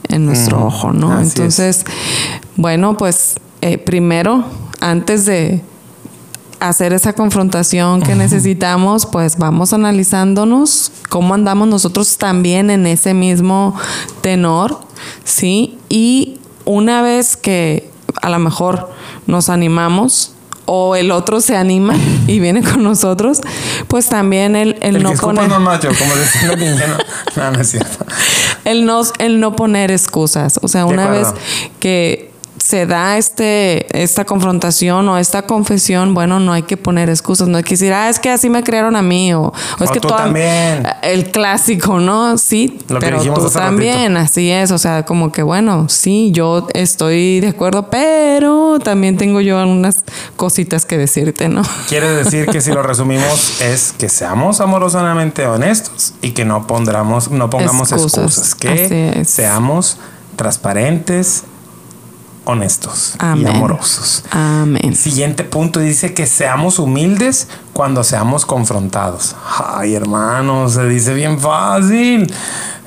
en 0.09 0.25
nuestro 0.25 0.59
Mm, 0.59 0.63
ojo, 0.63 0.93
¿no? 0.93 1.19
es. 1.19 1.27
Entonces, 1.27 1.85
bueno, 2.55 2.97
pues 2.97 3.35
eh, 3.61 3.77
primero, 3.77 4.43
antes 4.81 5.25
de 5.25 5.61
hacer 6.67 6.93
esa 6.93 7.13
confrontación 7.13 8.01
que 8.01 8.15
necesitamos, 8.15 9.05
pues 9.05 9.37
vamos 9.37 9.73
analizándonos 9.73 10.91
cómo 11.09 11.33
andamos 11.33 11.67
nosotros 11.67 12.17
también 12.17 12.69
en 12.69 12.87
ese 12.87 13.13
mismo 13.13 13.75
tenor, 14.21 14.79
¿sí? 15.25 15.77
Y 15.89 16.39
una 16.65 17.01
vez 17.01 17.35
que 17.35 17.91
a 18.21 18.29
lo 18.29 18.39
mejor 18.39 18.89
nos 19.27 19.49
animamos 19.49 20.33
o 20.65 20.95
el 20.95 21.11
otro 21.11 21.41
se 21.41 21.57
anima 21.57 21.95
y 22.27 22.39
viene 22.39 22.63
con 22.63 22.83
nosotros, 22.83 23.41
pues 23.87 24.07
también 24.07 24.55
el, 24.55 24.77
el 24.81 24.95
El 24.97 25.03
no 25.03 25.11
que 25.11 25.17
poner... 25.17 25.49
no 25.49 25.59
macho, 25.59 25.89
como 25.97 26.15
decía. 26.15 26.55
No, 26.55 26.97
no, 27.43 27.51
no 27.51 27.61
es 27.61 27.71
cierto. 27.71 28.05
El 28.63 28.85
no, 28.85 29.01
el 29.19 29.39
no 29.39 29.55
poner 29.55 29.91
excusas. 29.91 30.59
O 30.61 30.67
sea, 30.67 30.85
una 30.85 31.09
vez 31.09 31.27
que 31.79 32.32
se 32.63 32.85
da 32.85 33.17
este, 33.17 34.01
esta 34.03 34.23
confrontación 34.23 35.09
o 35.09 35.17
esta 35.17 35.41
confesión, 35.41 36.13
bueno, 36.13 36.39
no 36.39 36.53
hay 36.53 36.63
que 36.63 36.77
poner 36.77 37.09
excusas, 37.09 37.49
no 37.49 37.57
hay 37.57 37.63
que 37.63 37.71
decir, 37.71 37.91
ah, 37.91 38.07
es 38.09 38.19
que 38.19 38.29
así 38.29 38.49
me 38.49 38.63
crearon 38.63 38.95
a 38.95 39.01
mí, 39.01 39.33
o, 39.33 39.41
o 39.47 39.53
es 39.83 39.89
O 39.89 39.93
que 39.93 39.99
tú 39.99 40.07
toda- 40.07 40.23
también. 40.23 40.87
El 41.01 41.29
clásico, 41.31 41.99
¿no? 41.99 42.37
Sí, 42.37 42.79
Lo 42.87 42.99
pero 42.99 43.17
dijimos 43.17 43.39
tú 43.43 43.49
también, 43.49 44.15
así 44.15 44.49
es. 44.49 44.71
O 44.71 44.77
sea, 44.77 45.03
como 45.03 45.31
que 45.33 45.43
bueno, 45.43 45.87
sí, 45.89 46.31
yo 46.33 46.67
estoy 46.73 47.41
de 47.41 47.49
acuerdo, 47.49 47.89
pero 47.89 48.79
también 48.79 49.17
tengo 49.17 49.41
yo 49.41 49.59
algunas 49.59 50.05
cositas 50.37 50.85
que 50.85 50.97
decirte, 50.97 51.49
¿no? 51.49 51.63
Quiere 51.89 52.07
decir 52.11 52.45
que 52.45 52.61
si 52.61 52.71
lo 52.71 52.81
resumimos 52.81 53.59
es 53.61 53.91
que 53.97 54.07
seamos 54.07 54.61
amorosamente 54.61 55.45
honestos 55.47 56.13
y 56.21 56.31
que 56.31 56.45
no 56.45 56.65
pondramos, 56.65 57.29
no 57.29 57.49
pongamos 57.49 57.91
Excusas. 57.91 58.23
excusas, 58.37 58.55
que 58.55 59.23
seamos 59.25 59.97
transparentes, 60.37 61.43
honestos 62.45 63.15
y 63.19 63.45
amorosos. 63.45 64.23
Amén. 64.31 64.95
Siguiente 64.95 65.43
punto 65.43 65.79
dice 65.79 66.13
que 66.13 66.25
seamos 66.25 66.79
humildes 66.79 67.47
cuando 67.71 68.03
seamos 68.03 68.45
confrontados. 68.45 69.35
Ay, 69.57 69.95
hermano, 69.95 70.69
se 70.69 70.85
dice 70.87 71.13
bien 71.13 71.39
fácil. 71.39 72.31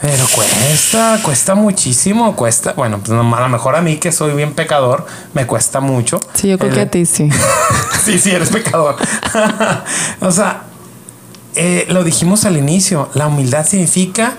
Pero 0.00 0.26
cuesta, 0.34 1.18
cuesta 1.22 1.54
muchísimo, 1.54 2.36
cuesta. 2.36 2.74
Bueno, 2.74 2.98
pues 2.98 3.10
a 3.10 3.14
lo 3.22 3.48
mejor 3.48 3.76
a 3.76 3.80
mí 3.80 3.96
que 3.96 4.12
soy 4.12 4.34
bien 4.34 4.52
pecador, 4.52 5.06
me 5.32 5.46
cuesta 5.46 5.80
mucho. 5.80 6.20
Sí, 6.34 6.48
yo 6.48 6.58
creo 6.58 6.72
que 6.72 6.80
a 6.82 6.90
ti 6.90 7.06
sí. 7.06 7.30
sí, 8.04 8.18
sí, 8.18 8.30
eres 8.30 8.50
pecador. 8.50 8.96
o 10.20 10.30
sea, 10.30 10.64
eh, 11.54 11.86
lo 11.88 12.04
dijimos 12.04 12.44
al 12.44 12.58
inicio, 12.58 13.08
la 13.14 13.26
humildad 13.26 13.66
significa 13.66 14.34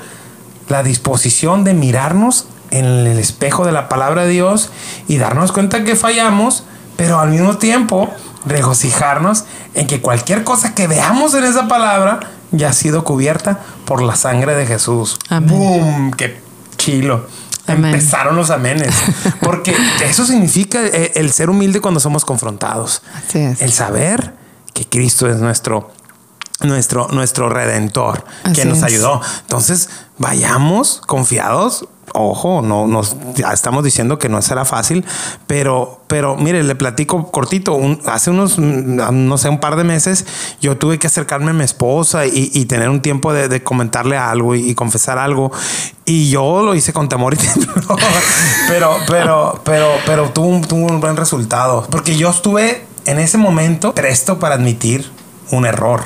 la 0.70 0.84
disposición 0.84 1.64
de 1.64 1.74
mirarnos 1.74 2.48
en 2.72 2.86
el 2.86 3.20
espejo 3.20 3.66
de 3.66 3.72
la 3.72 3.90
palabra 3.90 4.24
de 4.24 4.30
Dios 4.30 4.70
y 5.08 5.18
darnos 5.18 5.52
cuenta 5.52 5.84
que 5.84 5.96
fallamos, 5.96 6.64
pero 6.96 7.20
al 7.20 7.30
mismo 7.30 7.58
tiempo 7.58 8.10
regocijarnos 8.46 9.46
en 9.74 9.88
que 9.88 10.02
cualquier 10.02 10.44
cosa 10.44 10.74
que 10.74 10.88
veamos 10.88 11.34
en 11.34 11.44
esa 11.44 11.68
palabra 11.68 12.20
ya 12.52 12.70
ha 12.70 12.74
sido 12.74 13.04
cubierta 13.04 13.60
por 13.86 14.02
la 14.02 14.16
sangre 14.16 14.56
de 14.56 14.66
Jesús. 14.66 15.18
Amén. 15.30 15.50
¡Bum! 15.50 16.12
¡Qué 16.12 16.42
chilo! 16.78 17.28
Amén. 17.68 17.94
Empezaron 17.94 18.36
los 18.36 18.50
amenes. 18.50 18.96
Porque 19.42 19.76
eso 20.04 20.26
significa 20.26 20.80
eh, 20.86 21.12
el 21.16 21.32
ser 21.32 21.50
humilde 21.50 21.82
cuando 21.82 22.00
somos 22.00 22.24
confrontados. 22.24 23.02
Así 23.14 23.40
es. 23.40 23.62
El 23.62 23.74
saber 23.74 24.34
que 24.74 24.88
Cristo 24.88 25.30
es 25.30 25.38
nuestro 25.38 25.92
nuestro, 26.62 27.08
nuestro 27.10 27.50
redentor 27.50 28.26
Así 28.44 28.54
que 28.54 28.66
nos 28.66 28.80
es. 28.80 28.84
ayudó. 28.84 29.22
Entonces, 29.42 29.90
vayamos 30.18 31.02
confiados. 31.06 31.88
Ojo, 32.20 32.62
no 32.62 32.88
nos 32.88 33.16
ya 33.36 33.54
estamos 33.54 33.84
diciendo 33.84 34.18
que 34.18 34.28
no 34.30 34.42
será 34.42 34.66
fácil, 34.66 35.06
pero, 35.46 36.02
pero 36.08 36.36
mire, 36.36 36.64
le 36.64 36.76
platico 36.76 37.32
cortito. 37.32 37.74
Un- 37.74 38.02
hace 38.08 38.32
unos, 38.32 38.58
mm, 38.58 38.98
no 39.28 39.38
sé, 39.38 39.50
un 39.50 39.60
par 39.60 39.76
de 39.76 39.84
meses, 39.84 40.26
yo 40.60 40.78
tuve 40.78 40.98
que 41.00 41.08
acercarme 41.08 41.52
a 41.52 41.54
mi 41.54 41.64
esposa 41.64 42.26
y, 42.26 42.50
y 42.54 42.66
tener 42.66 42.90
un 42.90 43.02
tiempo 43.02 43.34
de, 43.34 43.48
de 43.50 43.64
comentarle 43.64 44.18
algo 44.18 44.56
y, 44.56 44.70
y 44.72 44.76
confesar 44.76 45.18
algo. 45.20 45.52
Y 46.06 46.30
yo 46.30 46.64
lo 46.64 46.74
hice 46.74 46.92
con 46.94 47.08
temor 47.08 47.34
y 47.34 47.38
temblor. 47.38 48.00
pero, 48.68 48.98
pero, 49.08 49.62
pero, 49.64 49.88
pero 50.06 50.30
tuvo 50.32 50.48
un, 50.48 50.62
tuvo 50.64 50.88
un 50.88 51.00
buen 51.00 51.18
resultado. 51.18 51.86
Porque 51.90 52.16
yo 52.18 52.30
estuve 52.30 52.86
en 53.06 53.20
ese 53.20 53.38
momento 53.38 53.94
presto 53.94 54.40
para 54.40 54.56
admitir 54.56 55.10
un 55.52 55.66
error. 55.66 56.04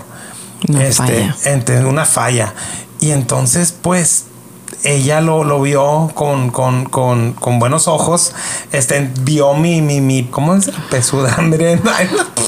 Una 0.67 0.85
Este, 0.85 1.03
falla. 1.03 1.35
entre 1.45 1.85
una 1.85 2.05
falla. 2.05 2.53
Y 2.99 3.11
entonces, 3.11 3.71
pues, 3.71 4.25
ella 4.83 5.21
lo, 5.21 5.43
lo 5.43 5.61
vio 5.61 6.11
con, 6.13 6.49
con, 6.49 6.85
con, 6.85 7.33
con 7.33 7.59
buenos 7.59 7.87
ojos. 7.87 8.33
Este, 8.71 9.11
vio 9.21 9.53
mi, 9.53 9.81
mi, 9.81 10.01
mi, 10.01 10.25
¿cómo 10.25 10.55
es? 10.55 10.71
Pesuda, 10.89 11.35
hombre. 11.39 11.79
Ay, 11.95 12.09
no. 12.15 12.41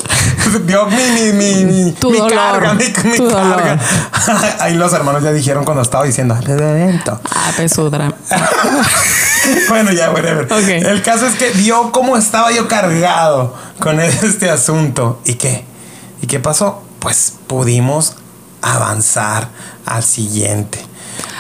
Vio 0.66 0.86
mi, 0.88 1.32
mi, 1.32 1.32
mi, 1.32 1.66
mi, 1.66 2.30
carga, 2.30 2.74
mi, 2.74 2.92
carga. 2.92 3.80
Ahí 4.60 4.74
los 4.76 4.92
hermanos 4.94 5.24
ya 5.24 5.32
dijeron 5.32 5.66
cuando 5.66 5.82
estaba 5.82 6.04
diciendo. 6.06 6.38
Ah, 7.30 7.52
pesudra. 7.56 8.14
bueno, 9.70 9.92
ya, 9.92 10.12
whatever. 10.12 10.48
El 10.70 11.02
caso 11.02 11.28
es 11.28 11.36
que 11.36 11.50
vio 11.52 11.92
cómo 11.92 12.18
estaba 12.18 12.52
yo 12.52 12.68
cargado 12.68 13.56
con 13.80 14.00
este 14.00 14.50
asunto. 14.50 15.20
¿Y 15.26 15.36
qué? 15.36 15.66
¿Y 16.22 16.28
qué 16.28 16.40
pasó? 16.40 16.84
Pues 17.00 17.34
pudimos 17.48 18.16
avanzar 18.62 19.50
al 19.86 20.04
siguiente. 20.04 20.80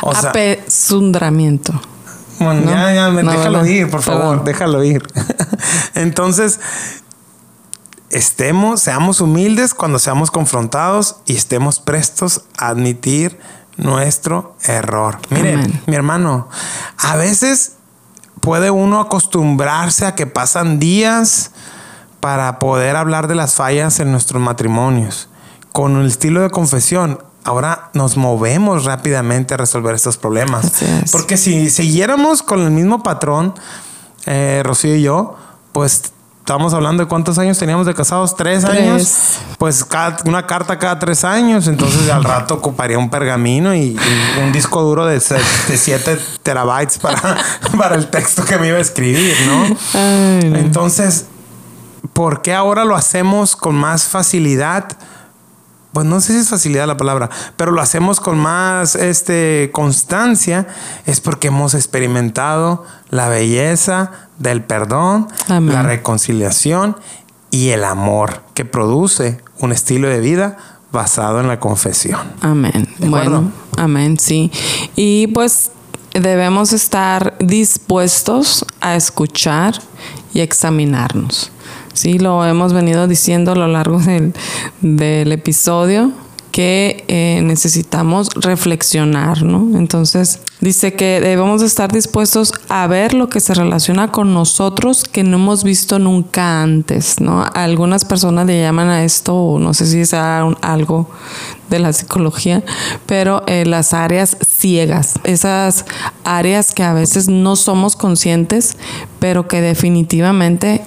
O 0.05 0.13
sea, 0.15 0.29
Apesundramiento. 0.31 1.73
bueno, 2.39 2.61
¿no? 2.61 2.71
ya, 2.71 2.93
ya, 2.93 3.09
me- 3.09 3.23
No, 3.23 3.31
déjalo 3.31 3.65
ir, 3.65 3.89
por 3.89 4.01
favor, 4.01 4.43
déjalo 4.43 4.83
ir. 4.83 5.01
Entonces, 5.95 6.59
estemos, 8.09 8.81
seamos 8.81 9.21
humildes 9.21 9.73
cuando 9.73 9.99
seamos 9.99 10.29
confrontados 10.31 11.17
y 11.25 11.35
estemos 11.35 11.79
prestos 11.79 12.43
a 12.57 12.67
admitir 12.67 13.39
nuestro 13.77 14.55
error. 14.65 15.17
Miren, 15.29 15.59
Amén. 15.59 15.81
mi 15.87 15.95
hermano, 15.95 16.47
a 16.97 17.15
veces 17.15 17.73
puede 18.39 18.69
uno 18.71 18.99
acostumbrarse 18.99 20.05
a 20.05 20.15
que 20.15 20.27
pasan 20.27 20.79
días 20.79 21.51
para 22.19 22.59
poder 22.59 22.95
hablar 22.95 23.27
de 23.27 23.35
las 23.35 23.55
fallas 23.55 23.99
en 23.99 24.11
nuestros 24.11 24.41
matrimonios. 24.41 25.29
Con 25.71 25.95
el 25.97 26.07
estilo 26.07 26.41
de 26.41 26.51
confesión, 26.51 27.19
ahora 27.43 27.89
nos 27.93 28.17
movemos 28.17 28.85
rápidamente 28.85 29.53
a 29.53 29.57
resolver 29.57 29.95
estos 29.95 30.17
problemas. 30.17 30.81
Es. 30.81 31.11
Porque 31.11 31.37
si 31.37 31.69
siguiéramos 31.69 32.41
con 32.43 32.61
el 32.61 32.71
mismo 32.71 33.03
patrón, 33.03 33.53
eh, 34.25 34.61
Rocío 34.63 34.95
y 34.95 35.01
yo, 35.01 35.35
pues 35.73 36.11
estamos 36.39 36.73
hablando 36.73 37.03
de 37.03 37.07
cuántos 37.09 37.37
años 37.37 37.57
teníamos 37.57 37.85
de 37.85 37.93
casados, 37.93 38.35
tres, 38.35 38.65
Tres. 38.65 38.77
años. 38.77 39.13
Pues 39.57 39.85
cada- 39.85 40.17
una 40.25 40.45
carta 40.45 40.77
cada 40.77 40.99
tres 40.99 41.23
años, 41.23 41.67
entonces 41.67 42.09
al 42.09 42.23
rato 42.23 42.55
ocuparía 42.55 42.97
un 42.97 43.09
pergamino 43.09 43.73
y, 43.73 43.97
y 43.97 44.39
un 44.41 44.51
disco 44.51 44.81
duro 44.81 45.05
de 45.05 45.21
7 45.21 46.19
terabytes 46.43 46.97
para, 46.99 47.37
para 47.77 47.95
el 47.95 48.07
texto 48.09 48.43
que 48.43 48.57
me 48.57 48.67
iba 48.67 48.77
a 48.77 48.81
escribir, 48.81 49.35
¿no? 49.47 49.63
Ay, 49.93 50.49
no. 50.49 50.57
Entonces, 50.57 51.27
¿por 52.11 52.41
qué 52.41 52.53
ahora 52.53 52.83
lo 52.83 52.95
hacemos 52.95 53.55
con 53.55 53.75
más 53.75 54.03
facilidad? 54.03 54.97
Pues 55.93 56.05
no 56.07 56.19
sé 56.21 56.33
si 56.33 56.39
es 56.39 56.49
facilidad 56.49 56.87
la 56.87 56.97
palabra, 56.97 57.29
pero 57.55 57.71
lo 57.71 57.81
hacemos 57.81 58.19
con 58.19 58.37
más 58.37 58.95
este, 58.95 59.69
constancia, 59.71 60.67
es 61.05 61.21
porque 61.21 61.49
hemos 61.49 61.75
experimentado 61.75 62.83
la 63.09 63.29
belleza 63.29 64.11
del 64.39 64.63
perdón, 64.63 65.27
Amén. 65.47 65.73
la 65.73 65.83
reconciliación 65.83 66.97
y 67.51 67.69
el 67.69 67.83
amor 67.83 68.41
que 68.55 68.65
produce 68.65 69.39
un 69.59 69.71
estilo 69.71 70.09
de 70.09 70.19
vida 70.19 70.57
basado 70.91 71.39
en 71.39 71.47
la 71.47 71.59
confesión. 71.59 72.21
Amén. 72.41 72.87
Bueno, 72.97 73.51
amén, 73.77 74.17
sí. 74.19 74.51
Y 74.95 75.27
pues 75.27 75.71
debemos 76.13 76.73
estar 76.73 77.35
dispuestos 77.39 78.65
a 78.81 78.95
escuchar 78.95 79.79
y 80.33 80.41
examinarnos. 80.41 81.51
Sí, 81.93 82.19
lo 82.19 82.45
hemos 82.45 82.73
venido 82.73 83.07
diciendo 83.07 83.53
a 83.53 83.55
lo 83.55 83.67
largo 83.67 83.99
del, 83.99 84.33
del 84.81 85.31
episodio 85.31 86.11
que 86.53 87.03
eh, 87.07 87.41
necesitamos 87.43 88.29
reflexionar, 88.35 89.41
¿no? 89.41 89.75
Entonces 89.75 90.39
dice 90.61 90.93
que 90.93 91.19
debemos 91.19 91.63
estar 91.63 91.91
dispuestos 91.91 92.53
a 92.69 92.85
ver 92.85 93.15
lo 93.15 93.27
que 93.27 93.39
se 93.39 93.55
relaciona 93.55 94.11
con 94.11 94.35
nosotros 94.35 95.03
que 95.03 95.23
no 95.23 95.37
hemos 95.37 95.63
visto 95.63 95.97
nunca 95.97 96.61
antes, 96.61 97.19
¿no? 97.19 97.43
Algunas 97.55 98.05
personas 98.05 98.45
le 98.45 98.61
llaman 98.61 98.89
a 98.89 99.03
esto, 99.03 99.57
no 99.59 99.73
sé 99.73 99.87
si 99.87 100.05
sea 100.05 100.41
algo 100.61 101.09
de 101.71 101.79
la 101.79 101.91
psicología, 101.91 102.63
pero 103.07 103.41
eh, 103.47 103.65
las 103.65 103.95
áreas 103.95 104.37
ciegas, 104.47 105.15
esas 105.23 105.85
áreas 106.23 106.71
que 106.71 106.83
a 106.83 106.93
veces 106.93 107.29
no 107.29 107.55
somos 107.55 107.95
conscientes, 107.95 108.77
pero 109.19 109.47
que 109.47 109.59
definitivamente 109.59 110.83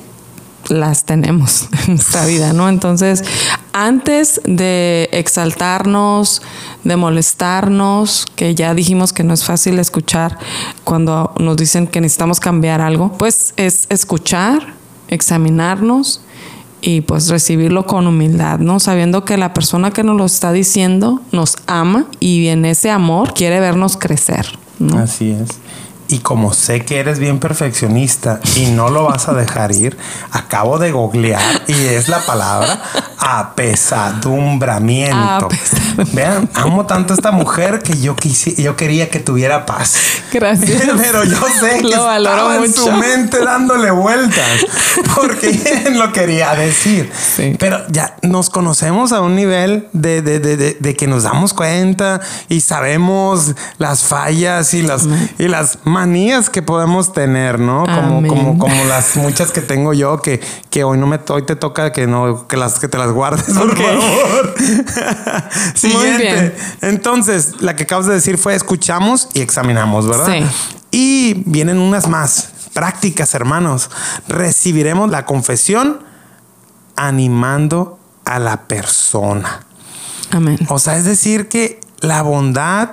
las 0.69 1.05
tenemos 1.05 1.69
en 1.87 1.95
nuestra 1.95 2.27
vida, 2.27 2.53
¿no? 2.53 2.69
Entonces, 2.69 3.25
antes 3.73 4.41
de 4.45 5.09
exaltarnos, 5.13 6.43
de 6.85 6.97
molestarnos, 6.97 8.27
que 8.37 8.55
ya 8.55 8.75
dijimos 8.75 9.13
que 9.13 9.25
no 9.25 9.35
es 9.35 9.45
fácil 9.45 9.79
escuchar 9.79 10.39
cuando 10.85 11.33
nos 11.39 11.57
dicen 11.57 11.87
que 11.87 12.01
necesitamos 12.01 12.41
cambiar 12.41 12.81
algo, 12.81 13.13
pues 13.13 13.55
es 13.57 13.87
escuchar, 13.91 14.75
examinarnos 15.09 16.21
y 16.81 17.01
pues 17.01 17.29
recibirlo 17.29 17.87
con 17.87 18.07
humildad, 18.07 18.59
¿no? 18.61 18.81
Sabiendo 18.81 19.25
que 19.25 19.37
la 19.37 19.53
persona 19.55 19.91
que 19.91 20.05
nos 20.05 20.17
lo 20.17 20.25
está 20.25 20.53
diciendo 20.53 21.21
nos 21.33 21.57
ama 21.67 22.07
y 22.21 22.47
en 22.49 22.65
ese 22.65 22.91
amor 22.91 23.35
quiere 23.35 23.61
vernos 23.61 23.97
crecer, 23.97 24.47
¿no? 24.79 24.99
Así 24.99 25.31
es. 25.31 25.49
Y 26.09 26.19
como 26.21 26.53
sé 26.55 26.85
que 26.85 27.01
eres 27.01 27.19
bien 27.19 27.39
perfeccionista 27.41 28.39
y 28.57 28.67
no 28.67 28.89
lo 28.91 29.05
vas 29.05 29.29
a 29.29 29.33
dejar 29.35 29.73
ir, 29.73 29.97
acabo 30.31 30.79
de 30.79 30.93
googlear 30.93 31.63
y 31.67 31.73
es 31.73 32.09
la 32.09 32.21
palabra 32.21 32.81
apesadumbramiento. 33.19 35.47
Apesadumbramiento. 35.47 36.15
Vean, 36.15 36.49
amo 36.55 36.87
tanto 36.87 37.15
a 37.15 37.17
esta 37.17 37.31
mujer 37.33 37.81
que 37.83 37.99
yo 37.99 38.15
quisi- 38.17 38.55
yo 38.63 38.77
quería 38.77 39.09
que 39.11 39.19
tuviera 39.19 39.67
paz. 39.67 39.95
Gracias. 40.33 40.83
Pero 40.97 41.25
yo 41.25 41.39
sé 41.59 41.79
que 41.79 41.83
Lo 41.97 42.11
estaba 42.13 42.57
en 42.57 42.73
su 42.73 42.91
mente 42.93 43.43
dándole 43.45 43.91
vueltas 43.91 44.65
porque 45.15 45.91
lo 45.93 46.13
quería 46.13 46.55
decir. 46.55 47.11
Sí. 47.37 47.57
Pero 47.59 47.81
ya 47.89 48.17
nos 48.23 48.51
conocemos 48.51 49.13
a 49.13 49.21
un 49.23 49.35
nivel 49.35 49.89
de, 49.93 50.21
de- 50.23 50.39
de- 50.41 50.57
de- 50.79 50.97
que 50.97 51.07
nos 51.07 51.23
damos 51.25 51.53
cuenta 51.55 52.21
y 52.49 52.61
sabemos 52.61 53.55
las 53.79 54.03
fallas 54.05 54.73
y 54.75 54.83
las, 54.83 55.07
y 55.39 55.49
las 55.49 55.79
manías 55.97 56.51
que 56.51 56.61
podemos 56.61 57.15
tener, 57.15 57.59
¿no? 57.59 57.85
Como, 57.87 58.29
como, 58.29 58.59
como 58.59 58.85
las 58.85 59.17
muchas 59.17 59.51
que 59.51 59.63
tengo 59.63 59.95
yo 59.95 60.21
que, 60.21 60.41
que 60.69 60.85
hoy 60.85 60.99
no 60.99 61.07
me 61.07 61.19
hoy 61.31 61.43
te 61.43 61.57
toca 61.57 61.91
que 61.91 62.07
no 62.07 62.47
que 62.47 62.59
las 62.59 62.79
que 62.79 62.87
te 62.87 62.99
las 62.99 63.13
guardes, 63.13 63.45
por 63.45 63.75
favor. 63.75 64.55
Siguiente. 65.75 66.23
bien. 66.23 66.55
Entonces, 66.83 67.63
la 67.63 67.77
que 67.77 67.85
acabas 67.85 68.07
de 68.07 68.13
decir 68.13 68.37
fue 68.37 68.55
escuchamos 68.55 69.29
y 69.33 69.41
examinamos, 69.41 70.07
¿verdad? 70.07 70.27
Sí. 70.27 70.45
Y 70.91 71.43
vienen 71.47 71.79
unas 71.79 72.09
más 72.09 72.51
prácticas, 72.75 73.35
hermanos. 73.35 73.91
Recibiremos 74.29 75.11
la 75.11 75.25
confesión 75.25 76.01
animando 76.95 77.99
a 78.27 78.39
la 78.39 78.65
persona. 78.69 79.65
Amén. 80.31 80.59
O 80.69 80.79
sea, 80.79 80.99
es 80.99 81.07
decir 81.07 81.49
que 81.49 81.81
la 82.01 82.21
bondad 82.21 82.91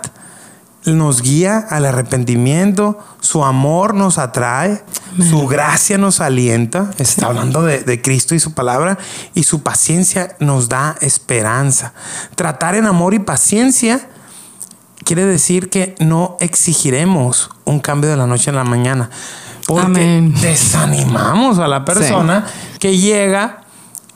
nos 0.86 1.22
guía 1.22 1.58
al 1.70 1.86
arrepentimiento, 1.86 2.98
su 3.22 3.44
amor 3.44 3.94
nos 3.94 4.18
atrae, 4.18 4.84
su 5.30 5.48
gracia 5.48 5.98
nos 5.98 6.20
alienta, 6.20 6.92
está 6.98 7.28
hablando 7.28 7.62
de, 7.64 7.84
de, 7.84 8.02
Cristo 8.02 8.36
y 8.36 8.40
su 8.40 8.54
palabra, 8.54 8.98
y 9.34 9.44
su 9.44 9.64
paciencia 9.64 10.36
nos 10.40 10.70
da 10.70 10.96
esperanza. 11.02 11.94
Tratar 12.36 12.76
en 12.76 12.86
amor 12.86 13.14
y 13.14 13.20
paciencia 13.20 14.08
quiere 15.04 15.26
decir 15.26 15.70
que 15.70 15.96
no 16.00 16.38
exigiremos 16.40 17.50
un 17.66 17.80
cambio 17.80 18.10
de 18.10 18.18
la 18.18 18.28
noche 18.28 18.50
a 18.50 18.54
la 18.54 18.64
mañana, 18.64 19.10
porque 19.68 19.86
Amén. 19.86 20.34
desanimamos 20.42 21.60
a 21.60 21.68
la 21.68 21.86
persona 21.86 22.46
que 22.80 22.98
llega 22.98 23.63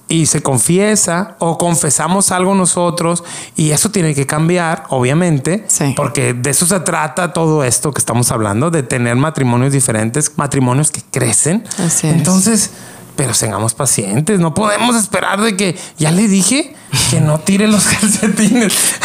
y 0.10 0.26
se 0.28 0.42
confiesa 0.42 1.36
o 1.40 1.58
confesamos 1.58 2.32
algo 2.32 2.56
nosotros 2.56 3.24
y 3.56 3.72
eso 3.72 3.92
tiene 3.92 4.16
que 4.16 4.26
cambiar, 4.26 4.86
obviamente, 4.90 5.66
Sí. 5.68 5.94
porque 5.98 6.34
de 6.34 6.50
eso 6.50 6.66
se 6.66 6.80
trata 6.80 7.34
todo 7.34 7.64
esto 7.64 7.92
que 7.92 8.00
estamos 8.00 8.32
hablando, 8.32 8.72
de 8.72 8.84
tener 8.84 9.16
matrimonios 9.18 9.74
diferentes, 9.74 10.32
matrimonios 10.38 10.92
que 10.92 11.02
crecen. 11.12 11.64
Así 11.78 12.08
es. 12.08 12.14
Entonces, 12.16 12.70
pero 13.18 13.34
seamos 13.34 13.74
pacientes, 13.74 14.40
no 14.40 14.54
podemos 14.54 14.96
esperar 14.96 15.42
de 15.42 15.58
que 15.58 15.78
ya 15.98 16.12
le 16.12 16.28
dije 16.30 16.74
que 17.10 17.20
no 17.20 17.40
tire 17.40 17.68
los 17.68 17.84
calcetines. 18.00 18.74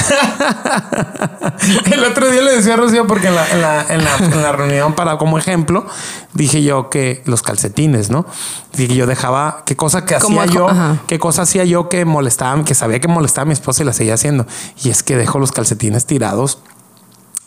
El 1.90 2.04
otro 2.04 2.30
día 2.30 2.42
le 2.42 2.56
decía 2.56 2.74
a 2.74 2.76
Rocío 2.76 3.06
porque 3.06 3.28
en 3.28 3.34
la, 3.34 3.48
en 3.50 3.60
la- 3.60 3.86
en 3.88 4.04
la- 4.04 4.16
en 4.18 4.42
la 4.42 4.52
reunión 4.52 4.94
para 4.94 5.18
como 5.18 5.38
ejemplo 5.38 5.86
dije 6.34 6.62
yo 6.62 6.90
que 6.90 7.22
los 7.26 7.42
calcetines, 7.42 8.10
¿no? 8.10 8.26
Dije 8.76 8.94
yo 8.94 9.06
dejaba 9.06 9.62
qué 9.66 9.76
cosa 9.76 10.04
que 10.04 10.14
hacía 10.14 10.46
yo, 10.46 10.68
ajá. 10.68 10.98
qué 11.06 11.18
cosa 11.18 11.42
hacía 11.42 11.64
yo 11.64 11.88
que 11.88 12.04
molestaba, 12.04 12.64
que 12.64 12.74
sabía 12.74 13.00
que 13.00 13.08
molestaba 13.08 13.42
a 13.42 13.46
mi 13.46 13.52
esposa 13.52 13.82
y 13.82 13.86
la 13.86 13.92
seguía 13.92 14.14
haciendo. 14.14 14.46
Y 14.82 14.90
es 14.90 15.02
que 15.02 15.16
dejo 15.16 15.38
los 15.38 15.52
calcetines 15.52 16.06
tirados 16.06 16.58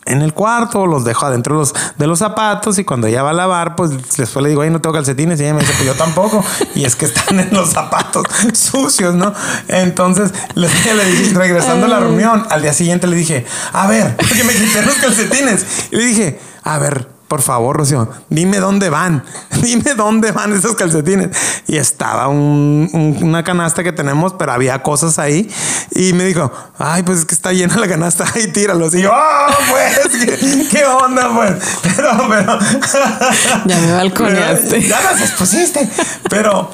en 0.06 0.22
el 0.22 0.34
cuarto, 0.34 0.86
los 0.86 1.04
dejo 1.04 1.26
adentro 1.26 1.56
de 1.56 1.60
los, 1.62 1.74
de 1.98 2.08
los 2.08 2.20
zapatos 2.20 2.78
y 2.78 2.84
cuando 2.84 3.08
ella 3.08 3.24
va 3.24 3.32
a 3.32 3.34
lavar, 3.34 3.76
pues 3.76 3.92
después 4.18 4.44
le 4.44 4.50
digo, 4.50 4.62
ay, 4.62 4.70
no 4.70 4.80
tengo 4.80 4.94
calcetines 4.94 5.40
y 5.40 5.44
ella 5.44 5.54
me 5.54 5.62
dice, 5.62 5.74
pues 5.74 5.86
yo 5.86 5.96
tampoco. 5.96 6.44
Y 6.76 6.86
es 6.86 6.96
que 6.96 7.06
están 7.06 7.40
en 7.40 7.50
los 7.52 7.70
zapatos 7.70 8.26
sucios, 8.54 9.16
¿no? 9.16 9.34
Entonces 9.68 10.32
le, 10.54 10.68
le 10.96 11.06
dije, 11.06 11.34
regresando 11.34 11.88
a 11.88 11.90
la 11.90 12.00
reunión, 12.00 12.46
al 12.50 12.62
día 12.62 12.74
siguiente 12.74 13.08
le 13.08 13.16
dije, 13.16 13.46
a 13.74 13.88
ver, 13.88 14.16
porque 14.16 14.44
me 14.44 14.54
quité 14.54 14.82
los 14.84 14.96
calcetines. 14.96 15.66
Y 15.92 15.96
le 15.96 16.06
dije, 16.06 16.40
a 16.64 16.78
ver, 16.78 17.15
por 17.28 17.42
favor, 17.42 17.78
Rocío, 17.78 18.08
dime 18.30 18.60
dónde 18.60 18.90
van, 18.90 19.24
dime 19.62 19.94
dónde 19.96 20.32
van 20.32 20.54
esos 20.54 20.76
calcetines. 20.76 21.30
Y 21.68 21.78
estaba 21.78 22.28
un- 22.28 22.90
un- 22.94 23.18
una 23.24 23.44
canasta 23.44 23.84
que 23.84 23.92
tenemos, 23.92 24.34
pero 24.34 24.52
había 24.52 24.82
cosas 24.84 25.18
ahí. 25.20 25.50
Y 25.92 26.14
me 26.14 26.24
dijo, 26.26 26.52
ay, 26.78 27.04
pues 27.04 27.20
es 27.20 27.26
que 27.26 27.34
está 27.36 27.52
llena 27.54 27.78
la 27.78 27.88
canasta, 27.88 28.26
ay, 28.36 28.48
tíralos. 28.48 28.94
Y 28.96 29.02
yo, 29.02 29.12
oh, 29.12 29.54
pues, 29.72 30.08
¿qué, 30.40 30.68
qué 30.70 30.86
onda, 30.86 31.34
pues? 31.34 31.54
Pero, 31.82 32.10
pero. 32.30 32.60
Ya 33.66 33.80
me 33.80 33.92
balconeaste. 33.94 34.82
Ya 34.88 35.02
las 35.02 35.22
expusiste. 35.22 35.90
Pero. 36.30 36.70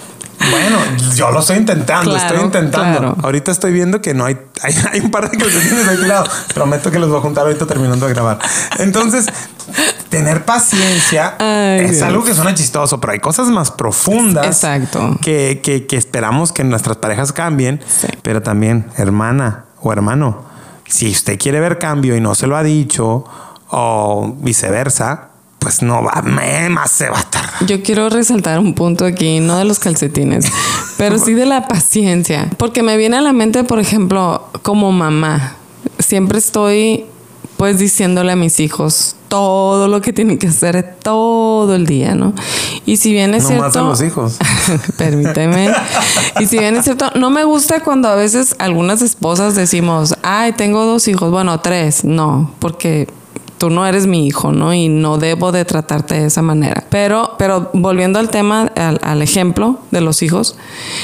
Bueno, 0.49 0.77
yo 1.15 1.31
lo 1.31 1.39
estoy 1.41 1.57
intentando, 1.57 2.11
Claro, 2.11 2.27
estoy 2.27 2.45
intentando. 2.45 2.99
claro. 2.99 3.17
Ahorita 3.21 3.51
estoy 3.51 3.71
viendo 3.73 4.01
que 4.01 4.13
no 4.13 4.25
hay, 4.25 4.37
hay, 4.63 4.75
hay 4.91 4.99
un 5.01 5.11
par 5.11 5.29
de 5.29 5.37
calcetines 5.37 5.87
ahí 5.87 5.97
tirados. 5.97 6.29
Prometo 6.53 6.89
que 6.91 6.99
los 6.99 7.09
voy 7.09 7.19
a 7.19 7.21
juntar 7.21 7.45
ahorita 7.45 7.65
terminando 7.67 8.07
de 8.07 8.13
grabar. 8.13 8.39
Entonces, 8.79 9.27
tener 10.09 10.43
paciencia 10.45 11.35
Ay, 11.39 11.85
es 11.85 11.91
Dios. 11.97 12.01
algo 12.03 12.23
que 12.23 12.33
suena 12.33 12.53
chistoso, 12.55 12.99
pero 12.99 13.13
hay 13.13 13.19
cosas 13.19 13.47
más 13.47 13.71
profundas 13.71 14.45
Exacto. 14.45 15.17
Que, 15.21 15.61
que, 15.63 15.85
que 15.85 15.97
esperamos 15.97 16.51
que 16.51 16.63
nuestras 16.63 16.97
parejas 16.97 17.31
cambien. 17.33 17.79
Sí. 17.87 18.07
Pero 18.21 18.41
también, 18.41 18.87
hermana 18.97 19.65
o 19.81 19.93
hermano, 19.93 20.43
si 20.87 21.09
usted 21.11 21.39
quiere 21.39 21.59
ver 21.59 21.77
cambio 21.79 22.15
y 22.15 22.21
no 22.21 22.35
se 22.35 22.47
lo 22.47 22.57
ha 22.57 22.63
dicho, 22.63 23.23
o 23.69 24.35
viceversa, 24.39 25.29
pues 25.61 25.81
no 25.83 26.03
va, 26.03 26.21
me- 26.23 26.69
más 26.69 26.89
se 26.91 27.07
va 27.09 27.19
a 27.19 27.23
tardar. 27.29 27.65
Yo 27.67 27.83
quiero 27.83 28.09
resaltar 28.09 28.57
un 28.59 28.73
punto 28.73 29.05
aquí, 29.05 29.39
no 29.39 29.57
de 29.57 29.63
los 29.65 29.77
calcetines, 29.79 30.45
pero 30.97 31.19
sí 31.19 31.33
de 31.35 31.45
la 31.45 31.67
paciencia. 31.67 32.49
Porque 32.57 32.81
me 32.83 32.97
viene 32.97 33.17
a 33.17 33.21
la 33.21 33.31
mente, 33.31 33.63
por 33.63 33.79
ejemplo, 33.79 34.49
como 34.63 34.91
mamá, 34.91 35.55
siempre 35.99 36.39
estoy 36.39 37.05
pues 37.57 37.77
diciéndole 37.77 38.31
a 38.31 38.35
mis 38.35 38.59
hijos 38.59 39.15
todo 39.27 39.87
lo 39.87 40.01
que 40.01 40.11
tienen 40.13 40.39
que 40.39 40.47
hacer 40.47 40.95
todo 41.03 41.75
el 41.75 41.85
día, 41.85 42.15
¿no? 42.15 42.33
Y 42.87 42.97
si 42.97 43.11
bien 43.11 43.35
es 43.35 43.43
No 43.43 43.49
cierto... 43.49 43.79
a 43.79 43.83
los 43.83 44.01
hijos. 44.01 44.37
Permíteme. 44.97 45.71
Y 46.39 46.47
si 46.47 46.57
bien 46.57 46.75
es 46.75 46.85
cierto, 46.85 47.11
no 47.15 47.29
me 47.29 47.43
gusta 47.43 47.81
cuando 47.81 48.09
a 48.09 48.15
veces 48.15 48.55
algunas 48.57 49.03
esposas 49.03 49.53
decimos, 49.55 50.15
ay, 50.23 50.53
tengo 50.53 50.85
dos 50.85 51.07
hijos, 51.07 51.29
bueno, 51.29 51.59
tres. 51.59 52.03
No, 52.03 52.51
porque 52.57 53.07
tú 53.61 53.69
no 53.69 53.85
eres 53.85 54.07
mi 54.07 54.25
hijo, 54.25 54.51
¿no? 54.51 54.73
Y 54.73 54.89
no 54.89 55.19
debo 55.19 55.51
de 55.51 55.65
tratarte 55.65 56.15
de 56.15 56.25
esa 56.25 56.41
manera. 56.41 56.83
Pero, 56.89 57.35
pero 57.37 57.69
volviendo 57.73 58.17
al 58.17 58.31
tema, 58.31 58.71
al, 58.73 59.21
ejemplo 59.21 59.77
de 59.91 60.01
los 60.01 60.23
hijos, 60.23 60.57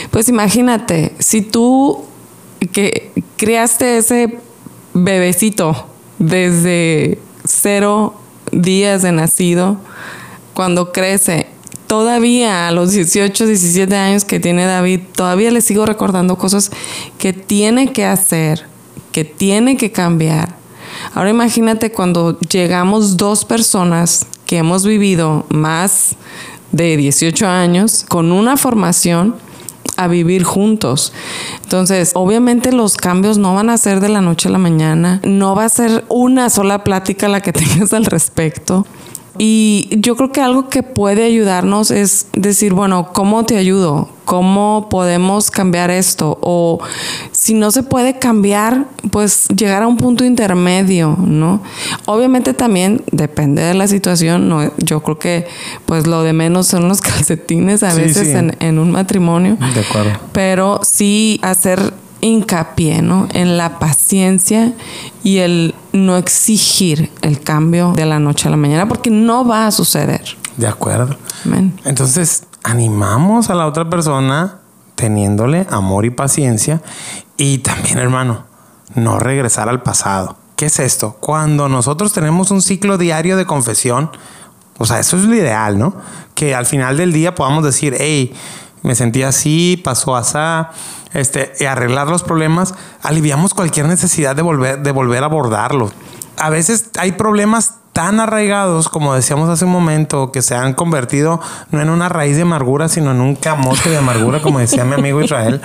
pues 0.10 0.28
imagínate, 0.28 1.14
si 1.20 1.44
tú 1.44 2.06
que 2.72 3.12
criaste 3.36 4.00
ese 4.00 4.40
bebecito 4.96 5.86
desde 6.18 7.20
cero 7.46 8.16
días 8.52 9.04
de 9.04 9.12
nacido, 9.12 9.78
cuando 10.56 10.92
crece, 10.92 11.46
todavía 11.86 12.68
a 12.68 12.72
los 12.72 12.92
18, 12.92 13.46
17 13.46 13.96
años 13.96 14.26
que 14.26 14.40
tiene 14.40 14.66
David, 14.66 15.02
todavía 15.14 15.52
le 15.52 15.62
sigo 15.62 15.86
recordando 15.86 16.40
cosas 16.40 16.72
que 17.20 17.34
tiene 17.34 17.94
que 17.94 18.04
hacer, 18.04 18.66
que 19.12 19.26
tiene 19.26 19.78
que 19.78 19.92
cambiar. 19.92 20.58
Ahora 21.14 21.30
imagínate 21.30 21.92
cuando 21.92 22.40
llegamos 22.40 23.18
dos 23.18 23.46
personas 23.46 24.26
que 24.46 24.58
hemos 24.58 24.86
vivido 24.86 25.46
más 25.50 26.16
de 26.72 26.98
18 26.98 27.48
años 27.48 28.06
con 28.08 28.32
una 28.32 28.58
formación 28.58 29.36
a 29.98 30.08
vivir 30.08 30.44
juntos. 30.44 31.12
Entonces, 31.64 32.12
obviamente 32.14 32.72
los 32.72 32.98
cambios 32.98 33.38
no 33.38 33.56
van 33.56 33.70
a 33.70 33.78
ser 33.78 34.00
de 34.00 34.10
la 34.10 34.22
noche 34.22 34.48
a 34.48 34.52
la 34.52 34.58
mañana, 34.58 35.20
no 35.24 35.56
va 35.56 35.66
a 35.66 35.70
ser 35.70 36.06
una 36.08 36.50
sola 36.50 36.84
plática 36.84 37.28
la 37.28 37.42
que 37.42 37.52
tengas 37.54 37.94
al 37.94 38.06
respecto. 38.06 38.86
Y 39.38 39.88
yo 39.92 40.16
creo 40.16 40.32
que 40.32 40.42
algo 40.42 40.70
que 40.70 40.84
puede 40.84 41.24
ayudarnos 41.24 41.92
es 41.92 42.28
decir, 42.34 42.74
bueno, 42.74 43.12
¿cómo 43.14 43.46
te 43.46 43.58
ayudo? 43.58 44.10
¿Cómo 44.26 44.88
podemos 44.90 45.52
cambiar 45.52 45.90
esto? 45.90 46.38
O 46.42 46.80
si 47.32 47.54
no 47.54 47.72
se 47.72 47.84
puede 47.84 48.20
cambiar, 48.20 48.86
pues 49.12 49.48
llegar 49.56 49.84
a 49.84 49.88
un 49.88 49.98
punto 49.98 50.26
intermedio, 50.26 51.16
¿no? 51.18 51.62
Obviamente 52.06 52.54
también 52.54 53.04
depende 53.12 53.62
de 53.62 53.74
la 53.74 53.88
situación, 53.88 54.50
¿no? 54.50 54.72
Yo 54.78 55.02
creo 55.02 55.18
que 55.18 55.48
pues 55.86 56.08
lo 56.08 56.24
de 56.24 56.34
menos 56.34 56.68
son 56.68 56.88
los 56.90 57.00
calcetines 57.02 57.84
a 57.84 57.92
Sí, 57.92 58.02
veces 58.02 58.28
sí. 58.28 58.34
En, 58.34 58.56
en 58.60 58.80
un 58.80 58.92
matrimonio. 58.92 59.58
De 59.74 59.80
acuerdo. 59.82 60.12
Pero 60.34 60.82
sí 60.84 61.40
hacer 61.42 61.94
hincapié, 62.22 63.02
¿no? 63.02 63.28
En 63.34 63.58
la 63.58 63.80
paciencia 63.80 64.74
y 65.24 65.38
el 65.38 65.76
no 65.94 66.18
exigir 66.18 67.12
el 67.22 67.42
cambio 67.42 67.94
de 67.94 68.06
la 68.06 68.20
noche 68.20 68.48
a 68.48 68.52
la 68.52 68.58
mañana 68.58 68.88
porque 68.88 69.10
no 69.10 69.46
va 69.46 69.68
a 69.68 69.72
suceder. 69.72 70.24
De 70.58 70.68
acuerdo. 70.68 71.16
Amén. 71.46 71.80
Entonces, 71.86 72.44
animamos 72.64 73.50
a 73.50 73.56
la 73.56 73.68
otra 73.68 73.90
persona 73.90 74.60
teniéndole 74.96 75.68
amor 75.70 76.06
y 76.06 76.10
paciencia. 76.10 76.82
Y 77.38 77.60
también, 77.60 78.00
hermano, 78.00 78.44
no 78.96 79.20
regresar 79.20 79.70
al 79.70 79.82
pasado. 79.84 80.36
¿Qué 80.56 80.66
es 80.66 80.80
esto? 80.80 81.18
Cuando 81.20 81.70
nosotros 81.70 82.12
tenemos 82.14 82.52
un 82.52 82.62
ciclo 82.62 82.98
diario 82.98 83.38
de 83.38 83.46
confesión, 83.46 84.10
o 84.80 84.86
sea, 84.86 85.00
eso 85.00 85.16
es 85.16 85.24
lo 85.24 85.36
ideal, 85.36 85.78
¿no? 85.78 85.96
Que 86.34 86.56
al 86.56 86.66
final 86.66 86.98
del 86.98 87.14
día 87.14 87.36
podamos 87.36 87.64
decir, 87.64 87.96
hey, 88.00 88.34
me 88.88 88.96
sentí 88.96 89.22
así, 89.22 89.80
pasó 89.84 90.16
así, 90.16 90.38
este, 91.14 91.54
y 91.60 91.66
arreglar 91.66 92.08
los 92.08 92.24
problemas, 92.24 92.74
aliviamos 93.04 93.54
cualquier 93.54 93.88
necesidad 93.88 94.36
de 94.36 94.42
volver, 94.42 94.82
de 94.82 94.92
volver 94.92 95.24
a 95.24 95.26
abordarlos. 95.26 95.92
A 96.38 96.50
veces 96.50 96.90
hay 96.98 97.12
problemas 97.14 97.74
tan 97.98 98.20
arraigados, 98.20 98.90
como 98.90 99.16
decíamos 99.16 99.50
hace 99.50 99.66
un 99.66 99.72
momento, 99.72 100.32
que 100.32 100.44
se 100.44 100.56
han 100.56 100.74
convertido 100.76 101.42
no 101.72 101.82
en 101.82 101.90
una 101.90 102.10
raíz 102.10 102.36
de 102.36 102.44
amargura, 102.44 102.90
sino 102.90 103.10
en 103.10 103.20
un 103.20 103.36
camote 103.36 103.90
de 103.90 103.98
amargura, 103.98 104.40
como 104.40 104.60
decía 104.60 104.86
mi 104.86 104.94
amigo 104.94 105.20
Israel. 105.20 105.62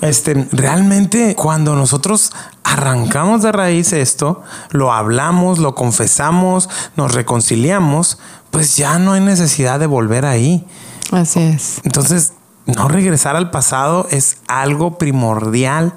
Este, 0.00 0.46
realmente, 0.52 1.34
cuando 1.34 1.74
nosotros 1.74 2.32
arrancamos 2.62 3.42
de 3.42 3.50
raíz 3.50 3.92
esto, 3.92 4.44
lo 4.70 4.92
hablamos, 4.92 5.58
lo 5.58 5.74
confesamos, 5.74 6.70
nos 6.96 7.14
reconciliamos, 7.14 8.18
pues 8.52 8.76
ya 8.76 9.00
no 9.00 9.14
hay 9.14 9.20
necesidad 9.20 9.80
de 9.80 9.86
volver 9.86 10.24
ahí. 10.24 10.64
Así 11.10 11.40
es. 11.40 11.80
Entonces, 11.82 12.32
no 12.66 12.88
regresar 12.88 13.36
al 13.36 13.50
pasado 13.50 14.06
es 14.10 14.38
algo 14.48 14.98
primordial 14.98 15.92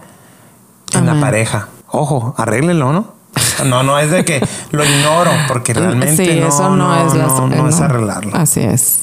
en 0.94 1.06
la 1.06 1.20
pareja. 1.20 1.68
Ojo, 1.90 2.34
arréglenlo, 2.38 2.92
¿no? 2.94 3.14
No, 3.66 3.84
no 3.84 4.00
es 4.00 4.12
de 4.12 4.24
que 4.26 4.46
lo 4.72 4.84
ignoro, 4.86 5.32
porque 5.48 5.74
realmente 5.74 6.16
sí, 6.26 6.40
no, 6.40 6.48
eso 6.48 6.70
no, 6.70 6.76
no, 6.76 7.08
es 7.08 7.14
la- 7.16 7.28
no, 7.28 7.48
no 7.48 7.70
es 7.70 7.80
arreglarlo. 7.82 8.36
Así 8.36 8.62
es. 8.62 9.00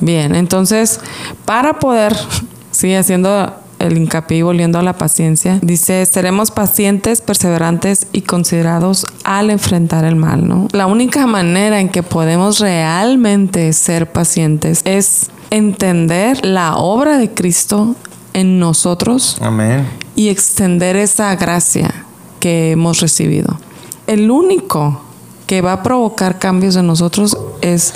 Bien, 0.00 0.34
entonces, 0.34 1.00
para 1.44 1.78
poder, 1.78 2.14
sí, 2.70 2.94
haciendo 2.94 3.54
el 3.78 3.96
hincapié 3.98 4.38
y 4.38 4.42
volviendo 4.42 4.78
a 4.78 4.82
la 4.82 4.94
paciencia, 4.94 5.58
dice, 5.62 6.04
seremos 6.06 6.50
pacientes, 6.50 7.20
perseverantes 7.20 8.06
y 8.12 8.22
considerados 8.22 9.04
al 9.24 9.50
enfrentar 9.50 10.04
el 10.04 10.16
mal, 10.16 10.46
¿no? 10.46 10.68
La 10.72 10.86
única 10.86 11.26
manera 11.26 11.80
en 11.80 11.88
que 11.88 12.02
podemos 12.02 12.60
realmente 12.60 13.72
ser 13.72 14.10
pacientes 14.12 14.80
es 14.84 15.30
entender 15.56 16.44
la 16.44 16.76
obra 16.76 17.16
de 17.16 17.32
Cristo 17.32 17.94
en 18.32 18.58
nosotros 18.58 19.38
Amén. 19.40 19.88
y 20.16 20.28
extender 20.28 20.96
esa 20.96 21.34
gracia 21.36 22.04
que 22.40 22.72
hemos 22.72 23.00
recibido. 23.00 23.58
El 24.08 24.30
único 24.30 25.00
que 25.46 25.60
va 25.60 25.74
a 25.74 25.82
provocar 25.82 26.40
cambios 26.40 26.74
en 26.74 26.88
nosotros 26.88 27.38
es, 27.60 27.94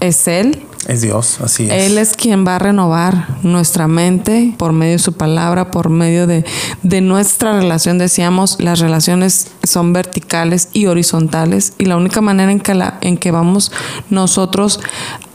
es 0.00 0.28
Él. 0.28 0.66
Es 0.86 1.00
Dios, 1.00 1.40
así 1.40 1.64
es. 1.64 1.72
Él 1.72 1.96
es 1.96 2.14
quien 2.14 2.46
va 2.46 2.56
a 2.56 2.58
renovar 2.58 3.38
nuestra 3.42 3.88
mente 3.88 4.54
por 4.58 4.72
medio 4.72 4.92
de 4.92 4.98
su 4.98 5.12
palabra, 5.14 5.70
por 5.70 5.88
medio 5.88 6.26
de, 6.26 6.44
de 6.82 7.00
nuestra 7.00 7.54
relación. 7.54 7.98
Decíamos, 7.98 8.56
las 8.60 8.80
relaciones 8.80 9.46
son 9.62 9.92
verticales 9.92 10.68
y 10.72 10.86
horizontales 10.86 11.72
y 11.78 11.86
la 11.86 11.96
única 11.96 12.20
manera 12.20 12.52
en 12.52 12.60
que, 12.60 12.74
la, 12.74 12.98
en 13.00 13.16
que 13.16 13.30
vamos 13.30 13.72
nosotros 14.10 14.80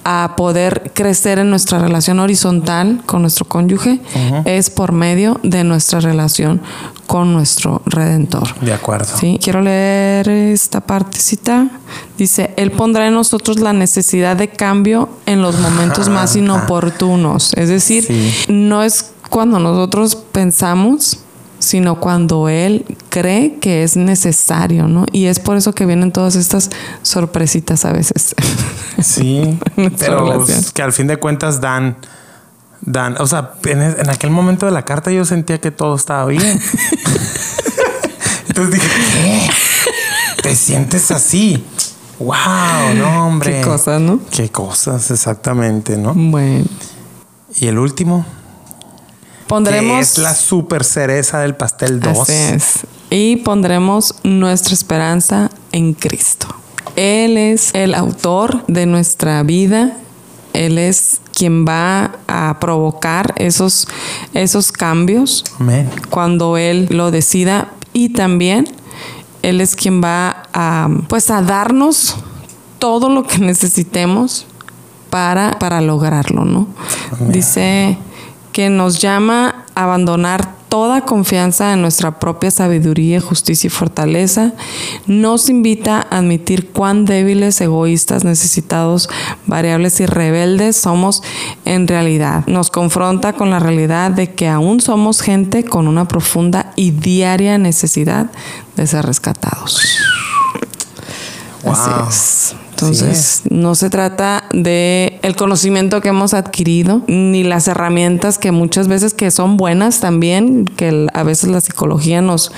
a 0.09 0.35
poder 0.37 0.91
crecer 0.93 1.37
en 1.37 1.49
nuestra 1.49 1.79
relación 1.79 2.21
horizontal 2.21 3.01
con 3.05 3.21
nuestro 3.23 3.43
cónyuge 3.45 3.99
es 4.45 4.69
por 4.69 4.93
medio 4.93 5.37
de 5.43 5.65
nuestra 5.65 5.99
relación 5.99 6.61
con 7.07 7.33
nuestro 7.33 7.81
redentor. 7.85 8.57
De 8.61 8.71
acuerdo. 8.73 9.17
Sí, 9.17 9.37
quiero 9.43 9.61
leer 9.61 10.29
esta 10.29 10.79
partecita. 10.79 11.67
Dice, 12.17 12.53
Él 12.55 12.71
pondrá 12.71 13.07
en 13.07 13.15
nosotros 13.15 13.59
la 13.59 13.73
necesidad 13.73 14.37
de 14.37 14.47
cambio 14.49 15.09
en 15.25 15.41
los 15.41 15.59
momentos 15.59 16.07
más 16.07 16.37
inoportunos. 16.37 17.53
Es 17.55 17.67
decir, 17.67 18.05
Sí. 18.05 18.33
no 18.47 18.83
es 18.83 19.11
cuando 19.29 19.59
nosotros 19.59 20.15
pensamos, 20.15 21.19
sino 21.67 21.99
cuando 21.99 22.47
Él 22.47 22.85
cree 23.09 23.59
que 23.59 23.83
es 23.83 23.97
necesario, 23.97 24.87
¿no? 24.87 25.05
Y 25.11 25.25
es 25.25 25.39
por 25.39 25.57
eso 25.57 25.73
que 25.73 25.85
vienen 25.85 26.13
todas 26.13 26.35
estas 26.35 26.69
sorpresitas 27.01 27.85
a 27.85 27.91
veces. 27.93 28.35
Sí, 28.99 29.59
pero 29.99 30.25
relación. 30.25 30.63
que 30.73 30.81
al 30.81 30.91
fin 30.91 31.05
de 31.05 31.17
cuentas 31.17 31.61
dan, 31.61 31.97
dan, 32.81 33.15
o 33.19 33.27
sea, 33.27 33.51
en, 33.65 33.79
en 33.79 34.09
aquel 34.09 34.31
momento 34.31 34.65
de 34.65 34.71
la 34.71 34.85
carta 34.85 35.11
yo 35.11 35.23
sentía 35.23 35.61
que 35.61 35.69
todo 35.69 35.95
estaba 35.95 36.25
bien. 36.25 36.41
Entonces 38.47 38.73
dije, 38.73 38.89
¿qué? 39.13 39.49
¿Te 40.41 40.55
sientes 40.55 41.11
así? 41.11 41.63
Wow, 42.17 42.95
no, 42.95 43.27
hombre. 43.27 43.59
Qué 43.59 43.61
cosas, 43.61 44.01
¿no? 44.01 44.19
Qué 44.31 44.49
cosas, 44.49 45.11
exactamente, 45.11 45.95
¿no? 45.95 46.15
Bueno, 46.15 46.65
Y 47.59 47.67
el 47.67 47.77
último, 47.77 48.25
pondremos... 49.47 49.95
que 49.95 50.01
es 50.01 50.17
la 50.17 50.33
super 50.33 50.83
cereza 50.83 51.39
del 51.39 51.55
pastel 51.55 51.99
2. 51.99 52.19
Así 52.19 52.33
es. 52.33 52.79
Y 53.09 53.37
pondremos 53.37 54.15
nuestra 54.23 54.73
esperanza 54.73 55.49
en 55.71 55.93
Cristo. 55.93 56.47
Él 56.95 57.37
es 57.37 57.73
el 57.73 57.93
autor 57.93 58.65
de 58.67 58.85
nuestra 58.85 59.43
vida. 59.43 59.97
Él 60.53 60.77
es 60.77 61.21
quien 61.33 61.65
va 61.65 62.15
a 62.27 62.57
provocar 62.59 63.33
esos, 63.37 63.87
esos 64.33 64.71
cambios 64.71 65.45
Amén. 65.59 65.89
cuando 66.09 66.57
Él 66.57 66.87
lo 66.89 67.11
decida. 67.11 67.71
Y 67.93 68.09
también 68.09 68.67
Él 69.43 69.61
es 69.61 69.75
quien 69.75 70.03
va 70.03 70.43
a, 70.53 70.89
pues, 71.07 71.29
a 71.29 71.41
darnos 71.41 72.15
todo 72.79 73.09
lo 73.09 73.25
que 73.25 73.39
necesitemos 73.39 74.47
para, 75.09 75.57
para 75.59 75.81
lograrlo, 75.81 76.45
¿no? 76.45 76.67
Dice 77.19 77.97
que 78.57 78.71
nos 78.71 78.97
llama 78.97 79.65
a 79.75 79.83
abandonar 79.83 80.55
toda 80.67 81.01
confianza 81.01 81.73
en 81.73 81.81
nuestra 81.83 82.17
propia 82.17 82.49
sabiduría, 82.49 83.21
justicia 83.21 83.67
y 83.67 83.69
fortaleza. 83.69 84.51
Nos 85.05 85.49
invita 85.49 86.07
a 86.09 86.17
admitir 86.17 86.71
cuán 86.71 87.05
débiles, 87.05 87.61
egoístas, 87.61 88.23
necesitados, 88.23 89.11
variables 89.45 89.99
y 89.99 90.07
rebeldes 90.07 90.75
somos 90.75 91.21
en 91.65 91.87
realidad. 91.87 92.47
Nos 92.47 92.71
confronta 92.71 93.33
con 93.33 93.51
la 93.51 93.59
realidad 93.59 94.09
de 94.09 94.33
que 94.33 94.47
aún 94.47 94.81
somos 94.81 95.21
gente 95.21 95.63
con 95.63 95.87
una 95.87 96.07
profunda 96.07 96.73
y 96.75 96.89
diaria 96.89 97.59
necesidad 97.59 98.31
de 98.75 98.87
ser 98.87 99.05
rescatados. 99.05 99.87
Así 101.63 101.91
es. 102.09 102.66
Entonces, 102.79 103.41
no 103.49 103.73
se 103.73 103.89
trata 103.89 104.43
de 104.53 105.19
el 105.23 105.35
conocimiento 105.35 105.99
que 105.99 106.09
hemos 106.09 106.35
adquirido, 106.35 107.01
ni 107.07 107.43
las 107.43 107.67
herramientas 107.67 108.37
que 108.37 108.51
muchas 108.51 108.87
veces 108.87 109.15
que 109.15 109.31
son 109.31 109.57
buenas 109.57 109.99
también, 109.99 110.65
que 110.65 111.07
a 111.13 111.23
veces 111.23 111.49
la 111.49 111.59
psicología 111.59 112.21
nos, 112.21 112.51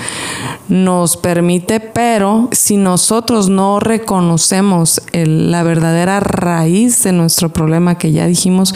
nos 0.68 1.16
permite, 1.16 1.80
pero 1.80 2.48
si 2.52 2.76
nosotros 2.76 3.48
no 3.48 3.80
reconocemos 3.80 5.00
el- 5.12 5.50
la 5.50 5.62
verdadera 5.62 6.20
raíz 6.20 7.02
de 7.02 7.12
nuestro 7.12 7.48
problema, 7.50 7.96
que 7.96 8.12
ya 8.12 8.26
dijimos, 8.26 8.74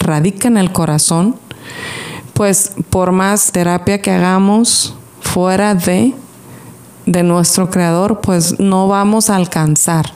radica 0.00 0.48
en 0.48 0.56
el 0.56 0.72
corazón, 0.72 1.36
pues 2.34 2.72
por 2.90 3.12
más 3.12 3.52
terapia 3.52 4.02
que 4.02 4.10
hagamos 4.10 4.94
fuera 5.20 5.74
de 5.74 6.14
de 7.06 7.22
nuestro 7.24 7.70
creador, 7.70 8.20
pues 8.20 8.60
no 8.60 8.86
vamos 8.86 9.30
a 9.30 9.36
alcanzar. 9.36 10.12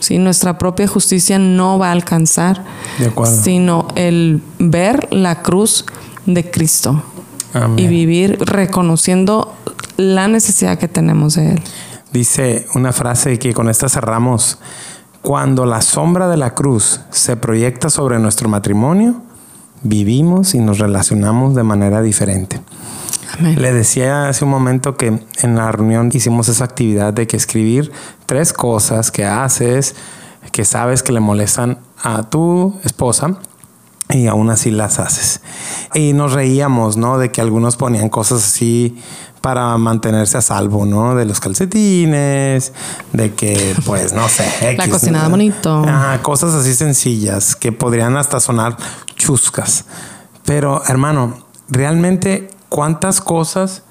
¿Sí? 0.00 0.18
Nuestra 0.18 0.58
propia 0.58 0.88
justicia 0.88 1.38
no 1.38 1.78
va 1.78 1.88
a 1.88 1.92
alcanzar, 1.92 2.64
De 2.98 3.12
sino 3.26 3.88
el 3.94 4.42
ver 4.58 5.08
la 5.12 5.42
cruz 5.42 5.84
de 6.26 6.50
Cristo 6.50 7.02
Amén. 7.54 7.78
y 7.78 7.86
vivir 7.86 8.38
reconociendo 8.40 9.54
la 9.96 10.28
necesidad 10.28 10.78
que 10.78 10.88
tenemos 10.88 11.34
de 11.34 11.52
Él. 11.52 11.62
Dice 12.12 12.66
una 12.74 12.92
frase 12.92 13.38
que 13.38 13.54
con 13.54 13.68
esta 13.68 13.88
cerramos. 13.88 14.58
Cuando 15.22 15.66
la 15.66 15.82
sombra 15.82 16.28
de 16.28 16.38
la 16.38 16.54
cruz 16.54 17.02
se 17.10 17.36
proyecta 17.36 17.90
sobre 17.90 18.18
nuestro 18.18 18.48
matrimonio, 18.48 19.22
vivimos 19.82 20.54
y 20.54 20.58
nos 20.58 20.78
relacionamos 20.78 21.54
de 21.54 21.62
manera 21.62 22.00
diferente. 22.02 22.60
Amén. 23.40 23.60
Le 23.60 23.72
decía 23.72 24.28
hace 24.28 24.44
un 24.44 24.50
momento 24.50 24.96
que 24.96 25.20
en 25.42 25.56
la 25.56 25.72
reunión 25.72 26.10
hicimos 26.12 26.48
esa 26.48 26.64
actividad 26.64 27.12
de 27.12 27.26
que 27.26 27.36
escribir 27.36 27.90
tres 28.26 28.52
cosas 28.52 29.10
que 29.10 29.24
haces, 29.24 29.96
que 30.52 30.64
sabes 30.64 31.02
que 31.02 31.12
le 31.12 31.20
molestan 31.20 31.78
a 32.02 32.22
tu 32.24 32.78
esposa 32.84 33.38
y 34.10 34.26
aún 34.26 34.50
así 34.50 34.70
las 34.70 34.98
haces. 34.98 35.40
Y 35.94 36.12
nos 36.12 36.32
reíamos, 36.32 36.96
¿no? 36.96 37.18
De 37.18 37.30
que 37.30 37.40
algunos 37.40 37.76
ponían 37.76 38.08
cosas 38.08 38.44
así 38.44 38.96
para 39.40 39.76
mantenerse 39.78 40.38
a 40.38 40.42
salvo, 40.42 40.84
¿no? 40.84 41.14
De 41.14 41.24
los 41.24 41.40
calcetines, 41.40 42.72
de 43.12 43.32
que, 43.34 43.74
pues, 43.86 44.12
no 44.12 44.28
sé. 44.28 44.44
La 44.76 44.84
X, 44.84 44.88
cocinada 44.88 45.24
¿no? 45.24 45.30
bonito. 45.30 45.82
Ajá, 45.86 46.22
cosas 46.22 46.54
así 46.54 46.74
sencillas 46.74 47.56
que 47.56 47.72
podrían 47.72 48.16
hasta 48.16 48.40
sonar 48.40 48.76
chuscas. 49.16 49.86
Pero, 50.44 50.82
hermano, 50.86 51.38
realmente, 51.68 52.50
¿cuántas 52.70 53.20
cosas 53.20 53.82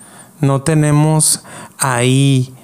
no 0.42 0.64
tenemos 0.64 1.44
ahí 1.78 2.56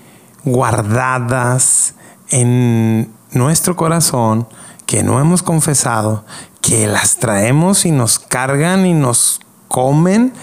guardadas 0.43 1.93
en 2.29 3.13
nuestro 3.31 3.75
corazón 3.75 4.47
que 4.85 5.03
no 5.03 5.19
hemos 5.19 5.43
confesado, 5.43 6.25
que 6.61 6.87
las 6.87 7.17
traemos 7.17 7.85
y 7.85 7.91
nos 7.91 8.19
cargan 8.19 8.85
y 8.85 8.93
nos 8.93 9.39
comen 9.67 10.33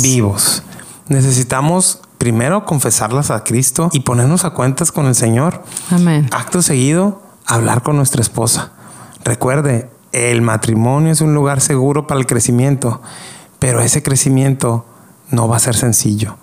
vivos. 0.00 0.62
Necesitamos 1.08 2.00
primero 2.18 2.64
confesarlas 2.64 3.30
a 3.30 3.44
Cristo 3.44 3.90
y 3.92 4.00
ponernos 4.00 4.44
a 4.44 4.50
cuentas 4.50 4.92
con 4.92 5.06
el 5.06 5.14
Señor. 5.14 5.62
Amén. 5.90 6.28
Acto 6.32 6.62
seguido, 6.62 7.22
hablar 7.46 7.82
con 7.82 7.96
nuestra 7.96 8.22
esposa. 8.22 8.72
Recuerde, 9.24 9.90
el 10.12 10.42
matrimonio 10.42 11.12
es 11.12 11.20
un 11.20 11.34
lugar 11.34 11.60
seguro 11.60 12.06
para 12.06 12.20
el 12.20 12.26
crecimiento, 12.26 13.02
pero 13.66 13.80
ese 13.80 14.02
crecimiento 14.02 14.84
no 15.30 15.48
va 15.48 15.56
a 15.56 15.60
ser 15.60 15.74
sencillo. 15.74 16.36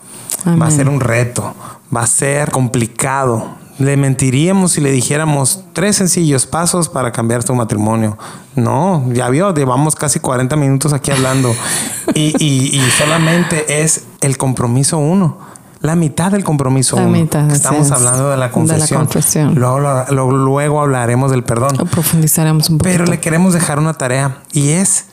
Va 0.59 0.67
a 0.67 0.71
ser 0.71 0.89
un 0.89 0.99
reto, 0.99 1.53
va 1.95 2.01
a 2.01 2.07
ser 2.07 2.49
complicado. 2.51 3.59
Le 3.77 3.95
mentiríamos 3.97 4.71
si 4.73 4.81
le 4.81 4.91
dijéramos 4.91 5.63
tres 5.73 5.95
sencillos 5.97 6.45
pasos 6.45 6.89
para 6.89 7.11
cambiar 7.11 7.43
tu 7.43 7.53
matrimonio. 7.55 8.17
No, 8.55 9.03
ya 9.13 9.29
vio, 9.29 9.53
llevamos 9.53 9.95
casi 9.95 10.19
40 10.19 10.55
minutos 10.55 10.93
aquí 10.93 11.11
hablando 11.11 11.53
y, 12.13 12.33
y- 12.43 12.75
y 12.75 12.91
solamente 12.97 13.81
es 13.83 14.03
el 14.21 14.37
compromiso 14.37 14.97
uno. 14.97 15.37
La 15.81 15.95
mitad 15.95 16.31
del 16.31 16.43
compromiso 16.43 16.95
La 16.95 17.03
uno. 17.03 17.11
mitad, 17.11 17.49
Estamos 17.49 17.87
es. 17.87 17.91
hablando 17.91 18.29
de 18.29 18.37
la 18.37 18.45
De 18.45 18.49
la 18.49 18.51
confesión. 18.51 18.99
confesión. 19.05 19.55
Luego, 19.55 19.79
lo- 19.79 20.31
luego 20.31 20.79
hablaremos 20.81 21.31
del 21.31 21.43
perdón. 21.43 21.75
Profundizaremos 21.89 22.69
un 22.69 22.77
poquito. 22.77 22.97
Pero 22.97 23.05
le 23.11 23.19
queremos 23.19 23.53
dejar 23.53 23.79
una 23.79 23.93
tarea 23.95 24.43
y 24.53 24.69
es 24.69 25.05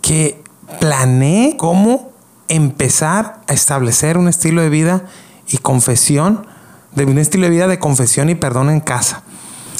que 0.00 0.41
planee 0.78 1.56
cómo 1.56 2.10
empezar 2.48 3.40
a 3.48 3.52
establecer 3.52 4.18
un 4.18 4.28
estilo 4.28 4.62
de 4.62 4.68
vida 4.68 5.06
y 5.48 5.58
confesión, 5.58 6.46
de 6.94 7.04
un 7.04 7.18
estilo 7.18 7.44
de 7.44 7.50
vida 7.50 7.66
de 7.66 7.78
confesión 7.78 8.28
y 8.28 8.34
perdón 8.34 8.70
en 8.70 8.80
casa. 8.80 9.22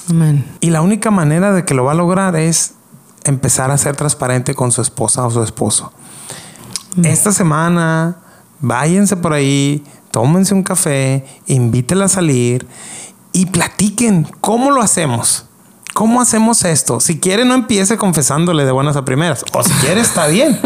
Amén. 0.08 0.44
Y 0.60 0.70
la 0.70 0.82
única 0.82 1.10
manera 1.10 1.52
de 1.52 1.64
que 1.64 1.74
lo 1.74 1.84
va 1.84 1.92
a 1.92 1.94
lograr 1.94 2.36
es 2.36 2.74
empezar 3.24 3.70
a 3.70 3.78
ser 3.78 3.96
transparente 3.96 4.54
con 4.54 4.72
su 4.72 4.82
esposa 4.82 5.26
o 5.26 5.30
su 5.30 5.42
esposo. 5.42 5.92
esta 7.04 7.32
semana, 7.32 8.16
váyanse 8.60 9.16
por 9.16 9.32
ahí, 9.32 9.84
tómense 10.10 10.54
un 10.54 10.62
café, 10.62 11.24
invítela 11.46 12.06
a 12.06 12.08
salir 12.08 12.66
y 13.32 13.46
platiquen 13.46 14.28
cómo 14.40 14.70
lo 14.70 14.82
hacemos. 14.82 15.46
¿Cómo 15.92 16.22
hacemos 16.22 16.64
esto? 16.64 17.00
Si 17.00 17.20
quiere, 17.20 17.44
no 17.44 17.54
empiece 17.54 17.96
confesándole 17.96 18.64
de 18.64 18.72
buenas 18.72 18.96
a 18.96 19.04
primeras. 19.04 19.44
O 19.52 19.62
si 19.62 19.72
quiere, 19.74 20.00
está 20.00 20.26
bien. 20.26 20.58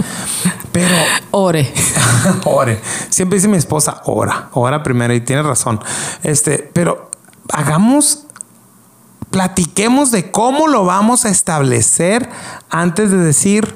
Pero. 0.72 0.94
Ore. 1.32 1.72
ore. 2.44 2.80
Siempre 3.10 3.36
dice 3.36 3.48
mi 3.48 3.56
esposa, 3.56 4.02
ora. 4.04 4.50
Ora 4.52 4.82
primero. 4.82 5.14
Y 5.14 5.20
tiene 5.20 5.42
razón. 5.42 5.80
Este, 6.22 6.70
pero 6.72 7.10
hagamos. 7.52 8.22
Platiquemos 9.30 10.12
de 10.12 10.30
cómo 10.30 10.68
lo 10.68 10.84
vamos 10.84 11.24
a 11.24 11.28
establecer 11.28 12.30
antes 12.70 13.10
de 13.10 13.18
decir, 13.18 13.74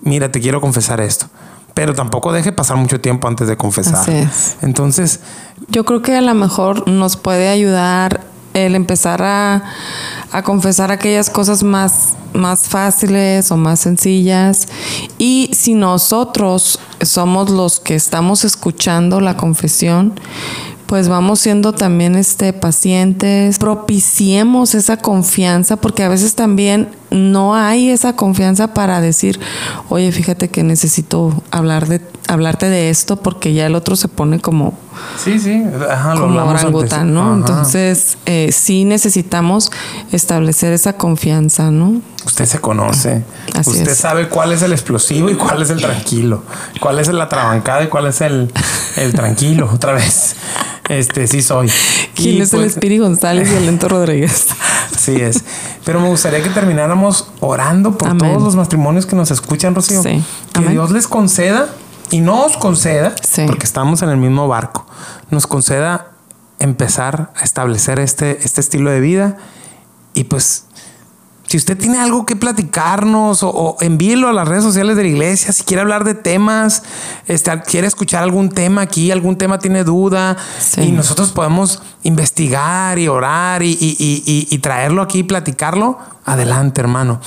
mira, 0.00 0.30
te 0.30 0.40
quiero 0.40 0.60
confesar 0.60 1.00
esto. 1.00 1.26
Pero 1.74 1.92
tampoco 1.94 2.32
deje 2.32 2.52
pasar 2.52 2.76
mucho 2.76 3.00
tiempo 3.00 3.28
antes 3.28 3.48
de 3.48 3.56
confesar. 3.56 4.08
Entonces. 4.62 5.20
Yo 5.68 5.84
creo 5.84 6.00
que 6.00 6.16
a 6.16 6.20
lo 6.20 6.34
mejor 6.34 6.88
nos 6.88 7.16
puede 7.16 7.48
ayudar 7.48 8.31
el 8.54 8.74
empezar 8.74 9.22
a, 9.22 9.62
confesar 10.44 10.90
aquellas 10.90 11.28
cosas 11.28 11.62
más, 11.62 12.14
más 12.32 12.68
fáciles 12.68 13.50
o 13.50 13.56
más 13.56 13.80
sencillas. 13.80 14.66
Y 15.18 15.50
si 15.52 15.74
nosotros 15.74 16.78
somos 17.02 17.50
los 17.50 17.80
que 17.80 17.94
estamos 17.94 18.44
escuchando 18.44 19.20
la 19.20 19.36
confesión, 19.36 20.14
pues 20.92 21.08
vamos 21.08 21.40
siendo 21.40 21.72
también 21.72 22.16
este 22.16 22.52
pacientes, 22.52 23.58
propiciemos 23.58 24.74
esa 24.74 24.98
confianza, 24.98 25.76
porque 25.76 26.02
a 26.02 26.10
veces 26.10 26.34
también 26.34 26.90
no 27.10 27.54
hay 27.54 27.88
esa 27.88 28.14
confianza 28.14 28.74
para 28.74 29.00
decir, 29.00 29.40
oye, 29.88 30.12
fíjate 30.12 30.50
que 30.50 30.62
necesito 30.62 31.42
hablar 31.50 31.88
de, 31.88 32.02
hablarte 32.28 32.68
de 32.68 32.90
esto, 32.90 33.16
porque 33.16 33.54
ya 33.54 33.64
el 33.64 33.74
otro 33.74 33.96
se 33.96 34.08
pone 34.08 34.38
como, 34.40 34.74
sí, 35.22 35.38
sí, 35.38 35.64
Ajá, 35.90 36.14
como 36.14 36.42
orangután, 36.44 37.12
¿no? 37.14 37.22
Ajá. 37.22 37.34
Entonces, 37.34 38.18
eh, 38.26 38.50
sí 38.52 38.84
necesitamos 38.84 39.70
establecer 40.12 40.72
esa 40.72 40.94
confianza, 40.94 41.70
¿no? 41.70 42.00
Usted 42.24 42.46
se 42.46 42.60
conoce. 42.60 43.24
Así 43.54 43.70
Usted 43.70 43.88
es. 43.88 43.98
sabe 43.98 44.28
cuál 44.28 44.52
es 44.52 44.62
el 44.62 44.72
explosivo 44.72 45.28
y 45.28 45.34
cuál 45.34 45.62
es 45.62 45.70
el 45.70 45.80
tranquilo. 45.80 46.44
Cuál 46.80 46.98
es 47.00 47.08
la 47.08 47.28
trabancada 47.28 47.84
y 47.84 47.88
cuál 47.88 48.06
es 48.06 48.20
el, 48.20 48.52
el 48.96 49.12
tranquilo. 49.12 49.68
Otra 49.74 49.92
vez. 49.92 50.36
Este 50.88 51.26
sí 51.26 51.42
soy. 51.42 51.70
¿Quién 52.14 52.36
Y, 52.36 52.40
es 52.42 52.52
el 52.52 52.60
pues, 52.60 52.72
Espiri 52.72 52.98
González 52.98 53.50
y 53.50 53.54
el 53.54 53.66
Lento 53.66 53.88
Rodríguez? 53.88 54.46
Así 54.94 55.16
es. 55.16 55.42
Pero 55.84 56.00
me 56.00 56.08
gustaría 56.08 56.42
que 56.42 56.50
termináramos 56.50 57.28
orando 57.40 57.96
por 57.96 58.08
Amén. 58.08 58.30
todos 58.32 58.42
los 58.42 58.56
matrimonios 58.56 59.06
que 59.06 59.16
nos 59.16 59.30
escuchan, 59.30 59.74
Rocío. 59.74 60.02
Sí. 60.02 60.22
Que 60.52 60.58
Amén. 60.58 60.72
Dios 60.72 60.90
les 60.90 61.08
conceda 61.08 61.68
y 62.12 62.20
no 62.20 62.44
os 62.44 62.56
conceda, 62.56 63.14
Sí. 63.22 63.42
porque 63.46 63.64
estamos 63.66 64.02
en 64.02 64.10
el 64.10 64.16
mismo 64.18 64.46
barco, 64.46 64.86
nos 65.30 65.46
conceda 65.48 66.12
empezar 66.60 67.32
a 67.36 67.42
establecer 67.42 67.98
este, 67.98 68.38
este 68.44 68.60
estilo 68.60 68.90
de 68.90 69.00
vida 69.00 69.36
y 70.14 70.24
pues 70.24 70.66
si 71.48 71.56
usted 71.58 71.76
tiene 71.76 71.98
algo 71.98 72.24
que 72.24 72.34
platicarnos 72.36 73.42
o, 73.42 73.50
o 73.50 73.76
envíelo 73.80 74.28
a 74.28 74.32
las 74.32 74.48
redes 74.48 74.62
sociales 74.64 74.96
de 74.96 75.02
la 75.02 75.08
iglesia, 75.08 75.52
si 75.52 75.64
quiere 75.64 75.82
hablar 75.82 76.04
de 76.04 76.14
temas, 76.14 76.82
este, 77.26 77.60
quiere 77.62 77.86
escuchar 77.88 78.22
algún 78.22 78.48
tema 78.48 78.80
aquí, 78.82 79.10
algún 79.10 79.36
tema 79.36 79.58
tiene 79.58 79.84
duda 79.84 80.36
Sí. 80.60 80.80
y 80.82 80.92
nosotros 80.92 81.30
podemos 81.32 81.82
investigar 82.04 82.98
y 82.98 83.08
orar 83.08 83.62
y, 83.62 83.72
y- 83.72 83.96
y- 83.98 84.22
y- 84.24 84.48
y 84.54 84.58
traerlo 84.60 85.02
aquí 85.02 85.18
y 85.18 85.22
platicarlo, 85.24 85.98
adelante 86.24 86.80
hermano. 86.80 87.20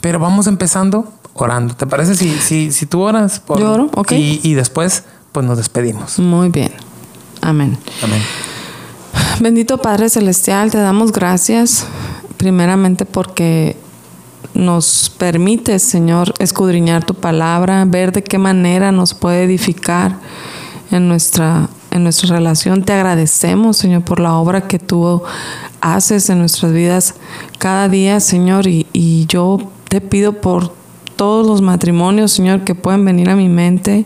Pero 0.00 0.18
vamos 0.20 0.46
empezando 0.46 1.12
orando. 1.34 1.74
¿Te 1.74 1.86
parece 1.86 2.14
si, 2.14 2.30
si, 2.38 2.72
si 2.72 2.86
tú 2.86 3.00
oras? 3.02 3.40
por- 3.40 3.58
Yo 3.60 3.72
oro, 3.72 3.90
ok. 3.94 4.12
Y, 4.12 4.40
y 4.42 4.54
después 4.54 5.04
pues 5.32 5.44
nos 5.46 5.56
despedimos. 5.58 6.18
Muy 6.18 6.48
bien. 6.48 6.72
Amén. 7.40 7.76
Amén. 8.02 8.22
Bendito 9.40 9.78
Padre 9.78 10.08
Celestial, 10.08 10.70
te 10.70 10.78
damos 10.78 11.12
gracias 11.12 11.86
primeramente 12.36 13.04
porque 13.04 13.76
nos 14.54 15.10
permite, 15.18 15.78
Señor, 15.80 16.32
escudriñar 16.38 17.04
tu 17.04 17.14
palabra, 17.14 17.84
ver 17.86 18.12
de 18.12 18.22
qué 18.22 18.38
manera 18.38 18.92
nos 18.92 19.14
puede 19.14 19.42
edificar 19.44 20.18
en 20.92 21.08
nuestra, 21.08 21.68
en 21.90 22.04
nuestra 22.04 22.36
relación. 22.36 22.84
Te 22.84 22.92
agradecemos, 22.92 23.76
Señor, 23.76 24.02
por 24.04 24.20
la 24.20 24.34
obra 24.34 24.68
que 24.68 24.78
tú 24.78 25.22
haces 25.80 26.30
en 26.30 26.38
nuestras 26.38 26.72
vidas 26.72 27.14
cada 27.58 27.88
día, 27.88 28.20
Señor, 28.20 28.66
y, 28.68 28.86
y 28.92 29.26
yo 29.26 29.58
te 29.88 30.00
pido 30.00 30.40
por 30.40 30.72
todos 31.16 31.46
los 31.46 31.62
matrimonios, 31.62 32.32
Señor, 32.32 32.64
que 32.64 32.74
pueden 32.74 33.04
venir 33.04 33.30
a 33.30 33.36
mi 33.36 33.48
mente, 33.48 34.04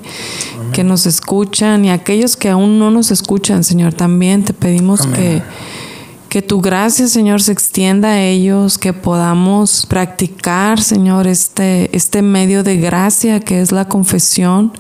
que 0.72 0.84
nos 0.84 1.06
escuchan 1.06 1.84
y 1.84 1.90
aquellos 1.90 2.36
que 2.36 2.48
aún 2.48 2.78
no 2.78 2.90
nos 2.90 3.10
escuchan, 3.10 3.64
Señor, 3.64 3.94
también 3.94 4.44
te 4.44 4.52
pedimos 4.52 5.02
Amén. 5.02 5.14
que, 5.14 5.42
que 6.28 6.42
tu 6.42 6.60
gracia, 6.60 7.08
Señor, 7.08 7.40
se 7.40 7.52
extienda 7.52 8.08
a 8.08 8.22
ellos, 8.22 8.78
que 8.78 8.92
podamos 8.92 9.86
practicar, 9.86 10.80
Señor, 10.80 11.26
este, 11.26 11.94
este 11.96 12.22
medio 12.22 12.62
de 12.62 12.76
gracia 12.76 13.40
que 13.40 13.60
es 13.60 13.72
la 13.72 13.88
confesión 13.88 14.72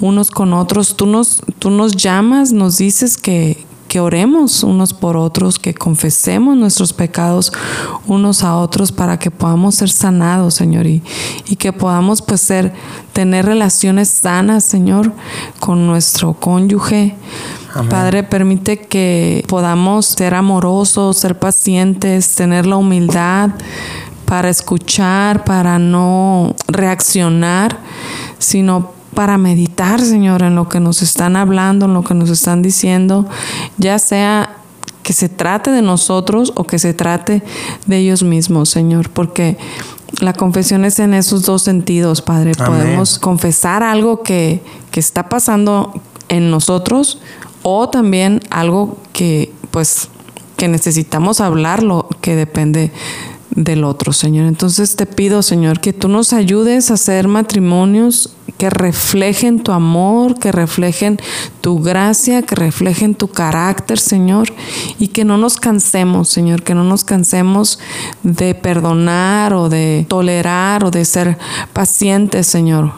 unos 0.00 0.30
con 0.30 0.52
otros. 0.52 0.96
Tú 0.96 1.06
nos, 1.06 1.42
tú 1.58 1.70
nos 1.70 1.96
llamas, 1.96 2.52
nos 2.52 2.78
dices 2.78 3.16
que, 3.18 3.66
que 3.96 4.00
oremos 4.00 4.62
unos 4.62 4.92
por 4.92 5.16
otros, 5.16 5.58
que 5.58 5.72
confesemos 5.72 6.54
nuestros 6.54 6.92
pecados 6.92 7.50
unos 8.06 8.42
a 8.42 8.58
otros 8.58 8.92
para 8.92 9.18
que 9.18 9.30
podamos 9.30 9.76
ser 9.76 9.88
sanados, 9.88 10.52
Señor, 10.52 10.86
y, 10.86 11.02
y 11.46 11.56
que 11.56 11.72
podamos 11.72 12.20
pues 12.20 12.42
ser, 12.42 12.74
tener 13.14 13.46
relaciones 13.46 14.10
sanas, 14.10 14.64
Señor, 14.64 15.14
con 15.60 15.86
nuestro 15.86 16.34
cónyuge. 16.34 17.14
Amén. 17.72 17.88
Padre, 17.88 18.22
permite 18.22 18.80
que 18.80 19.42
podamos 19.48 20.04
ser 20.04 20.34
amorosos, 20.34 21.16
ser 21.16 21.38
pacientes, 21.38 22.34
tener 22.34 22.66
la 22.66 22.76
humildad 22.76 23.52
para 24.26 24.50
escuchar, 24.50 25.42
para 25.44 25.78
no 25.78 26.54
reaccionar, 26.68 27.78
sino 28.38 28.95
para 29.16 29.38
meditar, 29.38 30.00
Señor, 30.00 30.42
en 30.42 30.54
lo 30.54 30.68
que 30.68 30.78
nos 30.78 31.00
están 31.00 31.36
hablando, 31.36 31.86
en 31.86 31.94
lo 31.94 32.04
que 32.04 32.12
nos 32.12 32.28
están 32.28 32.60
diciendo, 32.60 33.26
ya 33.78 33.98
sea 33.98 34.58
que 35.02 35.14
se 35.14 35.30
trate 35.30 35.70
de 35.70 35.80
nosotros 35.80 36.52
o 36.54 36.64
que 36.64 36.78
se 36.78 36.92
trate 36.92 37.42
de 37.86 37.96
ellos 37.96 38.22
mismos, 38.22 38.68
Señor, 38.68 39.08
porque 39.08 39.56
la 40.20 40.34
confesión 40.34 40.84
es 40.84 40.98
en 40.98 41.14
esos 41.14 41.44
dos 41.44 41.62
sentidos, 41.62 42.20
Padre. 42.20 42.52
Amén. 42.58 42.70
Podemos 42.70 43.18
confesar 43.18 43.82
algo 43.82 44.22
que, 44.22 44.62
que 44.90 45.00
está 45.00 45.30
pasando 45.30 45.98
en 46.28 46.50
nosotros 46.50 47.18
o 47.62 47.88
también 47.88 48.42
algo 48.50 48.98
que 49.14 49.50
pues 49.70 50.10
que 50.58 50.68
necesitamos 50.68 51.40
hablarlo 51.40 52.08
que 52.20 52.36
depende 52.36 52.92
del 53.50 53.82
otro, 53.82 54.12
Señor. 54.12 54.46
Entonces 54.46 54.94
te 54.96 55.06
pido, 55.06 55.42
Señor, 55.42 55.80
que 55.80 55.94
tú 55.94 56.08
nos 56.08 56.34
ayudes 56.34 56.90
a 56.90 56.94
hacer 56.94 57.28
matrimonios 57.28 58.35
que 58.58 58.70
reflejen 58.70 59.62
tu 59.62 59.72
amor, 59.72 60.38
que 60.38 60.52
reflejen 60.52 61.18
tu 61.60 61.80
gracia, 61.80 62.42
que 62.42 62.54
reflejen 62.54 63.14
tu 63.14 63.28
carácter, 63.28 63.98
Señor, 63.98 64.52
y 64.98 65.08
que 65.08 65.24
no 65.24 65.36
nos 65.36 65.56
cansemos, 65.56 66.28
Señor, 66.28 66.62
que 66.62 66.74
no 66.74 66.84
nos 66.84 67.04
cansemos 67.04 67.78
de 68.22 68.54
perdonar 68.54 69.52
o 69.52 69.68
de 69.68 70.06
tolerar 70.08 70.84
o 70.84 70.90
de 70.90 71.04
ser 71.04 71.38
pacientes, 71.72 72.46
Señor, 72.46 72.92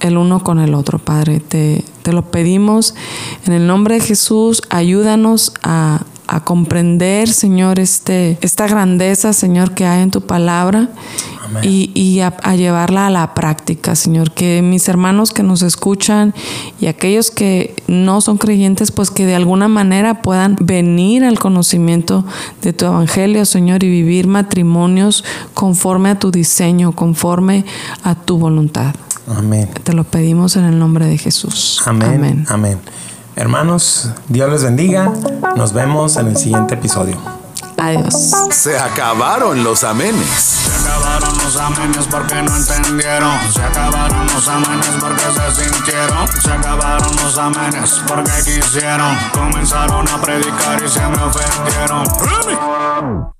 el 0.00 0.16
uno 0.16 0.42
con 0.42 0.58
el 0.58 0.74
otro, 0.74 0.98
Padre. 0.98 1.40
Te, 1.40 1.84
te 2.02 2.12
lo 2.12 2.30
pedimos 2.30 2.94
en 3.46 3.52
el 3.52 3.66
nombre 3.66 3.96
de 3.96 4.00
Jesús. 4.00 4.62
Ayúdanos 4.70 5.52
a, 5.62 6.02
a 6.28 6.40
comprender, 6.44 7.28
Señor, 7.28 7.80
este, 7.80 8.38
esta 8.42 8.68
grandeza, 8.68 9.32
Señor, 9.32 9.72
que 9.72 9.86
hay 9.86 10.02
en 10.02 10.10
tu 10.10 10.20
palabra 10.20 10.90
Amén. 11.44 11.62
y, 11.64 11.90
y 11.94 12.20
a, 12.20 12.36
a 12.42 12.54
llevarla 12.54 13.06
a 13.06 13.10
la 13.10 13.32
práctica, 13.34 13.94
Señor. 13.96 14.32
Que 14.32 14.60
mis 14.60 14.88
hermanos 14.88 15.32
que 15.32 15.42
nos 15.42 15.62
escuchan 15.62 16.34
y 16.80 16.86
aquellos 16.86 17.30
que 17.30 17.74
no 17.86 18.20
son 18.20 18.36
creyentes, 18.36 18.92
pues 18.92 19.10
que 19.10 19.24
de 19.24 19.34
alguna 19.34 19.68
manera 19.68 20.20
puedan 20.20 20.56
venir 20.60 21.24
al 21.24 21.38
conocimiento 21.38 22.26
de 22.60 22.74
tu 22.74 22.84
evangelio, 22.84 23.46
Señor, 23.46 23.82
y 23.82 23.88
vivir 23.88 24.26
matrimonios 24.26 25.24
conforme 25.54 26.10
a 26.10 26.18
tu 26.18 26.30
diseño, 26.30 26.92
conforme 26.92 27.64
a 28.04 28.14
tu 28.14 28.38
voluntad. 28.38 28.94
Amén. 29.34 29.68
Te 29.82 29.94
lo 29.94 30.04
pedimos 30.04 30.56
en 30.56 30.64
el 30.64 30.78
nombre 30.78 31.06
de 31.06 31.16
Jesús. 31.16 31.82
Amén. 31.86 32.44
Amén. 32.48 32.78
Hermanos, 33.38 34.10
Dios 34.26 34.50
les 34.50 34.64
bendiga. 34.64 35.12
Nos 35.54 35.72
vemos 35.72 36.16
en 36.16 36.26
el 36.26 36.36
siguiente 36.36 36.74
episodio. 36.74 37.16
Adiós. 37.76 38.32
Se 38.50 38.76
acabaron 38.76 39.62
los 39.62 39.84
amenes. 39.84 40.28
Se 40.28 40.88
acabaron 40.88 41.38
los 41.38 41.56
amenes 41.56 42.08
porque 42.10 42.42
no 42.42 42.56
entendieron. 42.56 43.30
Se 43.52 43.62
acabaron 43.62 44.26
los 44.26 44.48
amenes 44.48 44.90
porque 44.98 45.22
se 45.22 45.64
sintieron. 45.64 46.28
Se 46.42 46.50
acabaron 46.50 47.16
los 47.22 47.38
amenes 47.38 48.02
porque 48.08 48.32
quisieron. 48.44 49.16
Comenzaron 49.32 50.08
a 50.08 50.20
predicar 50.20 50.82
y 50.82 50.88
se 50.88 51.06
me 51.06 51.22
ofendieron. 51.22 53.37